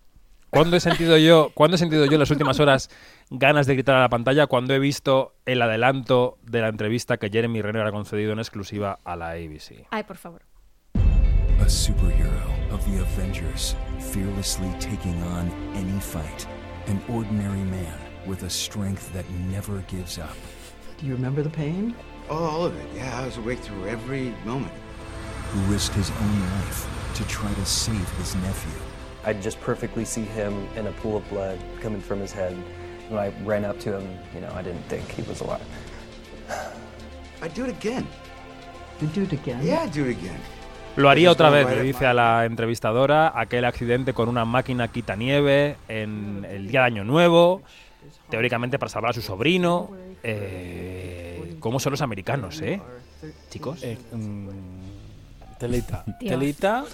¿Cuándo 0.50 0.76
he 0.76 0.80
sentido 0.80 1.18
yo, 1.18 1.50
cuándo 1.52 1.74
he 1.74 1.78
sentido 1.78 2.06
yo 2.06 2.12
en 2.12 2.20
las 2.20 2.30
últimas 2.30 2.58
horas 2.58 2.88
ganas 3.28 3.66
de 3.66 3.74
gritar 3.74 3.96
a 3.96 4.00
la 4.00 4.08
pantalla? 4.08 4.46
Cuando 4.46 4.72
he 4.74 4.78
visto 4.78 5.34
el 5.44 5.60
adelanto 5.60 6.38
de 6.42 6.62
la 6.62 6.68
entrevista 6.68 7.18
que 7.18 7.28
Jeremy 7.28 7.60
Renner 7.60 7.86
ha 7.86 7.92
concedido 7.92 8.32
en 8.32 8.38
exclusiva 8.38 8.98
a 9.04 9.14
la 9.14 9.32
ABC. 9.32 9.86
Ay, 9.90 10.04
por 10.04 10.16
favor. 10.16 10.42
A 11.60 11.68
superhero 11.68 12.48
of 12.72 12.82
the 12.86 12.98
Avengers, 13.00 13.76
fearlessly 13.98 14.70
taking 14.78 15.22
on 15.22 15.50
any 15.74 16.00
fight. 16.00 16.46
An 16.86 17.02
ordinary 17.08 17.64
man 17.64 17.98
with 18.26 18.44
a 18.44 18.50
strength 18.50 19.12
that 19.12 19.28
never 19.50 19.84
gives 19.88 20.18
up. 20.18 20.34
Do 20.98 21.06
you 21.06 21.14
remember 21.14 21.42
the 21.42 21.50
pain? 21.50 21.94
Oh, 22.30 22.36
all 22.36 22.64
of 22.64 22.74
it. 22.74 22.86
Yeah, 22.96 23.20
I 23.20 23.26
was 23.26 23.36
awake 23.36 23.58
through 23.58 23.86
every 23.86 24.32
moment. 24.46 24.72
Who 25.52 25.60
risked 25.72 25.94
his 25.94 26.10
own 26.10 26.40
life 26.56 26.86
to 27.16 27.24
try 27.26 27.52
to 27.52 27.66
save 27.66 28.08
his 28.16 28.34
nephew. 28.36 28.87
I 29.28 29.34
just 29.34 29.60
perfectly 29.60 30.06
see 30.06 30.24
him 30.24 30.54
in 30.74 30.86
a 30.86 30.92
pool 31.02 31.18
of 31.18 31.28
blood 31.28 31.58
coming 31.82 32.00
from 32.00 32.18
his 32.18 32.32
head. 32.32 32.56
When 33.10 33.20
I 33.20 33.28
ran 33.44 33.66
up 33.66 33.78
to 33.80 33.92
him, 33.98 34.08
you 34.34 34.40
know, 34.40 34.50
I 34.56 34.62
didn't 34.62 34.84
think 34.88 35.04
he 35.10 35.20
was 35.28 35.42
alive. 35.42 35.60
I'd 37.42 37.52
do 37.52 37.64
it 37.66 37.70
again. 37.70 38.06
You'd 39.02 39.12
do 39.12 39.24
it 39.24 39.32
again? 39.34 39.60
Yeah, 39.62 39.82
I'd 39.82 39.92
do 39.92 40.06
it 40.06 40.16
again. 40.16 40.40
Lo 40.96 41.10
haría 41.10 41.30
otra 41.30 41.50
vez, 41.50 41.66
le 41.68 41.82
dice 41.82 42.06
a 42.06 42.14
la 42.14 42.46
entrevistadora, 42.46 43.38
aquel 43.38 43.66
accidente 43.66 44.14
con 44.14 44.30
una 44.30 44.46
máquina 44.46 44.88
quitanieve 44.88 45.76
en 45.88 46.46
el 46.48 46.68
día 46.68 46.80
de 46.80 46.86
Año 46.86 47.04
Nuevo, 47.04 47.60
teóricamente 48.30 48.78
para 48.78 48.88
salvar 48.88 49.10
a 49.10 49.12
su 49.12 49.20
sobrino. 49.20 49.90
Eh, 50.22 51.56
¿Cómo 51.60 51.80
son 51.80 51.90
los 51.90 52.00
americanos, 52.00 52.62
eh? 52.62 52.80
Chicos. 53.50 53.82
Eh, 53.82 53.98
mm, 54.10 54.48
telita. 55.58 56.02
Dios. 56.18 56.30
Telita 56.30 56.84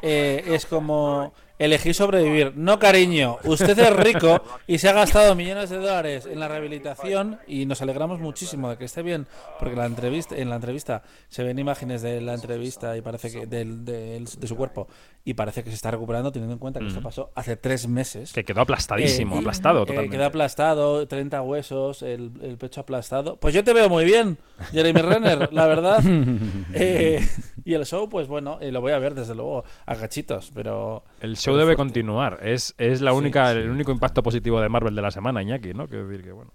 eh, 0.00 0.42
es 0.46 0.64
como 0.64 1.34
elegir 1.58 1.94
sobrevivir. 1.94 2.52
No, 2.56 2.78
cariño, 2.78 3.38
usted 3.44 3.78
es 3.78 3.92
rico 3.96 4.42
y 4.66 4.78
se 4.78 4.88
ha 4.88 4.92
gastado 4.92 5.34
millones 5.34 5.70
de 5.70 5.76
dólares 5.76 6.26
en 6.26 6.40
la 6.40 6.48
rehabilitación 6.48 7.38
y 7.46 7.66
nos 7.66 7.82
alegramos 7.82 8.20
muchísimo 8.20 8.70
de 8.70 8.76
que 8.76 8.84
esté 8.84 9.02
bien, 9.02 9.26
porque 9.58 9.76
la 9.76 9.86
entrevista, 9.86 10.36
en 10.36 10.50
la 10.50 10.56
entrevista 10.56 11.02
se 11.28 11.42
ven 11.42 11.58
imágenes 11.58 12.02
de 12.02 12.20
la 12.20 12.34
entrevista 12.34 12.96
y 12.96 13.02
parece 13.02 13.30
que 13.30 13.46
de 13.46 14.46
su 14.46 14.56
cuerpo 14.56 14.88
y 15.26 15.32
parece 15.34 15.64
que 15.64 15.70
se 15.70 15.76
está 15.76 15.90
recuperando 15.90 16.30
teniendo 16.32 16.52
en 16.52 16.58
cuenta 16.58 16.80
que 16.80 16.86
esto 16.88 17.00
Mm. 17.00 17.04
pasó 17.04 17.30
hace 17.34 17.56
tres 17.56 17.88
meses. 17.88 18.32
Que 18.34 18.44
quedó 18.44 18.60
aplastadísimo, 18.60 19.36
Eh, 19.36 19.38
aplastado 19.38 19.82
eh, 19.82 19.86
totalmente. 19.86 20.16
quedó 20.16 20.26
aplastado, 20.26 21.08
30 21.08 21.40
huesos, 21.40 22.02
el, 22.02 22.30
el 22.42 22.58
pecho 22.58 22.82
aplastado. 22.82 23.36
Pues 23.36 23.54
yo 23.54 23.64
te 23.64 23.72
veo 23.72 23.88
muy 23.88 24.04
bien, 24.04 24.36
Jeremy 24.72 25.00
Renner, 25.00 25.52
la 25.52 25.66
verdad. 25.66 26.02
Eh, 26.74 27.26
y 27.64 27.74
el 27.74 27.86
show, 27.86 28.08
pues 28.08 28.28
bueno, 28.28 28.58
eh, 28.60 28.70
lo 28.72 28.80
voy 28.80 28.92
a 28.92 28.98
ver 28.98 29.14
desde 29.14 29.34
luego 29.34 29.64
a 29.86 29.94
cachitos, 29.96 30.50
pero... 30.54 31.04
El 31.20 31.36
show 31.36 31.54
pero 31.54 31.58
debe 31.58 31.74
fuerte. 31.74 31.76
continuar. 31.78 32.40
Es, 32.42 32.74
es 32.78 33.00
la 33.00 33.12
Sí, 33.12 33.16
única, 33.16 33.52
sí. 33.52 33.58
el 33.60 33.70
único 33.70 33.92
impacto 33.92 34.22
positivo 34.22 34.60
de 34.60 34.68
Marvel 34.68 34.94
de 34.94 35.02
la 35.02 35.10
semana, 35.10 35.40
Iñaki, 35.42 35.72
¿no? 35.72 35.86
Quiero 35.88 36.06
decir 36.06 36.24
que 36.24 36.32
bueno. 36.32 36.52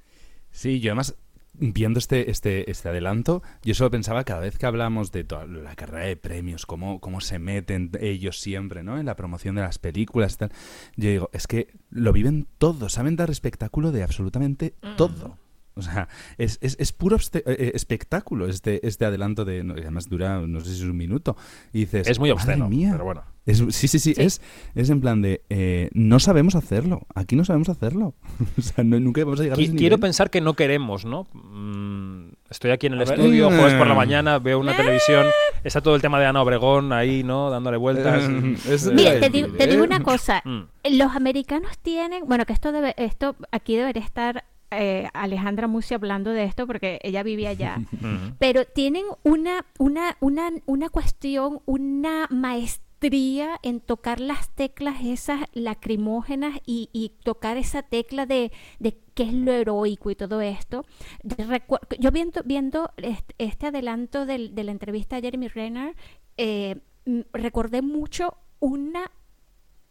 Sí, 0.52 0.80
yo 0.80 0.92
además, 0.92 1.16
viendo 1.60 2.00
este, 2.00 2.32
este, 2.32 2.70
este 2.72 2.90
adelanto, 2.90 3.44
yo 3.64 3.76
solo 3.76 3.92
pensaba 3.92 4.24
cada 4.24 4.42
vez 4.42 4.58
que 4.58 4.66
hablamos 4.66 5.12
de 5.12 5.24
toda 5.24 5.46
la 5.46 5.76
carrera 5.76 6.06
de 6.06 6.16
premios, 6.16 6.66
cómo, 6.66 7.00
cómo 7.00 7.22
se 7.22 7.40
meten 7.40 7.92
ellos 8.00 8.40
siempre, 8.40 8.84
¿no? 8.84 8.98
En 8.98 9.06
la 9.06 9.16
promoción 9.16 9.56
de 9.56 9.62
las 9.62 9.78
películas 9.78 10.34
y 10.34 10.38
tal. 10.38 10.52
Yo 10.96 11.10
digo, 11.10 11.30
es 11.34 11.48
que 11.48 11.68
lo 11.90 12.14
viven 12.14 12.48
todos, 12.58 12.94
saben 12.94 13.16
dar 13.16 13.30
espectáculo 13.30 13.92
de 13.92 14.04
absolutamente 14.04 14.76
todo. 14.98 15.38
O 15.80 15.82
sea, 15.82 16.08
es, 16.38 16.58
es, 16.62 16.76
es 16.80 16.92
puro 16.92 17.18
obste- 17.18 17.44
eh, 17.46 17.72
espectáculo 17.74 18.48
este, 18.48 18.86
este 18.88 19.06
adelanto 19.06 19.46
de... 19.46 19.62
además 19.62 20.08
dura, 20.10 20.40
no 20.46 20.60
sé 20.60 20.70
si 20.76 20.76
es 20.84 20.90
un 20.90 20.98
minuto. 20.98 21.36
Y 21.74 21.80
dices... 21.80 22.08
Es 22.08 22.20
muy 22.20 22.30
"Madre 22.30 22.44
obsceno, 22.44 22.70
mía". 22.70 22.90
pero 22.92 23.06
bueno. 23.06 23.24
Es- 23.46 23.64
sí, 23.70 23.88
sí, 23.88 23.98
sí, 24.00 24.14
Es, 24.18 24.42
es 24.76 24.90
en 24.92 25.02
plan 25.02 25.22
de... 25.22 25.42
eh, 25.50 25.90
no 25.94 26.20
sabemos 26.20 26.56
hacerlo. 26.56 27.02
Aquí 27.16 27.36
no 27.36 27.44
sabemos 27.46 27.70
hacerlo. 27.70 28.14
o 28.58 28.62
sea, 28.62 28.84
no- 28.84 29.00
nunca 29.00 29.24
vamos 29.24 29.40
a 29.40 29.44
llegar 29.44 29.58
a 29.58 29.62
Qui- 29.62 29.66
ese 29.66 29.76
Quiero 29.76 29.96
nivel. 29.96 30.08
pensar 30.08 30.30
que 30.30 30.42
no 30.42 30.54
queremos, 30.54 31.06
¿no? 31.06 31.28
Mm, 31.34 32.30
estoy 32.50 32.72
aquí 32.72 32.88
en 32.88 32.94
el 32.94 33.02
A 33.02 33.06
ver. 33.06 33.20
estudio, 33.20 33.48
jueves 33.48 33.74
por 33.74 33.88
la 33.88 33.96
mañana, 33.96 34.40
veo 34.40 34.60
una 34.60 34.76
televisión, 34.76 35.26
está 35.64 35.82
todo 35.82 35.96
el 35.96 36.02
tema 36.02 36.20
de 36.20 36.26
Ana 36.28 36.42
Obregón 36.42 36.94
ahí, 36.94 37.24
¿no? 37.24 37.50
Dándole 37.50 37.78
vueltas. 37.78 38.24
Eh, 38.30 38.92
Mira, 38.94 39.12
a 39.12 39.20
te, 39.20 39.30
digo- 39.30 39.48
decir, 39.48 39.58
te 39.58 39.68
digo 39.68 39.84
¿eh? 39.84 39.88
una 39.88 40.04
cosa. 40.04 40.42
Mm. 40.46 40.62
Los 40.98 41.16
americanos 41.16 41.78
tienen, 41.82 42.26
bueno, 42.28 42.46
que 42.46 42.54
esto 42.54 42.72
debe, 42.72 42.94
esto 42.98 43.36
aquí 43.52 43.76
debería 43.76 44.04
estar 44.04 44.44
eh, 44.72 45.08
Alejandra 45.14 45.68
Musi 45.68 45.94
hablando 45.94 46.32
de 46.32 46.44
esto 46.44 46.68
porque 46.68 47.00
ella 47.04 47.24
vivía 47.24 47.50
allá. 47.50 47.78
Pero 48.40 48.66
tienen 48.66 49.06
una, 49.24 49.66
una, 49.78 50.18
una, 50.20 50.50
una 50.66 50.90
cuestión, 50.90 51.62
una 51.66 52.28
maestría 52.30 53.60
en 53.64 53.80
tocar 53.80 54.20
las 54.20 54.50
teclas 54.56 54.98
esas 55.04 55.42
lacrimógenas 55.54 56.60
y, 56.66 56.90
y 56.94 57.14
tocar 57.24 57.58
esa 57.58 57.82
tecla 57.82 58.26
de, 58.26 58.52
de 58.80 58.98
qué 59.14 59.24
es 59.24 59.34
lo 59.34 59.52
heroico 59.54 60.12
y 60.12 60.16
todo 60.16 60.42
esto. 60.42 60.86
Recu- 61.24 61.80
yo 61.98 62.12
viendo, 62.12 62.42
viendo 62.44 62.92
este, 63.38 63.68
adelanto 63.68 64.26
del- 64.26 64.54
de 64.54 64.64
la 64.66 64.72
entrevista 64.72 65.16
a 65.18 65.22
Jeremy 65.22 65.48
Renner, 65.48 65.96
eh, 66.38 66.76
mm, 67.06 67.22
recordé 67.34 67.82
mucho 67.82 68.36
una 68.60 69.10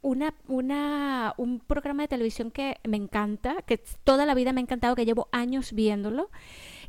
una, 0.03 0.35
una, 0.47 1.35
un 1.37 1.61
programa 1.61 2.03
de 2.05 2.09
televisión 2.09 2.51
que 2.51 2.79
me 2.89 2.97
encanta, 2.97 3.63
que 3.63 3.79
toda 4.05 4.27
la 4.27 4.35
vida 4.35 4.53
me 4.53 4.61
ha 4.61 4.63
encantado, 4.63 4.95
que 4.97 5.05
llevo 5.05 5.29
años 5.33 5.73
viéndolo, 5.73 6.31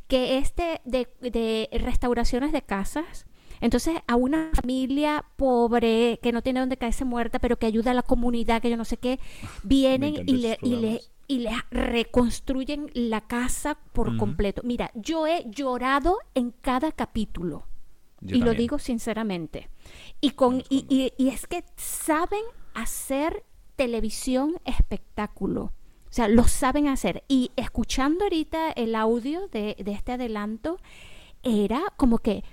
que 0.08 0.38
es 0.38 0.54
de, 0.56 0.80
de, 0.84 1.08
de 1.30 1.68
restauraciones 1.80 2.52
de 2.52 2.62
casas. 2.62 3.26
Entonces, 3.60 3.98
a 4.06 4.16
una 4.16 4.50
familia 4.54 5.24
pobre 5.36 6.18
que 6.22 6.32
no 6.32 6.40
tiene 6.42 6.60
donde 6.60 6.78
caerse 6.78 7.04
muerta, 7.04 7.38
pero 7.40 7.58
que 7.58 7.66
ayuda 7.66 7.90
a 7.90 7.94
la 7.94 8.02
comunidad, 8.02 8.62
que 8.62 8.70
yo 8.70 8.76
no 8.76 8.84
sé 8.86 8.96
qué, 8.96 9.18
vienen 9.62 10.14
y 10.26 10.36
le, 10.38 10.58
y, 10.62 10.76
le, 10.76 11.00
y 11.28 11.38
le 11.40 11.50
reconstruyen 11.70 12.90
la 12.94 13.20
casa 13.20 13.76
por 13.92 14.16
completo. 14.16 14.62
Mira, 14.64 14.90
yo 14.94 15.26
he 15.26 15.44
llorado 15.50 16.18
en 16.34 16.52
cada 16.60 16.90
capítulo. 16.92 17.66
Yo 18.22 18.36
y 18.36 18.40
lo 18.40 18.52
digo 18.54 18.78
sinceramente. 18.78 19.68
Y, 20.20 20.30
con, 20.32 20.62
y, 20.68 20.84
y- 20.88 21.12
y 21.22 21.28
es 21.28 21.46
que 21.46 21.64
saben 21.76 22.42
hacer 22.74 23.44
televisión 23.76 24.56
espectáculo. 24.64 25.72
O 26.10 26.12
sea, 26.12 26.28
lo 26.28 26.44
saben 26.44 26.88
hacer. 26.88 27.22
Y 27.28 27.52
escuchando 27.56 28.24
ahorita 28.24 28.70
el 28.72 28.94
audio 28.94 29.48
de, 29.48 29.76
de 29.78 29.92
este 29.92 30.12
adelanto, 30.12 30.78
era 31.42 31.82
como 31.96 32.18
que, 32.18 32.44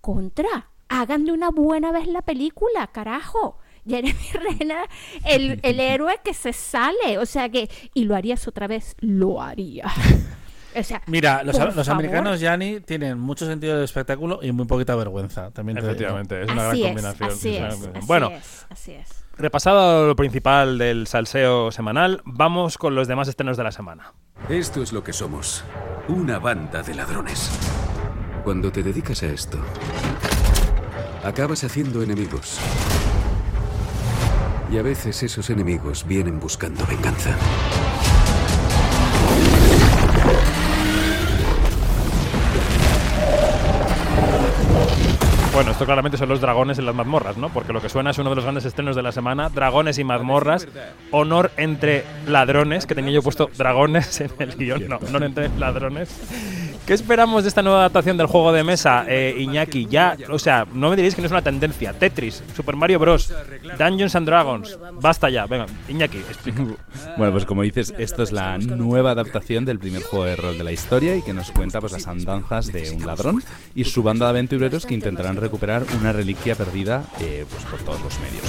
contra, 0.00 0.70
háganle 0.88 1.32
una 1.32 1.50
buena 1.50 1.92
vez 1.92 2.06
la 2.06 2.22
película, 2.22 2.86
carajo. 2.88 3.58
Jeremy 3.86 4.18
Renner, 4.32 4.88
el, 5.24 5.60
el 5.62 5.80
héroe 5.80 6.20
que 6.22 6.34
se 6.34 6.52
sale. 6.52 7.18
O 7.18 7.26
sea 7.26 7.48
que, 7.48 7.70
y 7.94 8.04
lo 8.04 8.14
harías 8.14 8.46
otra 8.48 8.66
vez, 8.66 8.96
lo 9.00 9.40
haría. 9.40 9.86
O 10.78 10.82
sea, 10.82 11.02
Mira, 11.06 11.42
los, 11.42 11.56
por 11.56 11.66
los 11.74 11.86
favor. 11.86 11.90
americanos, 12.04 12.40
Yanni, 12.40 12.80
tienen 12.80 13.18
mucho 13.18 13.46
sentido 13.46 13.74
del 13.76 13.84
espectáculo 13.84 14.40
y 14.42 14.52
muy 14.52 14.66
poquita 14.66 14.94
vergüenza. 14.94 15.50
También 15.50 15.76
te 15.76 15.82
digo. 15.82 15.90
Efectivamente, 15.92 16.42
es 16.42 16.50
una 16.50 16.70
Así 16.70 16.80
gran 16.82 16.96
es, 16.98 17.02
combinación. 17.04 17.30
así 17.30 17.56
es 17.56 17.62
así 17.96 18.06
bueno, 18.06 18.30
es, 18.30 18.66
así 18.68 18.92
es. 18.92 19.08
Repasado 19.38 20.06
lo 20.06 20.16
principal 20.16 20.78
del 20.78 21.06
salseo 21.06 21.70
semanal, 21.70 22.22
vamos 22.24 22.78
con 22.78 22.94
los 22.94 23.06
demás 23.08 23.28
estrenos 23.28 23.56
de 23.56 23.64
la 23.64 23.72
semana. 23.72 24.12
Esto 24.48 24.82
es 24.82 24.92
lo 24.92 25.02
que 25.04 25.12
somos. 25.12 25.62
Una 26.08 26.38
banda 26.38 26.82
de 26.82 26.94
ladrones. 26.94 27.50
Cuando 28.44 28.70
te 28.72 28.82
dedicas 28.82 29.22
a 29.22 29.26
esto, 29.26 29.58
acabas 31.24 31.64
haciendo 31.64 32.02
enemigos. 32.02 32.58
Y 34.72 34.78
a 34.78 34.82
veces 34.82 35.22
esos 35.22 35.48
enemigos 35.50 36.06
vienen 36.06 36.40
buscando 36.40 36.84
venganza. 36.86 37.36
Bueno, 45.56 45.70
esto 45.70 45.86
claramente 45.86 46.18
son 46.18 46.28
los 46.28 46.42
dragones 46.42 46.78
en 46.78 46.84
las 46.84 46.94
mazmorras, 46.94 47.38
¿no? 47.38 47.48
Porque 47.48 47.72
lo 47.72 47.80
que 47.80 47.88
suena 47.88 48.10
es 48.10 48.18
uno 48.18 48.28
de 48.28 48.36
los 48.36 48.44
grandes 48.44 48.66
estrenos 48.66 48.94
de 48.94 49.02
la 49.02 49.10
semana, 49.10 49.48
Dragones 49.48 49.98
y 49.98 50.04
mazmorras, 50.04 50.68
honor 51.12 51.50
entre 51.56 52.04
ladrones, 52.26 52.84
que 52.84 52.94
tenía 52.94 53.12
yo 53.12 53.22
puesto 53.22 53.48
dragones 53.56 54.20
en 54.20 54.30
el 54.38 54.54
guion, 54.54 54.86
no, 54.86 54.98
honor 54.98 55.22
entre 55.22 55.48
ladrones. 55.58 56.10
¿Qué 56.86 56.94
esperamos 56.94 57.42
de 57.42 57.48
esta 57.48 57.62
nueva 57.62 57.80
adaptación 57.80 58.16
del 58.16 58.28
juego 58.28 58.52
de 58.52 58.62
mesa, 58.62 59.04
eh, 59.08 59.34
Iñaki? 59.36 59.86
Ya, 59.90 60.16
o 60.30 60.38
sea, 60.38 60.68
no 60.72 60.88
me 60.88 60.94
diréis 60.94 61.16
que 61.16 61.20
no 61.20 61.26
es 61.26 61.32
una 61.32 61.42
tendencia. 61.42 61.92
Tetris, 61.92 62.44
Super 62.54 62.76
Mario 62.76 63.00
Bros, 63.00 63.34
Dungeons 63.76 64.14
and 64.14 64.24
Dragons, 64.24 64.78
basta 64.92 65.28
ya. 65.28 65.46
Venga, 65.46 65.66
Iñaki. 65.88 66.18
Bueno, 67.16 67.32
pues 67.32 67.46
como 67.46 67.62
dices, 67.62 67.94
esto 67.98 68.22
es 68.22 68.30
la 68.30 68.58
nueva 68.58 69.12
adaptación 69.12 69.64
del 69.64 69.78
primer 69.78 70.02
juego 70.02 70.26
de 70.26 70.36
rol 70.36 70.58
de 70.58 70.64
la 70.64 70.72
historia 70.72 71.16
y 71.16 71.22
que 71.22 71.32
nos 71.32 71.50
cuenta 71.50 71.80
pues 71.80 71.92
las 71.92 72.06
andanzas 72.06 72.70
de 72.72 72.90
un 72.90 73.06
ladrón 73.06 73.42
y 73.74 73.84
su 73.84 74.02
banda 74.02 74.26
de 74.26 74.30
aventureros 74.30 74.84
que 74.84 74.94
intentarán 74.94 75.36
recuperar 75.36 75.84
una 75.98 76.12
reliquia 76.12 76.54
perdida 76.54 77.04
eh, 77.20 77.46
pues 77.50 77.64
por 77.64 77.80
todos 77.80 78.02
los 78.02 78.20
medios. 78.20 78.44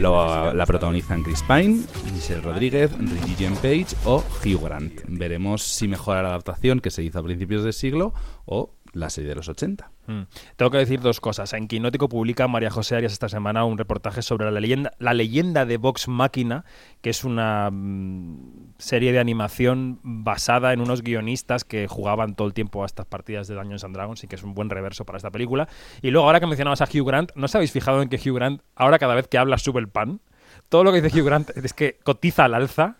Lo- 0.00 0.52
la 0.52 0.66
protagonizan 0.66 1.22
Chris 1.22 1.42
Pine, 1.42 1.82
Michelle 2.12 2.40
Rodríguez, 2.40 2.90
Reggie 2.98 3.50
Page 3.62 3.86
o 4.04 4.24
Hugh 4.44 4.60
Grant. 4.64 5.00
Veremos 5.06 5.62
si 5.62 5.86
mejora 5.86 6.22
la 6.22 6.30
adaptación 6.30 6.80
que 6.80 6.90
se 6.90 7.02
hizo 7.02 7.18
a 7.18 7.22
principios 7.22 7.62
del 7.62 7.72
siglo 7.72 8.12
o 8.44 8.74
la 8.92 9.10
serie 9.10 9.28
de 9.30 9.36
los 9.36 9.48
80. 9.48 9.91
Mm. 10.06 10.22
Tengo 10.56 10.70
que 10.70 10.78
decir 10.78 11.00
dos 11.00 11.20
cosas. 11.20 11.52
En 11.52 11.68
Quinótico 11.68 12.08
publica 12.08 12.48
María 12.48 12.70
José 12.70 12.96
Arias 12.96 13.12
esta 13.12 13.28
semana 13.28 13.64
un 13.64 13.78
reportaje 13.78 14.22
sobre 14.22 14.50
la 14.50 14.60
leyenda, 14.60 14.92
la 14.98 15.14
leyenda 15.14 15.64
de 15.64 15.76
Vox 15.76 16.08
Máquina, 16.08 16.64
que 17.00 17.10
es 17.10 17.24
una 17.24 17.70
mm, 17.70 18.74
serie 18.78 19.12
de 19.12 19.20
animación 19.20 20.00
basada 20.02 20.72
en 20.72 20.80
unos 20.80 21.02
guionistas 21.02 21.64
que 21.64 21.86
jugaban 21.86 22.34
todo 22.34 22.48
el 22.48 22.54
tiempo 22.54 22.82
a 22.82 22.86
estas 22.86 23.06
partidas 23.06 23.46
de 23.46 23.54
Dungeons 23.54 23.84
and 23.84 23.94
Dragons 23.94 24.24
y 24.24 24.26
que 24.26 24.36
es 24.36 24.42
un 24.42 24.54
buen 24.54 24.70
reverso 24.70 25.04
para 25.04 25.18
esta 25.18 25.30
película. 25.30 25.68
Y 26.02 26.10
luego, 26.10 26.26
ahora 26.26 26.40
que 26.40 26.46
mencionabas 26.46 26.80
a 26.80 26.84
Hugh 26.84 27.06
Grant, 27.06 27.30
¿no 27.36 27.44
os 27.44 27.54
habéis 27.54 27.72
fijado 27.72 28.02
en 28.02 28.08
que 28.08 28.16
Hugh 28.16 28.34
Grant, 28.34 28.62
ahora 28.74 28.98
cada 28.98 29.14
vez 29.14 29.28
que 29.28 29.38
habla, 29.38 29.58
sube 29.58 29.80
el 29.80 29.88
pan? 29.88 30.20
Todo 30.68 30.84
lo 30.84 30.92
que 30.92 31.00
dice 31.00 31.20
Hugh 31.20 31.26
Grant 31.26 31.50
es 31.56 31.72
que 31.72 31.98
cotiza 32.02 32.44
al 32.44 32.54
alza. 32.54 32.96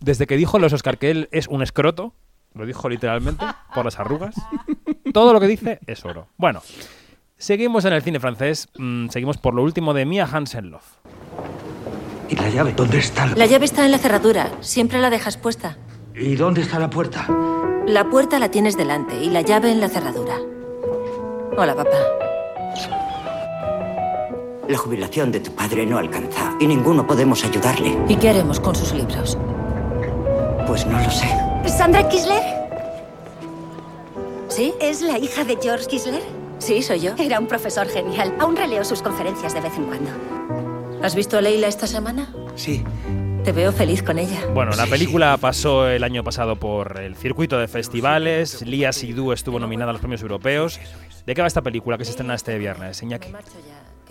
Desde 0.00 0.26
que 0.26 0.36
dijo 0.36 0.58
los 0.58 0.72
Oscar 0.72 0.98
que 0.98 1.10
él 1.10 1.28
es 1.32 1.46
un 1.48 1.62
escroto, 1.62 2.14
lo 2.54 2.66
dijo 2.66 2.88
literalmente, 2.88 3.44
por 3.74 3.84
las 3.84 3.98
arrugas. 3.98 4.34
Todo 5.12 5.32
lo 5.32 5.40
que 5.40 5.46
dice 5.46 5.78
es 5.86 6.04
oro. 6.04 6.28
Bueno, 6.36 6.62
seguimos 7.36 7.84
en 7.84 7.92
el 7.92 8.02
cine 8.02 8.20
francés. 8.20 8.68
mm, 8.78 9.08
seguimos 9.08 9.38
por 9.38 9.54
lo 9.54 9.62
último 9.62 9.94
de 9.94 10.04
Mia 10.06 10.26
Hansen-Love. 10.30 10.84
¿Y 12.28 12.36
la 12.36 12.48
llave? 12.48 12.72
¿Dónde 12.72 12.98
está? 12.98 13.26
La 13.26 13.46
llave 13.46 13.66
está 13.66 13.84
en 13.84 13.90
la 13.92 13.98
cerradura. 13.98 14.50
Siempre 14.60 15.00
la 15.00 15.10
dejas 15.10 15.36
puesta. 15.36 15.76
¿Y 16.14 16.34
dónde 16.36 16.62
está 16.62 16.78
la 16.78 16.88
puerta? 16.88 17.26
La 17.86 18.08
puerta 18.08 18.38
la 18.38 18.50
tienes 18.50 18.76
delante 18.76 19.22
y 19.22 19.28
la 19.28 19.42
llave 19.42 19.70
en 19.70 19.80
la 19.80 19.88
cerradura. 19.88 20.36
Hola, 21.56 21.74
papá. 21.74 21.90
La 24.68 24.78
jubilación 24.78 25.32
de 25.32 25.40
tu 25.40 25.50
padre 25.54 25.84
no 25.84 25.98
alcanza 25.98 26.54
y 26.60 26.66
ninguno 26.66 27.06
podemos 27.06 27.44
ayudarle. 27.44 27.98
¿Y 28.08 28.16
qué 28.16 28.30
haremos 28.30 28.60
con 28.60 28.74
sus 28.74 28.94
libros? 28.94 29.36
Pues 30.66 30.86
no 30.86 30.98
lo 30.98 31.10
sé. 31.10 31.28
¿Sandra 31.66 32.08
Kisler? 32.08 32.61
¿Sí? 34.54 34.74
¿Es 34.82 35.00
la 35.00 35.16
hija 35.16 35.44
de 35.44 35.56
George 35.62 35.86
Kisler? 35.86 36.22
Sí, 36.58 36.82
soy 36.82 37.00
yo. 37.00 37.14
Era 37.18 37.40
un 37.40 37.46
profesor 37.46 37.88
genial. 37.88 38.34
Aún 38.38 38.54
releo 38.54 38.84
sus 38.84 39.00
conferencias 39.00 39.54
de 39.54 39.62
vez 39.62 39.72
en 39.78 39.84
cuando. 39.84 40.10
¿Has 41.02 41.14
visto 41.14 41.38
a 41.38 41.40
Leila 41.40 41.68
esta 41.68 41.86
semana? 41.86 42.30
Sí. 42.54 42.84
Te 43.44 43.52
veo 43.52 43.72
feliz 43.72 44.02
con 44.02 44.18
ella. 44.18 44.44
Bueno, 44.52 44.72
la 44.72 44.86
película 44.86 45.38
pasó 45.38 45.88
el 45.88 46.04
año 46.04 46.22
pasado 46.22 46.56
por 46.56 47.00
el 47.00 47.16
circuito 47.16 47.58
de 47.58 47.66
festivales. 47.66 48.60
Lia 48.60 48.92
Sidhu 48.92 49.32
estuvo 49.32 49.58
nominada 49.58 49.88
a 49.88 49.92
los 49.94 50.02
premios 50.02 50.20
europeos. 50.20 50.78
¿De 51.24 51.34
qué 51.34 51.40
va 51.40 51.46
esta 51.46 51.62
película 51.62 51.96
que 51.96 52.04
se 52.04 52.10
estrena 52.10 52.34
este 52.34 52.58
viernes, 52.58 53.02
Iñaki? 53.02 53.32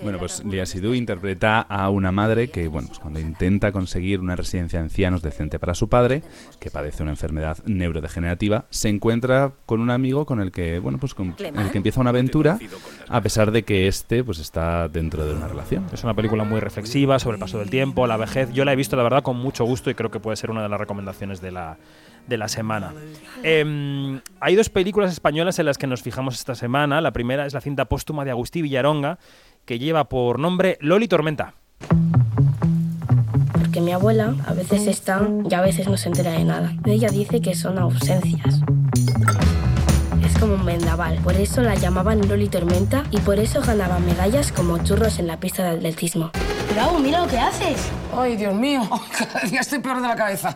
Bueno, 0.04 0.18
pues 0.18 0.44
Lia 0.46 0.66
Sidhu 0.66 0.94
interpreta 0.94 1.62
a 1.62 1.90
una 1.90 2.12
madre 2.12 2.50
que, 2.50 2.68
bueno, 2.68 2.88
pues 2.88 3.00
cuando 3.00 3.20
intenta 3.20 3.72
conseguir 3.72 4.20
una 4.20 4.36
residencia 4.36 4.80
de 4.80 4.84
ancianos 4.84 5.22
decente 5.22 5.60
para 5.60 5.76
su 5.76 5.90
padre, 5.90 6.24
que 6.60 6.72
padece 6.72 7.04
una 7.04 7.12
enfermedad 7.12 7.58
neurodegenerativa, 7.66 8.66
se 8.70 8.90
encuentra 8.90 9.54
con 9.66 9.80
un 9.80 9.92
amigo 9.92 10.26
con 10.26 10.42
el 10.42 10.52
que, 10.52 10.80
bueno, 10.80 10.98
pues 10.98 11.14
con 11.14 11.36
el 11.40 11.72
que 11.72 11.78
empieza 11.78 12.02
una 12.02 12.10
aventura, 12.10 12.58
a 13.08 13.22
pesar 13.22 13.52
de 13.52 13.64
que 13.64 13.88
este, 13.88 14.24
pues 14.24 14.40
está 14.40 14.88
dentro 14.88 15.26
de 15.26 15.36
una 15.36 15.48
relación. 15.48 15.86
Es 15.94 16.04
una 16.04 16.14
película 16.14 16.44
muy 16.44 16.60
reflexiva 16.60 17.20
sobre 17.20 17.36
el 17.36 17.40
paso 17.40 17.60
del 17.60 17.70
tiempo, 17.70 18.08
la 18.08 18.18
vejez. 18.18 18.52
Yo 18.54 18.66
la 18.66 18.74
he 18.74 18.76
visto, 18.76 18.96
la 18.96 19.04
verdad, 19.04 19.24
con 19.24 19.38
mucho 19.38 19.66
gusto 19.66 19.90
y 19.90 19.96
creo 19.96 20.10
que 20.10 20.20
puede 20.20 20.38
ser 20.38 20.52
una 20.52 20.64
de 20.64 20.70
las 20.70 20.80
recomendaciones 20.80 21.42
de 21.42 21.52
la, 21.52 21.78
de 22.28 22.38
la 22.38 22.48
semana. 22.48 22.94
Em, 23.44 24.22
hay 24.40 24.56
dos 24.56 24.70
películas 24.70 25.12
españolas 25.12 25.60
en 25.60 25.66
las 25.66 25.78
que 25.78 25.88
nos 25.88 26.02
fijamos 26.02 26.36
esta 26.36 26.56
semana. 26.56 27.02
La 27.02 27.12
primera 27.12 27.46
es 27.46 27.54
la 27.54 27.62
cinta 27.62 27.86
póstuma 27.86 28.26
de 28.26 28.32
Agustí 28.32 28.62
Villaronga, 28.62 29.20
que 29.66 29.80
lleva 29.80 30.06
por 30.06 30.40
nombre 30.40 30.78
Loli 30.82 31.08
Tormenta. 31.08 31.54
Porque 33.54 33.82
mi 33.82 33.92
abuela 33.92 34.36
a 34.46 34.54
veces 34.54 34.88
está 34.88 35.28
y 35.50 35.54
a 35.54 35.62
veces 35.62 35.88
no 35.88 35.98
se 35.98 36.10
entera 36.10 36.32
de 36.32 36.44
nada. 36.44 36.74
Ella 36.86 37.10
dice 37.10 37.42
que 37.42 37.56
son 37.56 37.78
ausencias. 37.78 38.62
Es 40.24 40.38
como 40.40 40.56
un 40.56 40.66
vendaval. 40.66 41.18
Por 41.24 41.36
eso 41.36 41.62
la 41.62 41.76
llamaban 41.76 42.28
Loli 42.28 42.50
Tormenta 42.50 43.04
y 43.12 43.20
por 43.20 43.40
eso 43.40 43.62
ganaba 43.62 44.00
medallas 44.00 44.52
como 44.52 44.84
churros 44.84 45.20
en 45.20 45.28
la 45.28 45.40
pista 45.40 45.64
de 45.64 45.70
atletismo. 45.78 46.32
Bravo, 46.74 47.00
mira 47.00 47.22
lo 47.22 47.28
que 47.28 47.40
haces. 47.40 47.90
Ay, 48.16 48.36
Dios 48.36 48.54
mío, 48.54 48.82
cada 49.18 49.48
día 49.48 49.62
estoy 49.62 49.80
peor 49.80 50.02
de 50.02 50.08
la 50.08 50.16
cabeza. 50.16 50.54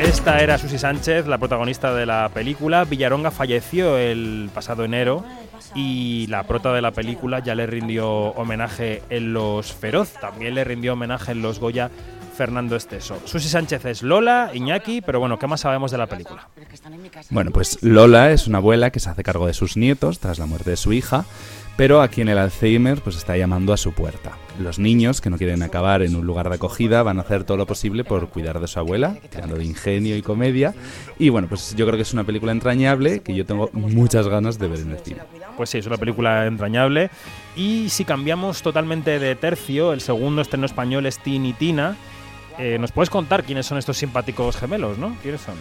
Esta 0.00 0.40
era 0.40 0.58
Susi 0.58 0.78
Sánchez, 0.78 1.26
la 1.26 1.38
protagonista 1.38 1.92
de 1.92 2.06
la 2.06 2.30
película. 2.32 2.84
Villaronga 2.84 3.32
falleció 3.32 3.98
el 3.98 4.48
pasado 4.54 4.84
enero 4.84 5.24
y 5.74 6.26
la 6.28 6.44
prota 6.44 6.72
de 6.72 6.82
la 6.82 6.92
película 6.92 7.40
ya 7.40 7.54
le 7.54 7.66
rindió 7.66 8.08
homenaje 8.08 9.02
en 9.10 9.32
Los 9.32 9.72
Feroz. 9.72 10.14
También 10.20 10.54
le 10.54 10.64
rindió 10.64 10.94
homenaje 10.94 11.32
en 11.32 11.42
Los 11.42 11.58
Goya 11.58 11.90
Fernando 12.38 12.76
Esteso. 12.76 13.18
Susi 13.24 13.48
Sánchez 13.48 13.84
es 13.86 14.02
Lola, 14.04 14.52
Iñaki, 14.54 15.00
pero 15.00 15.18
bueno, 15.18 15.40
¿qué 15.40 15.48
más 15.48 15.62
sabemos 15.62 15.90
de 15.90 15.98
la 15.98 16.06
película? 16.06 16.48
Bueno, 17.30 17.50
pues 17.50 17.82
Lola 17.82 18.30
es 18.30 18.46
una 18.46 18.58
abuela 18.58 18.90
que 18.90 19.00
se 19.00 19.10
hace 19.10 19.24
cargo 19.24 19.48
de 19.48 19.54
sus 19.54 19.76
nietos 19.76 20.20
tras 20.20 20.38
la 20.38 20.46
muerte 20.46 20.70
de 20.70 20.76
su 20.76 20.92
hija, 20.92 21.24
pero 21.76 22.00
a 22.00 22.06
quien 22.06 22.28
el 22.28 22.38
Alzheimer 22.38 23.00
pues 23.02 23.16
está 23.16 23.36
llamando 23.36 23.72
a 23.72 23.76
su 23.76 23.92
puerta. 23.92 24.38
Los 24.60 24.78
niños 24.78 25.20
que 25.20 25.30
no 25.30 25.36
quieren 25.36 25.64
acabar 25.64 26.02
en 26.02 26.14
un 26.14 26.26
lugar 26.26 26.48
de 26.48 26.54
acogida 26.54 27.02
van 27.02 27.18
a 27.18 27.22
hacer 27.22 27.42
todo 27.42 27.56
lo 27.56 27.66
posible 27.66 28.04
por 28.04 28.28
cuidar 28.28 28.60
de 28.60 28.68
su 28.68 28.78
abuela, 28.78 29.16
tirando 29.30 29.56
de 29.56 29.64
ingenio 29.64 30.16
y 30.16 30.22
comedia. 30.22 30.74
Y 31.18 31.30
bueno, 31.30 31.48
pues 31.48 31.74
yo 31.74 31.86
creo 31.86 31.96
que 31.96 32.02
es 32.02 32.12
una 32.12 32.22
película 32.22 32.52
entrañable 32.52 33.18
que 33.20 33.34
yo 33.34 33.46
tengo 33.46 33.68
muchas 33.72 34.28
ganas 34.28 34.60
de 34.60 34.68
ver 34.68 34.78
en 34.78 34.92
el 34.92 34.98
cine. 34.98 35.22
Pues 35.58 35.70
sí, 35.70 35.78
es 35.78 35.86
una 35.86 35.96
película 35.96 36.46
entrañable. 36.46 37.10
Y 37.56 37.88
si 37.88 38.04
cambiamos 38.04 38.62
totalmente 38.62 39.18
de 39.18 39.34
tercio, 39.34 39.92
el 39.92 40.00
segundo 40.00 40.40
estreno 40.40 40.66
español 40.66 41.04
es 41.04 41.18
Tin 41.18 41.44
y 41.44 41.52
Tina. 41.52 41.96
Eh, 42.58 42.78
¿Nos 42.78 42.92
puedes 42.92 43.10
contar 43.10 43.42
quiénes 43.42 43.66
son 43.66 43.76
estos 43.76 43.96
simpáticos 43.96 44.56
gemelos, 44.56 44.98
no? 44.98 45.16
¿Quiénes 45.20 45.40
son? 45.40 45.56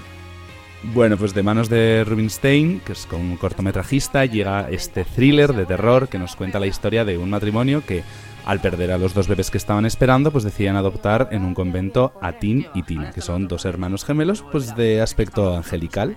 Bueno, 0.84 1.18
pues 1.18 1.34
de 1.34 1.42
manos 1.42 1.68
de 1.68 2.04
Rubinstein, 2.04 2.80
que 2.82 2.92
es 2.92 3.08
un 3.12 3.38
cortometrajista, 3.38 4.24
llega 4.26 4.70
este 4.70 5.04
thriller 5.04 5.54
de 5.54 5.66
terror 5.66 6.10
que 6.10 6.20
nos 6.20 6.36
cuenta 6.36 6.60
la 6.60 6.68
historia 6.68 7.04
de 7.04 7.18
un 7.18 7.32
matrimonio 7.32 7.84
que, 7.84 8.04
al 8.46 8.62
perder 8.62 8.92
a 8.92 9.00
los 9.00 9.16
dos 9.16 9.28
bebés 9.28 9.50
que 9.50 9.58
estaban 9.58 9.88
esperando, 9.88 10.32
pues 10.32 10.44
deciden 10.44 10.76
adoptar 10.76 11.30
en 11.32 11.44
un 11.44 11.56
convento 11.56 12.14
a 12.22 12.34
Tin 12.34 12.68
y 12.76 12.84
Tina, 12.84 13.12
que 13.14 13.22
son 13.22 13.48
dos 13.48 13.66
hermanos 13.66 14.06
gemelos, 14.06 14.46
pues 14.52 14.76
de 14.76 15.02
aspecto 15.02 15.58
angelical. 15.58 16.16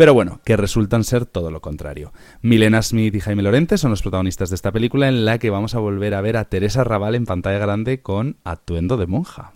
Pero 0.00 0.14
bueno, 0.14 0.40
que 0.46 0.56
resultan 0.56 1.04
ser 1.04 1.26
todo 1.26 1.50
lo 1.50 1.60
contrario. 1.60 2.14
Milena 2.40 2.80
Smith 2.80 3.14
y 3.14 3.20
Jaime 3.20 3.42
Lorente 3.42 3.76
son 3.76 3.90
los 3.90 4.00
protagonistas 4.00 4.48
de 4.48 4.54
esta 4.54 4.72
película 4.72 5.08
en 5.08 5.26
la 5.26 5.36
que 5.38 5.50
vamos 5.50 5.74
a 5.74 5.78
volver 5.78 6.14
a 6.14 6.22
ver 6.22 6.38
a 6.38 6.46
Teresa 6.46 6.84
Raval 6.84 7.14
en 7.16 7.26
pantalla 7.26 7.58
grande 7.58 8.00
con 8.00 8.38
atuendo 8.42 8.96
de 8.96 9.06
monja. 9.06 9.52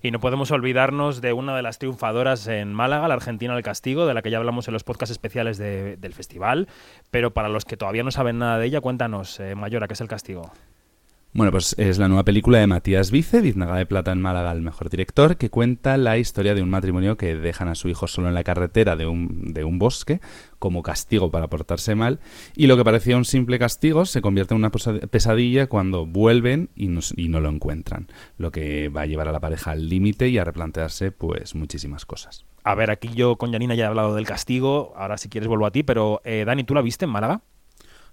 Y 0.00 0.12
no 0.12 0.20
podemos 0.20 0.52
olvidarnos 0.52 1.20
de 1.20 1.32
una 1.32 1.56
de 1.56 1.62
las 1.62 1.80
triunfadoras 1.80 2.46
en 2.46 2.72
Málaga, 2.72 3.08
la 3.08 3.14
Argentina 3.14 3.52
del 3.54 3.64
Castigo, 3.64 4.06
de 4.06 4.14
la 4.14 4.22
que 4.22 4.30
ya 4.30 4.38
hablamos 4.38 4.68
en 4.68 4.74
los 4.74 4.84
podcasts 4.84 5.10
especiales 5.10 5.58
de- 5.58 5.96
del 5.96 6.12
festival. 6.14 6.68
Pero 7.10 7.32
para 7.34 7.48
los 7.48 7.64
que 7.64 7.76
todavía 7.76 8.04
no 8.04 8.12
saben 8.12 8.38
nada 8.38 8.58
de 8.60 8.66
ella, 8.66 8.80
cuéntanos, 8.80 9.40
eh, 9.40 9.56
Mayora, 9.56 9.88
¿qué 9.88 9.94
es 9.94 10.00
el 10.00 10.06
castigo? 10.06 10.52
Bueno, 11.36 11.50
pues 11.50 11.74
es 11.78 11.98
la 11.98 12.06
nueva 12.06 12.22
película 12.22 12.60
de 12.60 12.68
Matías 12.68 13.10
Vice, 13.10 13.40
Biznaga 13.40 13.74
de 13.74 13.86
Plata 13.86 14.12
en 14.12 14.22
Málaga, 14.22 14.52
el 14.52 14.62
mejor 14.62 14.88
director, 14.88 15.36
que 15.36 15.50
cuenta 15.50 15.96
la 15.96 16.16
historia 16.16 16.54
de 16.54 16.62
un 16.62 16.70
matrimonio 16.70 17.16
que 17.16 17.34
dejan 17.34 17.66
a 17.66 17.74
su 17.74 17.88
hijo 17.88 18.06
solo 18.06 18.28
en 18.28 18.34
la 18.34 18.44
carretera 18.44 18.94
de 18.94 19.08
un, 19.08 19.52
de 19.52 19.64
un 19.64 19.80
bosque 19.80 20.20
como 20.60 20.84
castigo 20.84 21.32
para 21.32 21.48
portarse 21.48 21.96
mal 21.96 22.20
y 22.54 22.68
lo 22.68 22.76
que 22.76 22.84
parecía 22.84 23.16
un 23.16 23.24
simple 23.24 23.58
castigo 23.58 24.06
se 24.06 24.22
convierte 24.22 24.54
en 24.54 24.58
una 24.58 24.70
pesadilla 24.70 25.66
cuando 25.66 26.06
vuelven 26.06 26.70
y 26.76 26.86
no, 26.86 27.00
y 27.16 27.28
no 27.28 27.40
lo 27.40 27.48
encuentran, 27.48 28.06
lo 28.38 28.52
que 28.52 28.88
va 28.88 29.00
a 29.00 29.06
llevar 29.06 29.26
a 29.26 29.32
la 29.32 29.40
pareja 29.40 29.72
al 29.72 29.88
límite 29.88 30.28
y 30.28 30.38
a 30.38 30.44
replantearse 30.44 31.10
pues 31.10 31.56
muchísimas 31.56 32.06
cosas. 32.06 32.46
A 32.62 32.76
ver, 32.76 32.92
aquí 32.92 33.08
yo 33.12 33.38
con 33.38 33.50
Janina 33.50 33.74
ya 33.74 33.86
he 33.86 33.88
hablado 33.88 34.14
del 34.14 34.24
castigo, 34.24 34.92
ahora 34.96 35.18
si 35.18 35.28
quieres 35.28 35.48
vuelvo 35.48 35.66
a 35.66 35.72
ti, 35.72 35.82
pero 35.82 36.20
eh, 36.24 36.44
Dani, 36.46 36.62
¿tú 36.62 36.74
la 36.74 36.80
viste 36.80 37.06
en 37.06 37.10
Málaga? 37.10 37.42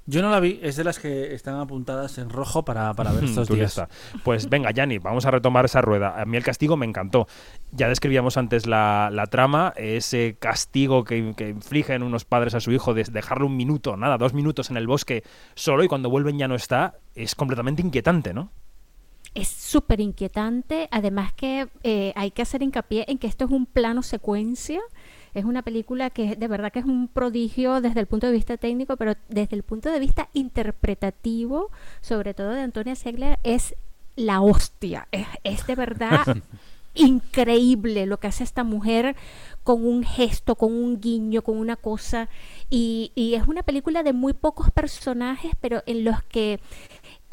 Yo 0.07 0.21
no 0.21 0.31
la 0.31 0.39
vi, 0.39 0.59
es 0.63 0.75
de 0.75 0.83
las 0.83 0.99
que 0.99 1.33
están 1.33 1.55
apuntadas 1.55 2.17
en 2.17 2.29
rojo 2.29 2.65
para, 2.65 2.93
para 2.93 3.11
ver 3.11 3.23
estos 3.25 3.47
días. 3.47 3.77
está. 3.77 3.89
Pues 4.23 4.49
venga, 4.49 4.71
Yanni, 4.71 4.97
vamos 4.97 5.25
a 5.25 5.31
retomar 5.31 5.65
esa 5.65 5.81
rueda. 5.81 6.19
A 6.19 6.25
mí 6.25 6.37
el 6.37 6.43
castigo 6.43 6.75
me 6.75 6.85
encantó. 6.85 7.27
Ya 7.71 7.87
describíamos 7.87 8.35
antes 8.37 8.65
la, 8.65 9.09
la 9.11 9.27
trama, 9.27 9.73
ese 9.77 10.37
castigo 10.39 11.03
que, 11.03 11.33
que 11.37 11.49
infligen 11.49 12.03
unos 12.03 12.25
padres 12.25 12.55
a 12.55 12.59
su 12.59 12.71
hijo 12.71 12.93
de 12.93 13.03
dejarlo 13.03 13.45
un 13.45 13.55
minuto, 13.55 13.95
nada, 13.95 14.17
dos 14.17 14.33
minutos 14.33 14.69
en 14.71 14.77
el 14.77 14.87
bosque 14.87 15.23
solo 15.55 15.83
y 15.83 15.87
cuando 15.87 16.09
vuelven 16.09 16.37
ya 16.37 16.47
no 16.47 16.55
está, 16.55 16.95
es 17.15 17.35
completamente 17.35 17.81
inquietante, 17.81 18.33
¿no? 18.33 18.51
Es 19.33 19.47
súper 19.47 20.01
inquietante, 20.01 20.89
además 20.91 21.31
que 21.31 21.69
eh, 21.83 22.11
hay 22.17 22.31
que 22.31 22.41
hacer 22.41 22.61
hincapié 22.63 23.05
en 23.07 23.17
que 23.17 23.27
esto 23.27 23.45
es 23.45 23.51
un 23.51 23.65
plano 23.65 24.03
secuencia. 24.03 24.81
Es 25.33 25.45
una 25.45 25.61
película 25.61 26.09
que 26.09 26.35
de 26.35 26.47
verdad 26.47 26.71
que 26.71 26.79
es 26.79 26.85
un 26.85 27.07
prodigio 27.07 27.81
desde 27.81 27.99
el 27.99 28.07
punto 28.07 28.27
de 28.27 28.33
vista 28.33 28.57
técnico, 28.57 28.97
pero 28.97 29.15
desde 29.29 29.55
el 29.55 29.63
punto 29.63 29.89
de 29.89 29.99
vista 29.99 30.29
interpretativo, 30.33 31.69
sobre 32.01 32.33
todo 32.33 32.51
de 32.51 32.61
Antonia 32.61 32.95
Segler, 32.95 33.39
es 33.43 33.75
la 34.15 34.41
hostia. 34.41 35.07
Es, 35.11 35.27
es 35.43 35.65
de 35.67 35.75
verdad 35.75 36.21
increíble 36.93 38.05
lo 38.05 38.19
que 38.19 38.27
hace 38.27 38.43
esta 38.43 38.63
mujer 38.63 39.15
con 39.63 39.85
un 39.85 40.03
gesto, 40.03 40.55
con 40.55 40.73
un 40.73 40.99
guiño, 40.99 41.41
con 41.41 41.57
una 41.57 41.75
cosa. 41.75 42.29
Y, 42.69 43.11
y 43.15 43.35
es 43.35 43.47
una 43.47 43.63
película 43.63 44.03
de 44.03 44.13
muy 44.13 44.33
pocos 44.33 44.71
personajes, 44.71 45.51
pero 45.61 45.83
en 45.85 46.03
los 46.03 46.21
que 46.23 46.59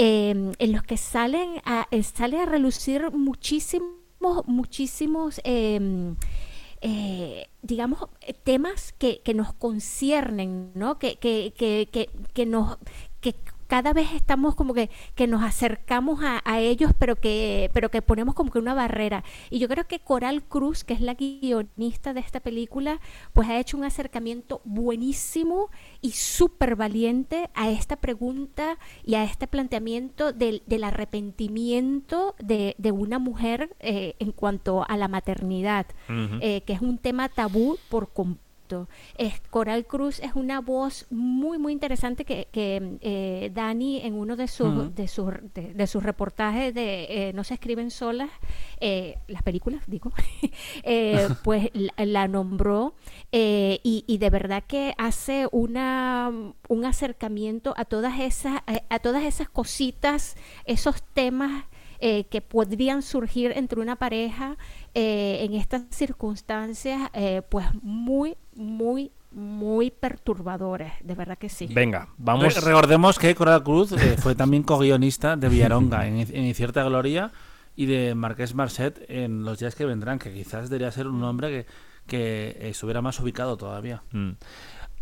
eh, 0.00 0.52
en 0.58 0.72
los 0.72 0.84
que 0.84 0.96
salen 0.96 1.60
a, 1.64 1.88
eh, 1.90 2.04
sale 2.04 2.38
a 2.38 2.46
relucir 2.46 3.10
muchísimos, 3.10 4.46
muchísimos, 4.46 5.40
eh, 5.42 6.14
eh, 6.80 7.48
digamos, 7.62 8.08
temas 8.44 8.92
que, 8.92 9.20
que, 9.22 9.34
nos 9.34 9.52
conciernen, 9.52 10.72
¿no? 10.74 10.98
Que, 10.98 11.16
que, 11.16 11.52
que, 11.56 11.88
que, 12.34 12.46
nos 12.46 12.78
que 13.20 13.34
cada 13.68 13.92
vez 13.92 14.12
estamos 14.14 14.54
como 14.54 14.74
que, 14.74 14.90
que 15.14 15.26
nos 15.26 15.42
acercamos 15.42 16.24
a, 16.24 16.42
a, 16.44 16.58
ellos, 16.58 16.92
pero 16.98 17.16
que, 17.16 17.70
pero 17.72 17.90
que 17.90 18.02
ponemos 18.02 18.34
como 18.34 18.50
que 18.50 18.58
una 18.58 18.74
barrera. 18.74 19.22
Y 19.50 19.58
yo 19.58 19.68
creo 19.68 19.86
que 19.86 20.00
Coral 20.00 20.42
Cruz, 20.42 20.84
que 20.84 20.94
es 20.94 21.00
la 21.00 21.14
guionista 21.14 22.14
de 22.14 22.20
esta 22.20 22.40
película, 22.40 23.00
pues 23.34 23.48
ha 23.48 23.58
hecho 23.58 23.76
un 23.76 23.84
acercamiento 23.84 24.62
buenísimo 24.64 25.68
y 26.00 26.12
súper 26.12 26.76
valiente 26.76 27.50
a 27.54 27.70
esta 27.70 27.96
pregunta 27.96 28.78
y 29.04 29.14
a 29.14 29.24
este 29.24 29.46
planteamiento 29.46 30.32
del, 30.32 30.62
del 30.66 30.82
arrepentimiento 30.82 32.34
de, 32.38 32.74
de, 32.78 32.90
una 32.90 33.18
mujer 33.18 33.76
eh, 33.80 34.14
en 34.18 34.32
cuanto 34.32 34.84
a 34.88 34.96
la 34.96 35.08
maternidad, 35.08 35.86
uh 36.08 36.12
-huh. 36.12 36.38
eh, 36.40 36.62
que 36.62 36.72
es 36.72 36.80
un 36.80 36.96
tema 36.96 37.28
tabú 37.28 37.76
por 37.90 38.12
completo. 38.12 38.47
Es, 39.16 39.40
Coral 39.50 39.86
Cruz 39.86 40.20
es 40.20 40.34
una 40.34 40.60
voz 40.60 41.06
muy, 41.10 41.58
muy 41.58 41.72
interesante 41.72 42.24
que, 42.24 42.48
que 42.52 42.98
eh, 43.00 43.50
Dani 43.54 44.00
en 44.02 44.14
uno 44.14 44.36
de 44.36 44.48
sus, 44.48 44.66
uh 44.66 44.70
-huh. 44.70 44.94
de, 44.94 45.08
sus, 45.08 45.32
de, 45.54 45.74
de 45.74 45.86
sus 45.86 46.02
reportajes 46.02 46.74
de 46.74 47.28
eh, 47.28 47.32
No 47.32 47.44
se 47.44 47.54
escriben 47.54 47.90
solas, 47.90 48.30
eh, 48.80 49.18
las 49.28 49.42
películas, 49.42 49.82
digo, 49.86 50.12
pues 51.44 51.70
la, 51.72 51.92
la, 52.04 52.28
nombró 52.28 52.94
y, 53.32 54.04
y, 54.06 54.18
de 54.18 54.30
verdad 54.30 54.64
que 54.66 54.94
hace 54.98 55.48
una, 55.52 56.30
un 56.68 56.84
acercamiento 56.84 57.74
a 57.76 57.84
todas 57.84 58.20
esas, 58.20 58.62
a, 58.66 58.82
a 58.88 58.98
todas 58.98 59.24
esas 59.24 59.48
cositas, 59.48 60.36
esos 60.64 61.02
temas 61.14 61.64
eh, 62.00 62.24
que 62.24 62.40
podrían 62.40 63.02
surgir 63.02 63.52
entre 63.56 63.80
una 63.80 63.96
pareja 63.96 64.56
eh, 64.94 65.38
en 65.42 65.54
estas 65.54 65.82
circunstancias, 65.90 67.10
eh, 67.12 67.42
pues 67.48 67.66
muy, 67.82 68.36
muy, 68.54 69.12
muy 69.30 69.90
perturbadores, 69.90 70.92
de 71.02 71.14
verdad 71.14 71.38
que 71.38 71.48
sí. 71.48 71.68
Venga, 71.70 72.08
vamos. 72.16 72.64
recordemos 72.64 73.18
que 73.18 73.34
Coral 73.34 73.62
Cruz 73.62 73.94
fue 74.18 74.34
también 74.34 74.62
co-guionista 74.62 75.36
de 75.36 75.48
Villaronga 75.48 76.06
en, 76.08 76.18
en 76.18 76.54
Cierta 76.54 76.84
Gloria 76.84 77.32
y 77.74 77.86
de 77.86 78.14
Marqués 78.14 78.54
Marcet 78.54 79.04
en 79.08 79.44
Los 79.44 79.58
días 79.58 79.74
que 79.74 79.84
vendrán, 79.84 80.18
que 80.18 80.32
quizás 80.32 80.70
debería 80.70 80.90
ser 80.90 81.06
un 81.06 81.20
nombre 81.20 81.48
que, 81.48 81.66
que 82.06 82.68
estuviera 82.70 83.02
más 83.02 83.20
ubicado 83.20 83.56
todavía. 83.56 84.02
Mm 84.12 84.32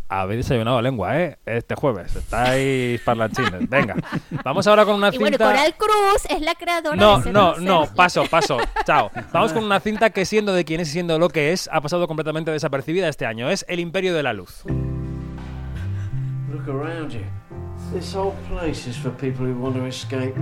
habéis 0.08 0.46
desayunado 0.46 0.80
lengua, 0.80 1.20
¿eh? 1.20 1.38
Este 1.46 1.74
jueves. 1.74 2.14
Estáis 2.14 3.00
parlanchines. 3.00 3.68
Venga. 3.68 3.96
Vamos 4.44 4.66
ahora 4.66 4.84
con 4.84 4.96
una 4.96 5.10
cinta... 5.10 5.16
Y 5.16 5.30
bueno, 5.30 5.38
Coral 5.38 5.74
Cruz 5.76 6.24
es 6.28 6.40
la 6.40 6.54
creadora 6.54 6.96
No, 6.96 7.20
de 7.20 7.32
no, 7.32 7.56
no. 7.56 7.86
Paso, 7.94 8.24
paso. 8.26 8.58
Chao. 8.86 9.10
Vamos 9.32 9.52
con 9.52 9.64
una 9.64 9.80
cinta 9.80 10.10
que 10.10 10.24
siendo 10.24 10.52
de 10.52 10.64
quien 10.64 10.80
es 10.80 10.88
y 10.88 10.92
siendo 10.92 11.18
lo 11.18 11.28
que 11.28 11.52
es, 11.52 11.68
ha 11.72 11.80
pasado 11.80 12.06
completamente 12.06 12.50
desapercibida 12.50 13.08
este 13.08 13.26
año. 13.26 13.50
Es 13.50 13.64
El 13.68 13.80
Imperio 13.80 14.14
de 14.14 14.22
la 14.22 14.32
Luz. 14.32 14.64
Look 14.66 16.68
around 16.68 17.10
you. 17.10 17.24
This 17.92 18.14
whole 18.14 18.34
place 18.48 18.88
is 18.88 18.96
for 18.96 19.12
people 19.12 19.46
who 19.46 19.60
want 19.60 19.76
to 19.76 19.86
escape. 19.86 20.34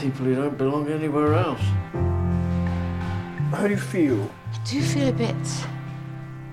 People 0.00 0.26
who 0.26 0.34
don't 0.34 0.56
belong 0.56 0.90
anywhere 0.90 1.34
else. 1.34 1.62
How 3.52 3.62
do 3.62 3.70
you 3.70 3.76
feel? 3.76 4.30
I 4.52 4.58
do 4.64 4.80
feel 4.80 5.08
a 5.08 5.12
bit 5.12 5.36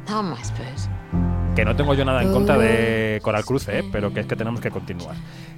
numb, 0.09 0.33
I 0.33 0.41
suppose 0.41 0.89
que 1.59 1.65
no 1.65 1.75
tengo 1.75 1.93
yo 1.93 2.05
nada 2.05 2.23
en 2.23 2.31
contra 2.31 2.57
de 2.57 3.19
Coral 3.21 3.43
Cruz, 3.43 3.67
¿eh? 3.67 3.83
pero 3.91 4.13
que 4.13 4.21
es 4.21 4.25
que 4.25 4.37
tenemos 4.37 4.61
que 4.61 4.71
continuar. 4.71 5.13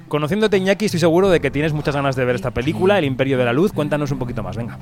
Conociéndote, 0.07 0.57
Iñaki, 0.57 0.85
estoy 0.85 0.99
seguro 0.99 1.29
de 1.29 1.39
que 1.39 1.51
tienes 1.51 1.73
muchas 1.73 1.95
ganas 1.95 2.15
de 2.15 2.25
ver 2.25 2.33
esta 2.33 2.49
película, 2.49 2.97
El 2.97 3.05
Imperio 3.05 3.37
de 3.37 3.45
la 3.45 3.53
Luz. 3.53 3.71
Cuéntanos 3.71 4.09
un 4.11 4.17
poquito 4.17 4.41
más, 4.41 4.57
venga. 4.57 4.79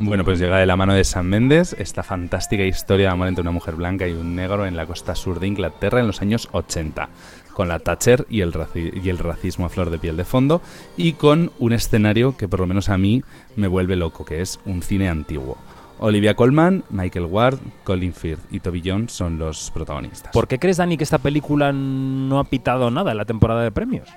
Bueno, 0.00 0.24
pues 0.24 0.40
llega 0.40 0.58
de 0.58 0.66
la 0.66 0.74
mano 0.74 0.94
de 0.94 1.04
Sam 1.04 1.26
Mendes 1.26 1.76
esta 1.78 2.02
fantástica 2.02 2.64
historia 2.64 3.06
de 3.06 3.12
amor 3.12 3.28
entre 3.28 3.42
una 3.42 3.52
mujer 3.52 3.76
blanca 3.76 4.08
y 4.08 4.14
un 4.14 4.34
negro 4.34 4.66
en 4.66 4.74
la 4.74 4.84
costa 4.84 5.14
sur 5.14 5.38
de 5.38 5.46
Inglaterra 5.46 6.00
en 6.00 6.08
los 6.08 6.20
años 6.20 6.48
80, 6.50 7.08
con 7.52 7.68
la 7.68 7.78
Thatcher 7.78 8.26
y 8.28 8.40
el, 8.40 8.52
y 8.74 9.08
el 9.08 9.18
racismo 9.18 9.66
a 9.66 9.68
flor 9.68 9.90
de 9.90 10.00
piel 10.00 10.16
de 10.16 10.24
fondo, 10.24 10.60
y 10.96 11.12
con 11.12 11.52
un 11.60 11.72
escenario 11.72 12.36
que 12.36 12.48
por 12.48 12.58
lo 12.58 12.66
menos 12.66 12.88
a 12.88 12.98
mí 12.98 13.22
me 13.54 13.68
vuelve 13.68 13.94
loco, 13.94 14.24
que 14.24 14.40
es 14.40 14.58
un 14.64 14.82
cine 14.82 15.08
antiguo. 15.08 15.56
Olivia 15.98 16.34
Colman, 16.34 16.84
Michael 16.90 17.26
Ward, 17.26 17.58
Colin 17.84 18.12
Firth 18.12 18.40
y 18.50 18.60
Toby 18.60 18.82
Jones 18.84 19.12
son 19.12 19.38
los 19.38 19.70
protagonistas. 19.70 20.32
¿Por 20.32 20.46
qué 20.46 20.58
crees, 20.58 20.76
Dani, 20.76 20.96
que 20.96 21.04
esta 21.04 21.18
película 21.18 21.72
no 21.72 22.38
ha 22.38 22.44
pitado 22.44 22.90
nada 22.90 23.12
en 23.12 23.16
la 23.16 23.24
temporada 23.24 23.62
de 23.62 23.72
premios? 23.72 24.08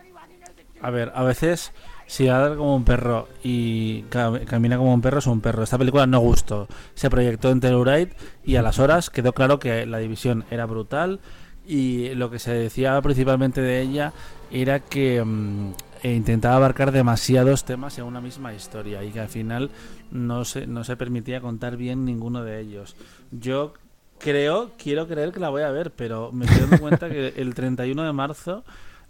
A 0.81 0.89
ver, 0.91 1.11
a 1.13 1.23
veces 1.23 1.73
si 2.05 2.25
ladra 2.25 2.55
como 2.55 2.75
un 2.75 2.83
perro 2.83 3.27
y 3.43 4.01
camina 4.01 4.77
como 4.77 4.93
un 4.93 5.01
perro 5.01 5.19
es 5.19 5.27
un 5.27 5.41
perro. 5.41 5.63
Esta 5.63 5.77
película 5.77 6.07
no 6.07 6.19
gustó. 6.19 6.67
Se 6.95 7.09
proyectó 7.09 7.51
en 7.51 7.59
Telluride 7.59 8.13
y 8.43 8.55
a 8.55 8.61
las 8.61 8.79
horas 8.79 9.09
quedó 9.09 9.33
claro 9.33 9.59
que 9.59 9.85
la 9.85 9.99
división 9.99 10.43
era 10.49 10.65
brutal 10.65 11.19
y 11.67 12.15
lo 12.15 12.31
que 12.31 12.39
se 12.39 12.51
decía 12.51 12.99
principalmente 13.01 13.61
de 13.61 13.81
ella 13.81 14.11
era 14.51 14.79
que 14.79 15.23
mmm, 15.23 15.73
intentaba 16.03 16.55
abarcar 16.55 16.91
demasiados 16.91 17.65
temas 17.65 17.97
en 17.97 18.05
una 18.05 18.21
misma 18.21 18.53
historia 18.53 19.03
y 19.03 19.11
que 19.11 19.19
al 19.19 19.29
final 19.29 19.69
no 20.11 20.45
se, 20.45 20.67
no 20.67 20.83
se 20.83 20.95
permitía 20.95 21.41
contar 21.41 21.77
bien 21.77 22.05
ninguno 22.05 22.43
de 22.43 22.59
ellos. 22.59 22.95
Yo 23.31 23.73
creo, 24.17 24.71
quiero 24.77 25.07
creer 25.07 25.31
que 25.31 25.39
la 25.39 25.49
voy 25.49 25.63
a 25.63 25.71
ver, 25.71 25.91
pero 25.91 26.31
me 26.31 26.45
estoy 26.45 26.61
dando 26.61 26.79
cuenta 26.79 27.09
que 27.09 27.27
el 27.37 27.53
31 27.53 28.03
de 28.03 28.13
marzo 28.13 28.63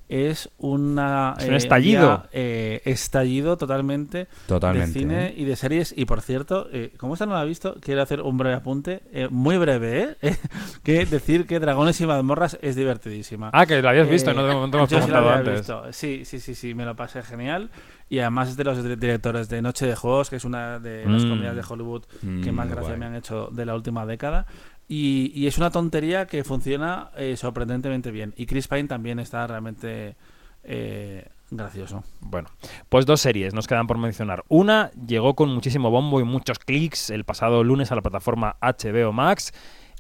es 0.10 0.50
una 0.58 1.36
es 1.38 1.46
un 1.48 1.54
eh, 1.54 1.58
estallido 1.58 2.24
ya, 2.24 2.30
eh, 2.34 2.82
estallido 2.86 3.58
totalmente, 3.58 4.28
totalmente 4.48 4.88
de 4.88 4.94
cine 5.00 5.28
¿eh? 5.28 5.34
y 5.38 5.46
de 5.46 5.56
series 5.56 5.94
y 5.96 6.06
por 6.06 6.22
cierto 6.22 6.68
eh, 6.74 6.92
como 6.98 7.14
esta 7.14 7.26
no 7.28 7.34
la 7.34 7.42
ha 7.42 7.46
visto 7.46 7.76
quiero 7.80 8.02
hacer 8.02 8.22
un 8.22 8.38
breve 8.38 8.56
apunte 8.56 9.04
eh, 9.14 9.28
muy 9.30 9.58
breve 9.58 10.16
¿eh? 10.22 10.36
que 10.84 11.06
decir 11.06 11.46
que 11.46 11.60
Dragones 11.60 12.02
y 12.02 12.08
mazmorras 12.08 12.58
es 12.62 12.76
divertidísima 12.76 13.52
ah 13.54 13.66
que 13.66 13.82
la 13.82 13.92
habías 13.92 14.10
visto 14.10 14.34
no 14.34 14.42
momento 14.52 14.78
hemos 14.78 15.10
la 15.10 15.36
antes 15.36 15.60
visto. 15.60 15.84
sí 15.94 16.26
sí 16.26 16.40
sí 16.40 16.56
sí 16.56 16.74
me 16.74 16.86
lo 16.86 16.96
pasé 16.96 17.22
genial 17.22 17.70
y 18.12 18.18
además 18.18 18.50
es 18.50 18.58
de 18.58 18.64
los 18.64 18.84
directores 18.84 19.50
de 19.50 19.62
Noche 19.62 19.86
de 19.86 19.96
Juegos 19.96 20.32
que 20.32 20.38
es 20.38 20.44
una 20.46 20.80
de 20.80 21.06
las 21.06 21.24
Mm. 21.24 21.30
comedias 21.30 21.56
de 21.56 21.62
Hollywood 21.68 22.04
que 22.22 22.52
Mm, 22.52 22.56
más 22.56 22.68
gracia 22.68 22.88
guay. 22.90 23.00
me 23.00 23.06
han 23.06 23.16
hecho 23.16 23.50
de 23.52 23.66
la 23.68 23.76
última 23.76 24.06
década 24.08 24.48
y, 24.90 25.32
y 25.36 25.48
es 25.48 25.58
una 25.60 25.70
tontería 25.70 26.26
que 26.26 26.44
funciona 26.44 27.12
eh, 27.16 27.38
sorprendentemente 27.38 28.10
bien 28.10 28.34
y 28.36 28.48
Chris 28.48 28.68
Pine 28.68 28.86
también 28.86 29.20
está 29.20 29.46
realmente 29.46 30.18
eh, 30.64 31.30
gracioso. 31.52 32.04
Bueno, 32.20 32.50
pues 32.90 33.06
dos 33.06 33.22
series 33.22 33.54
nos 33.54 33.68
quedan 33.68 33.88
por 33.88 33.98
mencionar. 33.98 34.44
Una 34.50 34.92
llegó 35.08 35.36
con 35.36 35.50
muchísimo 35.54 35.92
bombo 35.92 36.20
y 36.20 36.24
muchos 36.24 36.60
clics 36.60 37.12
el 37.12 37.24
pasado 37.24 37.64
lunes 37.64 37.92
a 37.92 37.96
la 37.96 38.02
plataforma 38.02 38.58
HBO 38.62 39.14
Max. 39.14 39.54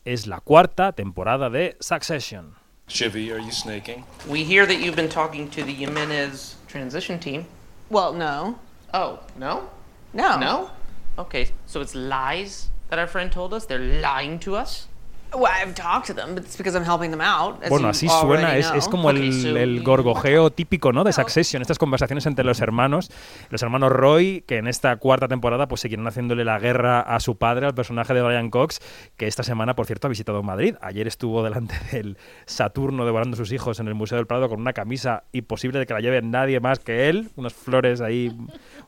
Es 0.06 0.28
la 0.28 0.39
cuarta 0.39 0.93
temporada 0.93 1.49
de 1.49 1.78
Succession. 1.80 2.56
Chivy, 2.88 3.32
are 3.32 3.39
you 3.39 3.52
snaking? 3.52 4.04
We 4.28 4.43
hear 4.43 4.65
that 4.65 4.80
you've 4.80 4.95
been 4.95 5.10
talking 5.10 5.48
to 5.50 5.63
the 5.63 5.73
Jimenez 5.73 6.56
transition 6.67 7.19
team. 7.19 7.46
Well, 7.92 8.13
no. 8.13 8.58
Oh, 8.94 9.19
no? 9.37 9.69
No. 10.13 10.40
No? 10.40 10.69
Okay, 11.17 11.52
so 11.67 11.81
it's 11.81 11.94
lies 11.94 12.71
that 12.90 13.00
our 13.00 13.08
friend 13.08 13.31
told 13.31 13.54
us? 13.54 13.65
They're 13.65 13.79
lying 13.79 14.40
to 14.40 14.56
us? 14.56 14.88
Well, 15.34 15.52
I've 15.52 15.75
talked 15.75 16.08
to 16.08 16.13
them, 16.13 16.34
but 16.36 16.44
it's 16.44 16.58
because 16.58 16.75
I'm 16.75 16.84
helping 16.84 17.12
them 17.12 17.21
out. 17.21 17.63
as 17.63 17.69
Bueno, 17.69 17.90
así 17.90 18.08
suena, 18.08 18.58
es, 18.58 18.71
es 18.75 18.88
como 18.88 19.10
Okay, 19.10 19.27
el, 19.27 19.42
so 19.42 19.58
el 19.58 19.84
gorgojeo 19.84 20.52
típico 20.52 20.92
¿no? 20.92 21.04
de 21.04 21.13
Succession, 21.13 21.62
estas 21.62 21.77
conversaciones 21.77 22.25
entre 22.25 22.44
los 22.46 22.62
hermanos, 22.62 23.12
los 23.50 23.62
hermanos 23.62 23.92
Roy, 23.92 24.44
que 24.48 24.58
en 24.58 24.67
esta 24.67 24.96
cuarta 24.98 25.27
temporada 25.27 25.67
pues 25.67 25.82
seguirán 25.82 26.08
haciéndole 26.08 26.46
la 26.46 26.60
guerra 26.60 27.02
a 27.02 27.19
su 27.19 27.38
padre, 27.38 27.67
al 27.67 27.75
personaje 27.75 28.13
de 28.13 28.21
Brian 28.21 28.50
Cox, 28.50 28.80
que 29.17 29.27
esta 29.27 29.44
semana, 29.44 29.75
por 29.75 29.86
cierto, 29.86 30.08
ha 30.08 30.10
visitado 30.10 30.42
Madrid. 30.42 30.75
Ayer 30.82 31.08
estuvo 31.08 31.44
delante 31.44 31.75
del 31.92 32.17
Saturno 32.46 33.06
devorando 33.06 33.36
a 33.36 33.38
sus 33.38 33.52
hijos 33.52 33.80
en 33.80 33.88
el 33.88 33.96
Museo 33.96 34.17
del 34.17 34.27
Prado 34.27 34.50
con 34.50 34.60
una 34.60 34.73
camisa 34.73 35.23
imposible 35.32 35.80
de 35.80 35.86
que 35.86 35.94
la 35.94 36.00
lleve 36.00 36.21
nadie 36.21 36.60
más 36.60 36.80
que 36.80 37.10
él, 37.10 37.30
unas 37.36 37.54
flores 37.54 38.02
ahí 38.02 38.36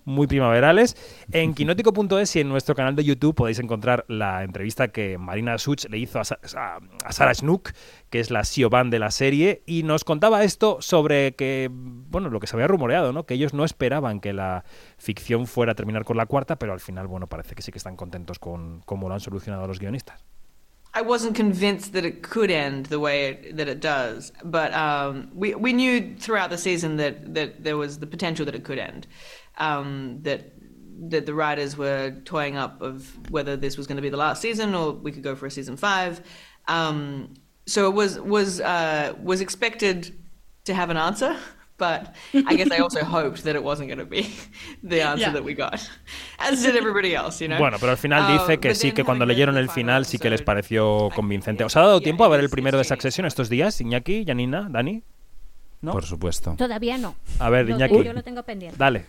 muy 0.06 0.28
primaverales. 0.28 0.96
En 1.32 1.54
quinótico.es 1.54 2.36
y 2.36 2.39
en 2.39 2.50
nuestro 2.50 2.76
canal 2.76 2.96
de 2.96 3.04
YouTube 3.04 3.36
podéis 3.36 3.60
encontrar 3.60 4.06
la 4.08 4.44
entrevista 4.44 4.88
que 4.88 5.18
Marina 5.18 5.58
Such 5.58 5.86
le 5.89 5.98
hizo 5.98 6.20
a, 6.20 6.24
a- 6.55 6.79
a 7.05 7.11
Sarah 7.11 7.34
Snook, 7.34 7.71
que 8.09 8.19
es 8.19 8.32
la 8.32 8.43
Siobhan 8.43 8.89
de 8.89 8.99
la 8.99 9.11
serie, 9.11 9.63
y 9.65 9.84
nos 9.84 10.03
contaba 10.03 10.43
esto 10.43 10.77
sobre 10.82 11.36
que, 11.36 11.69
bueno, 11.71 12.29
lo 12.29 12.39
que 12.39 12.47
se 12.47 12.55
había 12.55 12.67
rumoreado, 12.67 13.13
¿no? 13.13 13.25
Que 13.25 13.34
ellos 13.36 13.53
no 13.53 13.63
esperaban 13.65 14.19
que 14.19 14.34
la 14.34 14.63
ficción 14.97 15.47
fuera 15.47 15.73
a 15.73 15.75
terminar 15.75 16.03
con 16.05 16.17
la 16.17 16.25
cuarta, 16.25 16.57
pero 16.57 16.73
al 16.73 16.79
final, 16.79 17.07
bueno, 17.07 17.27
parece 17.27 17.55
que 17.55 17.61
sí 17.61 17.71
que 17.71 17.77
están 17.77 17.95
contentos 17.95 18.39
con 18.39 18.82
cómo 18.86 19.07
lo 19.07 19.13
han 19.15 19.19
solucionado 19.21 19.67
los 19.67 19.79
guionistas. 19.79 20.23
I 20.93 21.01
wasn't 21.01 21.38
convinced 21.38 21.93
that 21.93 22.03
it 22.03 22.21
could 22.21 22.51
end 22.51 22.88
the 22.88 22.97
way 22.97 23.29
it, 23.32 23.55
that 23.55 23.69
it 23.69 23.79
does, 23.82 24.34
but 24.43 24.73
um, 24.75 25.29
we 25.34 25.55
we 25.55 25.71
knew 25.71 26.17
throughout 26.19 26.49
the 26.49 26.57
season 26.57 26.97
that 26.97 27.34
that 27.34 27.63
there 27.63 27.77
was 27.77 27.99
the 27.99 28.07
potential 28.07 28.45
that 28.45 28.53
it 28.53 28.63
could 28.65 28.77
end. 28.77 29.07
Um, 29.57 30.21
that 30.23 30.51
that 31.10 31.26
the 31.26 31.34
writers 31.34 31.76
were 31.78 32.12
toying 32.26 32.56
up 32.58 32.82
of 32.82 33.08
whether 33.32 33.58
this 33.58 33.76
was 33.78 33.88
going 33.88 33.95
to 33.97 34.02
be 34.04 34.10
the 34.10 34.18
last 34.18 34.41
season 34.41 34.76
or 34.76 34.93
we 34.93 35.12
could 35.12 35.24
go 35.24 35.36
for 35.36 35.47
a 35.47 35.52
season 35.52 35.76
five. 35.78 36.22
Um, 36.68 37.34
so 37.66 37.88
it 37.89 37.93
was 37.95 38.20
was 38.20 38.60
uh, 38.62 39.14
was 39.24 39.41
expected 39.41 40.14
to 40.66 40.74
have 40.74 40.89
an 40.91 40.97
answer, 40.97 41.36
but 41.78 42.14
I 42.34 42.56
guess 42.56 42.70
I 42.72 42.78
also 42.78 43.04
hoped 43.18 43.43
that 43.45 43.56
it 43.56 43.64
wasn't 43.64 43.89
going 43.89 43.97
to 43.99 44.06
be 44.06 44.30
the 44.84 45.02
answer 45.02 45.24
Yeah. 45.28 45.34
that 45.34 45.43
we 45.43 45.54
got, 45.56 45.80
as 46.38 46.62
did 46.62 46.76
everybody 46.76 47.16
else, 47.16 47.41
you 47.41 47.47
know. 47.49 47.58
Bueno, 47.58 47.78
pero 47.80 47.91
al 47.91 47.97
final 47.97 48.24
Uh, 48.24 48.34
dice 48.38 48.60
que 48.60 48.70
but 48.70 48.78
sí, 48.78 48.91
que 48.93 49.04
cuando 49.04 49.26
leyeron 49.26 49.58
el 49.58 49.70
final 49.70 50.06
sí 50.06 50.20
que 50.20 50.30
les 50.30 50.41
pareció 50.43 51.10
convincente. 51.16 51.64
¿Os 51.64 51.76
ha 51.76 51.82
dado 51.82 51.99
tiempo 52.02 52.24
a 52.26 52.30
ver 52.30 52.39
el 52.41 52.49
primero 52.49 52.78
de 52.78 52.84
Succession 52.84 53.26
estos 53.26 53.49
días, 53.49 53.82
Iñaki, 53.82 54.24
Janina, 54.26 54.68
Dani? 54.70 55.02
¿No? 55.82 55.93
Por 55.93 56.06
supuesto. 56.06 56.54
Todavía 56.60 56.99
no. 56.99 57.16
A 57.39 57.49
ver, 57.49 57.68
Iñaki. 57.70 57.93
tengo- 57.93 58.04
yo 58.04 58.14
lo 58.14 58.22
tengo 58.22 58.43
pendiente. 58.43 58.78
Dale. 58.78 59.06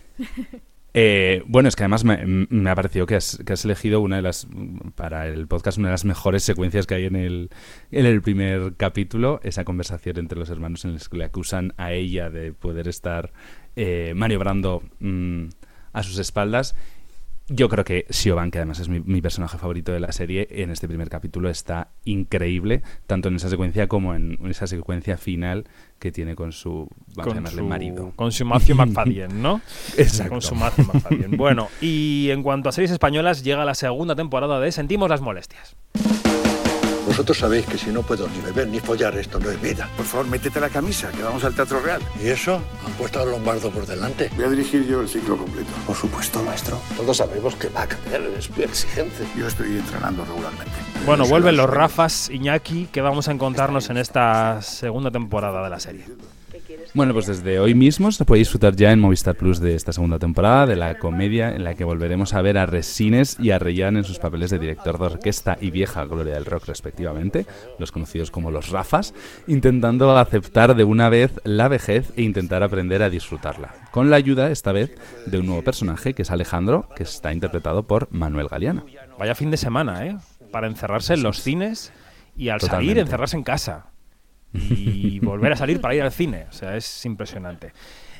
Eh, 0.95 1.41
bueno, 1.47 1.69
es 1.69 1.75
que 1.75 1.83
además 1.83 2.03
me, 2.03 2.69
ha 2.69 2.75
parecido 2.75 3.07
que 3.07 3.15
has, 3.15 3.39
que 3.43 3.53
elegido 3.63 3.99
una 3.99 4.17
de 4.17 4.21
las, 4.21 4.47
para 4.95 5.27
el 5.27 5.47
podcast, 5.47 5.77
una 5.79 5.87
de 5.87 5.93
las 5.93 6.05
mejores 6.05 6.43
secuencias 6.43 6.85
que 6.85 6.95
hay 6.95 7.05
en 7.05 7.15
el, 7.15 7.49
en 7.91 8.05
el 8.05 8.21
primer 8.21 8.75
capítulo, 8.77 9.39
esa 9.43 9.65
conversación 9.65 10.19
entre 10.19 10.37
los 10.37 10.49
hermanos 10.49 10.85
en 10.85 10.93
la 10.93 10.99
que 10.99 11.17
le 11.17 11.25
acusan 11.25 11.73
a 11.77 11.93
ella 11.93 12.29
de 12.29 12.53
poder 12.53 12.87
estar 12.87 13.33
eh, 13.75 14.13
maniobrando 14.15 14.83
mm, 14.99 15.45
a 15.93 16.03
sus 16.03 16.19
espaldas. 16.19 16.75
Yo 17.47 17.67
creo 17.67 17.83
que 17.83 18.05
Siobhan, 18.09 18.51
que 18.51 18.59
además 18.59 18.79
es 18.79 18.87
mi, 18.87 19.01
mi 19.01 19.21
personaje 19.21 19.57
favorito 19.57 19.91
de 19.91 19.99
la 19.99 20.11
serie, 20.13 20.47
en 20.49 20.69
este 20.69 20.87
primer 20.87 21.09
capítulo 21.09 21.49
está 21.49 21.89
increíble, 22.05 22.83
tanto 23.05 23.27
en 23.27 23.35
esa 23.35 23.49
secuencia 23.49 23.87
como 23.87 24.15
en 24.15 24.37
esa 24.45 24.65
secuencia 24.65 25.17
final 25.17 25.65
que 25.99 26.11
tiene 26.11 26.35
con 26.35 26.53
su, 26.53 26.87
vamos 27.15 27.19
a 27.19 27.23
con 27.23 27.35
llamarle 27.35 27.59
su, 27.59 27.65
marido. 27.65 28.13
Con 28.15 28.31
su 28.31 28.45
Matthew 28.45 28.75
McFadden, 28.77 29.41
¿no? 29.41 29.61
Exacto. 29.97 30.31
Con 30.31 30.41
su 30.41 30.55
Matthew 30.55 30.85
McFadden. 30.85 31.37
Bueno, 31.37 31.67
y 31.81 32.29
en 32.31 32.43
cuanto 32.43 32.69
a 32.69 32.71
series 32.71 32.91
españolas, 32.91 33.43
llega 33.43 33.65
la 33.65 33.75
segunda 33.75 34.15
temporada 34.15 34.59
de 34.61 34.71
Sentimos 34.71 35.09
las 35.09 35.19
molestias. 35.19 35.75
Vosotros 37.13 37.37
sabéis 37.37 37.67
que 37.67 37.77
si 37.77 37.91
no 37.91 38.01
puedo 38.01 38.27
ni 38.27 38.39
beber 38.41 38.67
ni 38.67 38.79
follar, 38.79 39.15
esto 39.15 39.39
no 39.39 39.51
es 39.51 39.61
vida. 39.61 39.87
Por 39.95 40.03
favor, 40.03 40.25
métete 40.25 40.59
la 40.59 40.69
camisa, 40.69 41.11
que 41.11 41.21
vamos 41.21 41.43
al 41.43 41.53
Teatro 41.53 41.79
Real. 41.79 42.01
¿Y 42.19 42.29
eso? 42.29 42.59
¿Han 42.83 42.91
puesto 42.93 43.19
a 43.19 43.25
Lombardo 43.25 43.69
por 43.69 43.85
delante? 43.85 44.31
Voy 44.35 44.45
a 44.45 44.49
dirigir 44.49 44.87
yo 44.87 44.99
el 44.99 45.07
ciclo 45.07 45.37
completo. 45.37 45.69
Por 45.85 45.95
supuesto, 45.95 46.41
maestro. 46.41 46.81
Todos 46.97 47.17
sabemos 47.17 47.55
que 47.55 47.69
va 47.69 47.83
a 47.83 47.87
cambiar, 47.87 48.23
es 48.35 48.49
muy 48.49 48.63
exigente. 48.63 49.27
Yo 49.37 49.45
estoy 49.45 49.77
entrenando 49.77 50.25
regularmente. 50.25 50.71
Bueno, 51.05 51.27
vuelven 51.27 51.55
los 51.55 51.69
Rafas, 51.69 52.31
Iñaki, 52.31 52.87
que 52.91 53.01
vamos 53.01 53.27
a 53.27 53.31
encontrarnos 53.31 53.91
en 53.91 53.97
esta 53.97 54.63
segunda 54.63 55.11
temporada 55.11 55.63
de 55.63 55.69
la 55.69 55.79
serie. 55.79 56.05
Bueno, 56.95 57.13
pues 57.13 57.25
desde 57.25 57.59
hoy 57.59 57.73
mismo 57.73 58.11
se 58.11 58.23
puede 58.23 58.39
disfrutar 58.39 58.75
ya 58.75 58.91
en 58.91 58.99
Movistar 58.99 59.35
Plus 59.35 59.59
de 59.59 59.73
esta 59.73 59.91
segunda 59.91 60.19
temporada 60.19 60.67
de 60.67 60.75
la 60.75 60.99
comedia 60.99 61.49
en 61.49 61.63
la 61.63 61.73
que 61.73 61.83
volveremos 61.83 62.35
a 62.35 62.43
ver 62.43 62.55
a 62.55 62.67
Resines 62.67 63.35
y 63.39 63.49
a 63.49 63.57
Reyán 63.57 63.97
en 63.97 64.03
sus 64.03 64.19
papeles 64.19 64.51
de 64.51 64.59
director 64.59 64.99
de 64.99 65.05
orquesta 65.05 65.57
y 65.59 65.71
vieja 65.71 66.05
gloria 66.05 66.35
del 66.35 66.45
rock 66.45 66.67
respectivamente, 66.67 67.47
los 67.79 67.91
conocidos 67.91 68.29
como 68.29 68.51
los 68.51 68.69
Rafas, 68.69 69.15
intentando 69.47 70.15
aceptar 70.15 70.75
de 70.75 70.83
una 70.83 71.09
vez 71.09 71.31
la 71.43 71.67
vejez 71.67 72.13
e 72.15 72.21
intentar 72.21 72.61
aprender 72.61 73.01
a 73.01 73.09
disfrutarla, 73.09 73.73
con 73.89 74.11
la 74.11 74.17
ayuda 74.17 74.51
esta 74.51 74.71
vez 74.71 74.95
de 75.25 75.39
un 75.39 75.47
nuevo 75.47 75.63
personaje 75.63 76.13
que 76.13 76.21
es 76.21 76.29
Alejandro, 76.29 76.87
que 76.95 77.01
está 77.01 77.33
interpretado 77.33 77.87
por 77.87 78.07
Manuel 78.11 78.49
Galeana. 78.49 78.83
Vaya 79.17 79.33
fin 79.33 79.49
de 79.49 79.57
semana, 79.57 80.05
¿eh? 80.05 80.17
Para 80.51 80.67
encerrarse 80.67 81.15
en 81.15 81.23
los 81.23 81.41
cines 81.41 81.91
y 82.37 82.49
al 82.49 82.61
salir 82.61 82.99
encerrarse 82.99 83.35
en 83.35 83.43
casa. 83.43 83.92
Y 84.53 85.19
volver 85.19 85.53
a 85.53 85.55
salir 85.55 85.81
para 85.81 85.95
ir 85.95 86.01
al 86.03 86.11
cine. 86.11 86.45
O 86.49 86.53
sea, 86.53 86.75
es 86.77 87.05
impresionante. 87.05 87.73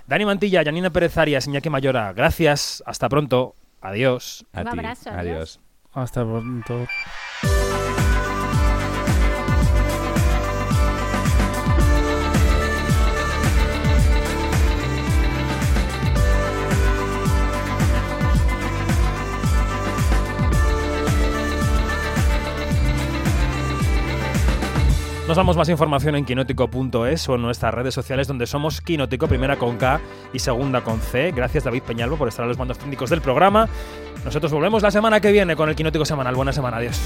Dani 0.08 0.26
Mantilla, 0.26 0.64
Janina 0.64 0.92
Pérez 0.92 1.18
Arias, 1.18 1.48
Iñaki 1.48 1.70
Mayora, 1.70 2.12
gracias. 2.14 2.84
Hasta 2.86 3.08
pronto. 3.08 3.56
Adiós. 3.82 4.46
A 4.54 4.62
Un 4.62 4.64
ti. 4.66 4.80
abrazo, 4.80 5.10
adiós. 5.10 5.20
Adiós. 5.20 5.60
Hasta 5.94 6.24
pronto. 6.24 6.88
Nos 25.28 25.38
damos 25.38 25.56
más 25.56 25.70
información 25.70 26.16
en 26.16 26.26
quinótico.es 26.26 27.30
o 27.30 27.36
en 27.36 27.42
nuestras 27.42 27.74
redes 27.74 27.94
sociales 27.94 28.28
donde 28.28 28.46
somos 28.46 28.82
Quinótico, 28.82 29.28
primera 29.28 29.56
con 29.56 29.78
K 29.78 30.02
y 30.34 30.40
segunda 30.40 30.82
con 30.82 31.00
C. 31.00 31.32
Gracias 31.32 31.64
David 31.64 31.84
Peñalvo 31.84 32.18
por 32.18 32.28
estar 32.28 32.44
a 32.44 32.48
los 32.48 32.58
mandos 32.58 32.78
técnicos 32.78 33.10
del 33.10 33.22
programa. 33.22 33.70
Nosotros 34.26 34.52
volvemos 34.52 34.84
la 34.84 34.92
semana 34.92 35.22
que 35.22 35.32
viene 35.32 35.56
con 35.56 35.70
el 35.70 35.76
Quinótico 35.76 36.04
semanal. 36.04 36.36
Buena 36.36 36.52
semana, 36.52 36.78
adiós. 36.78 37.00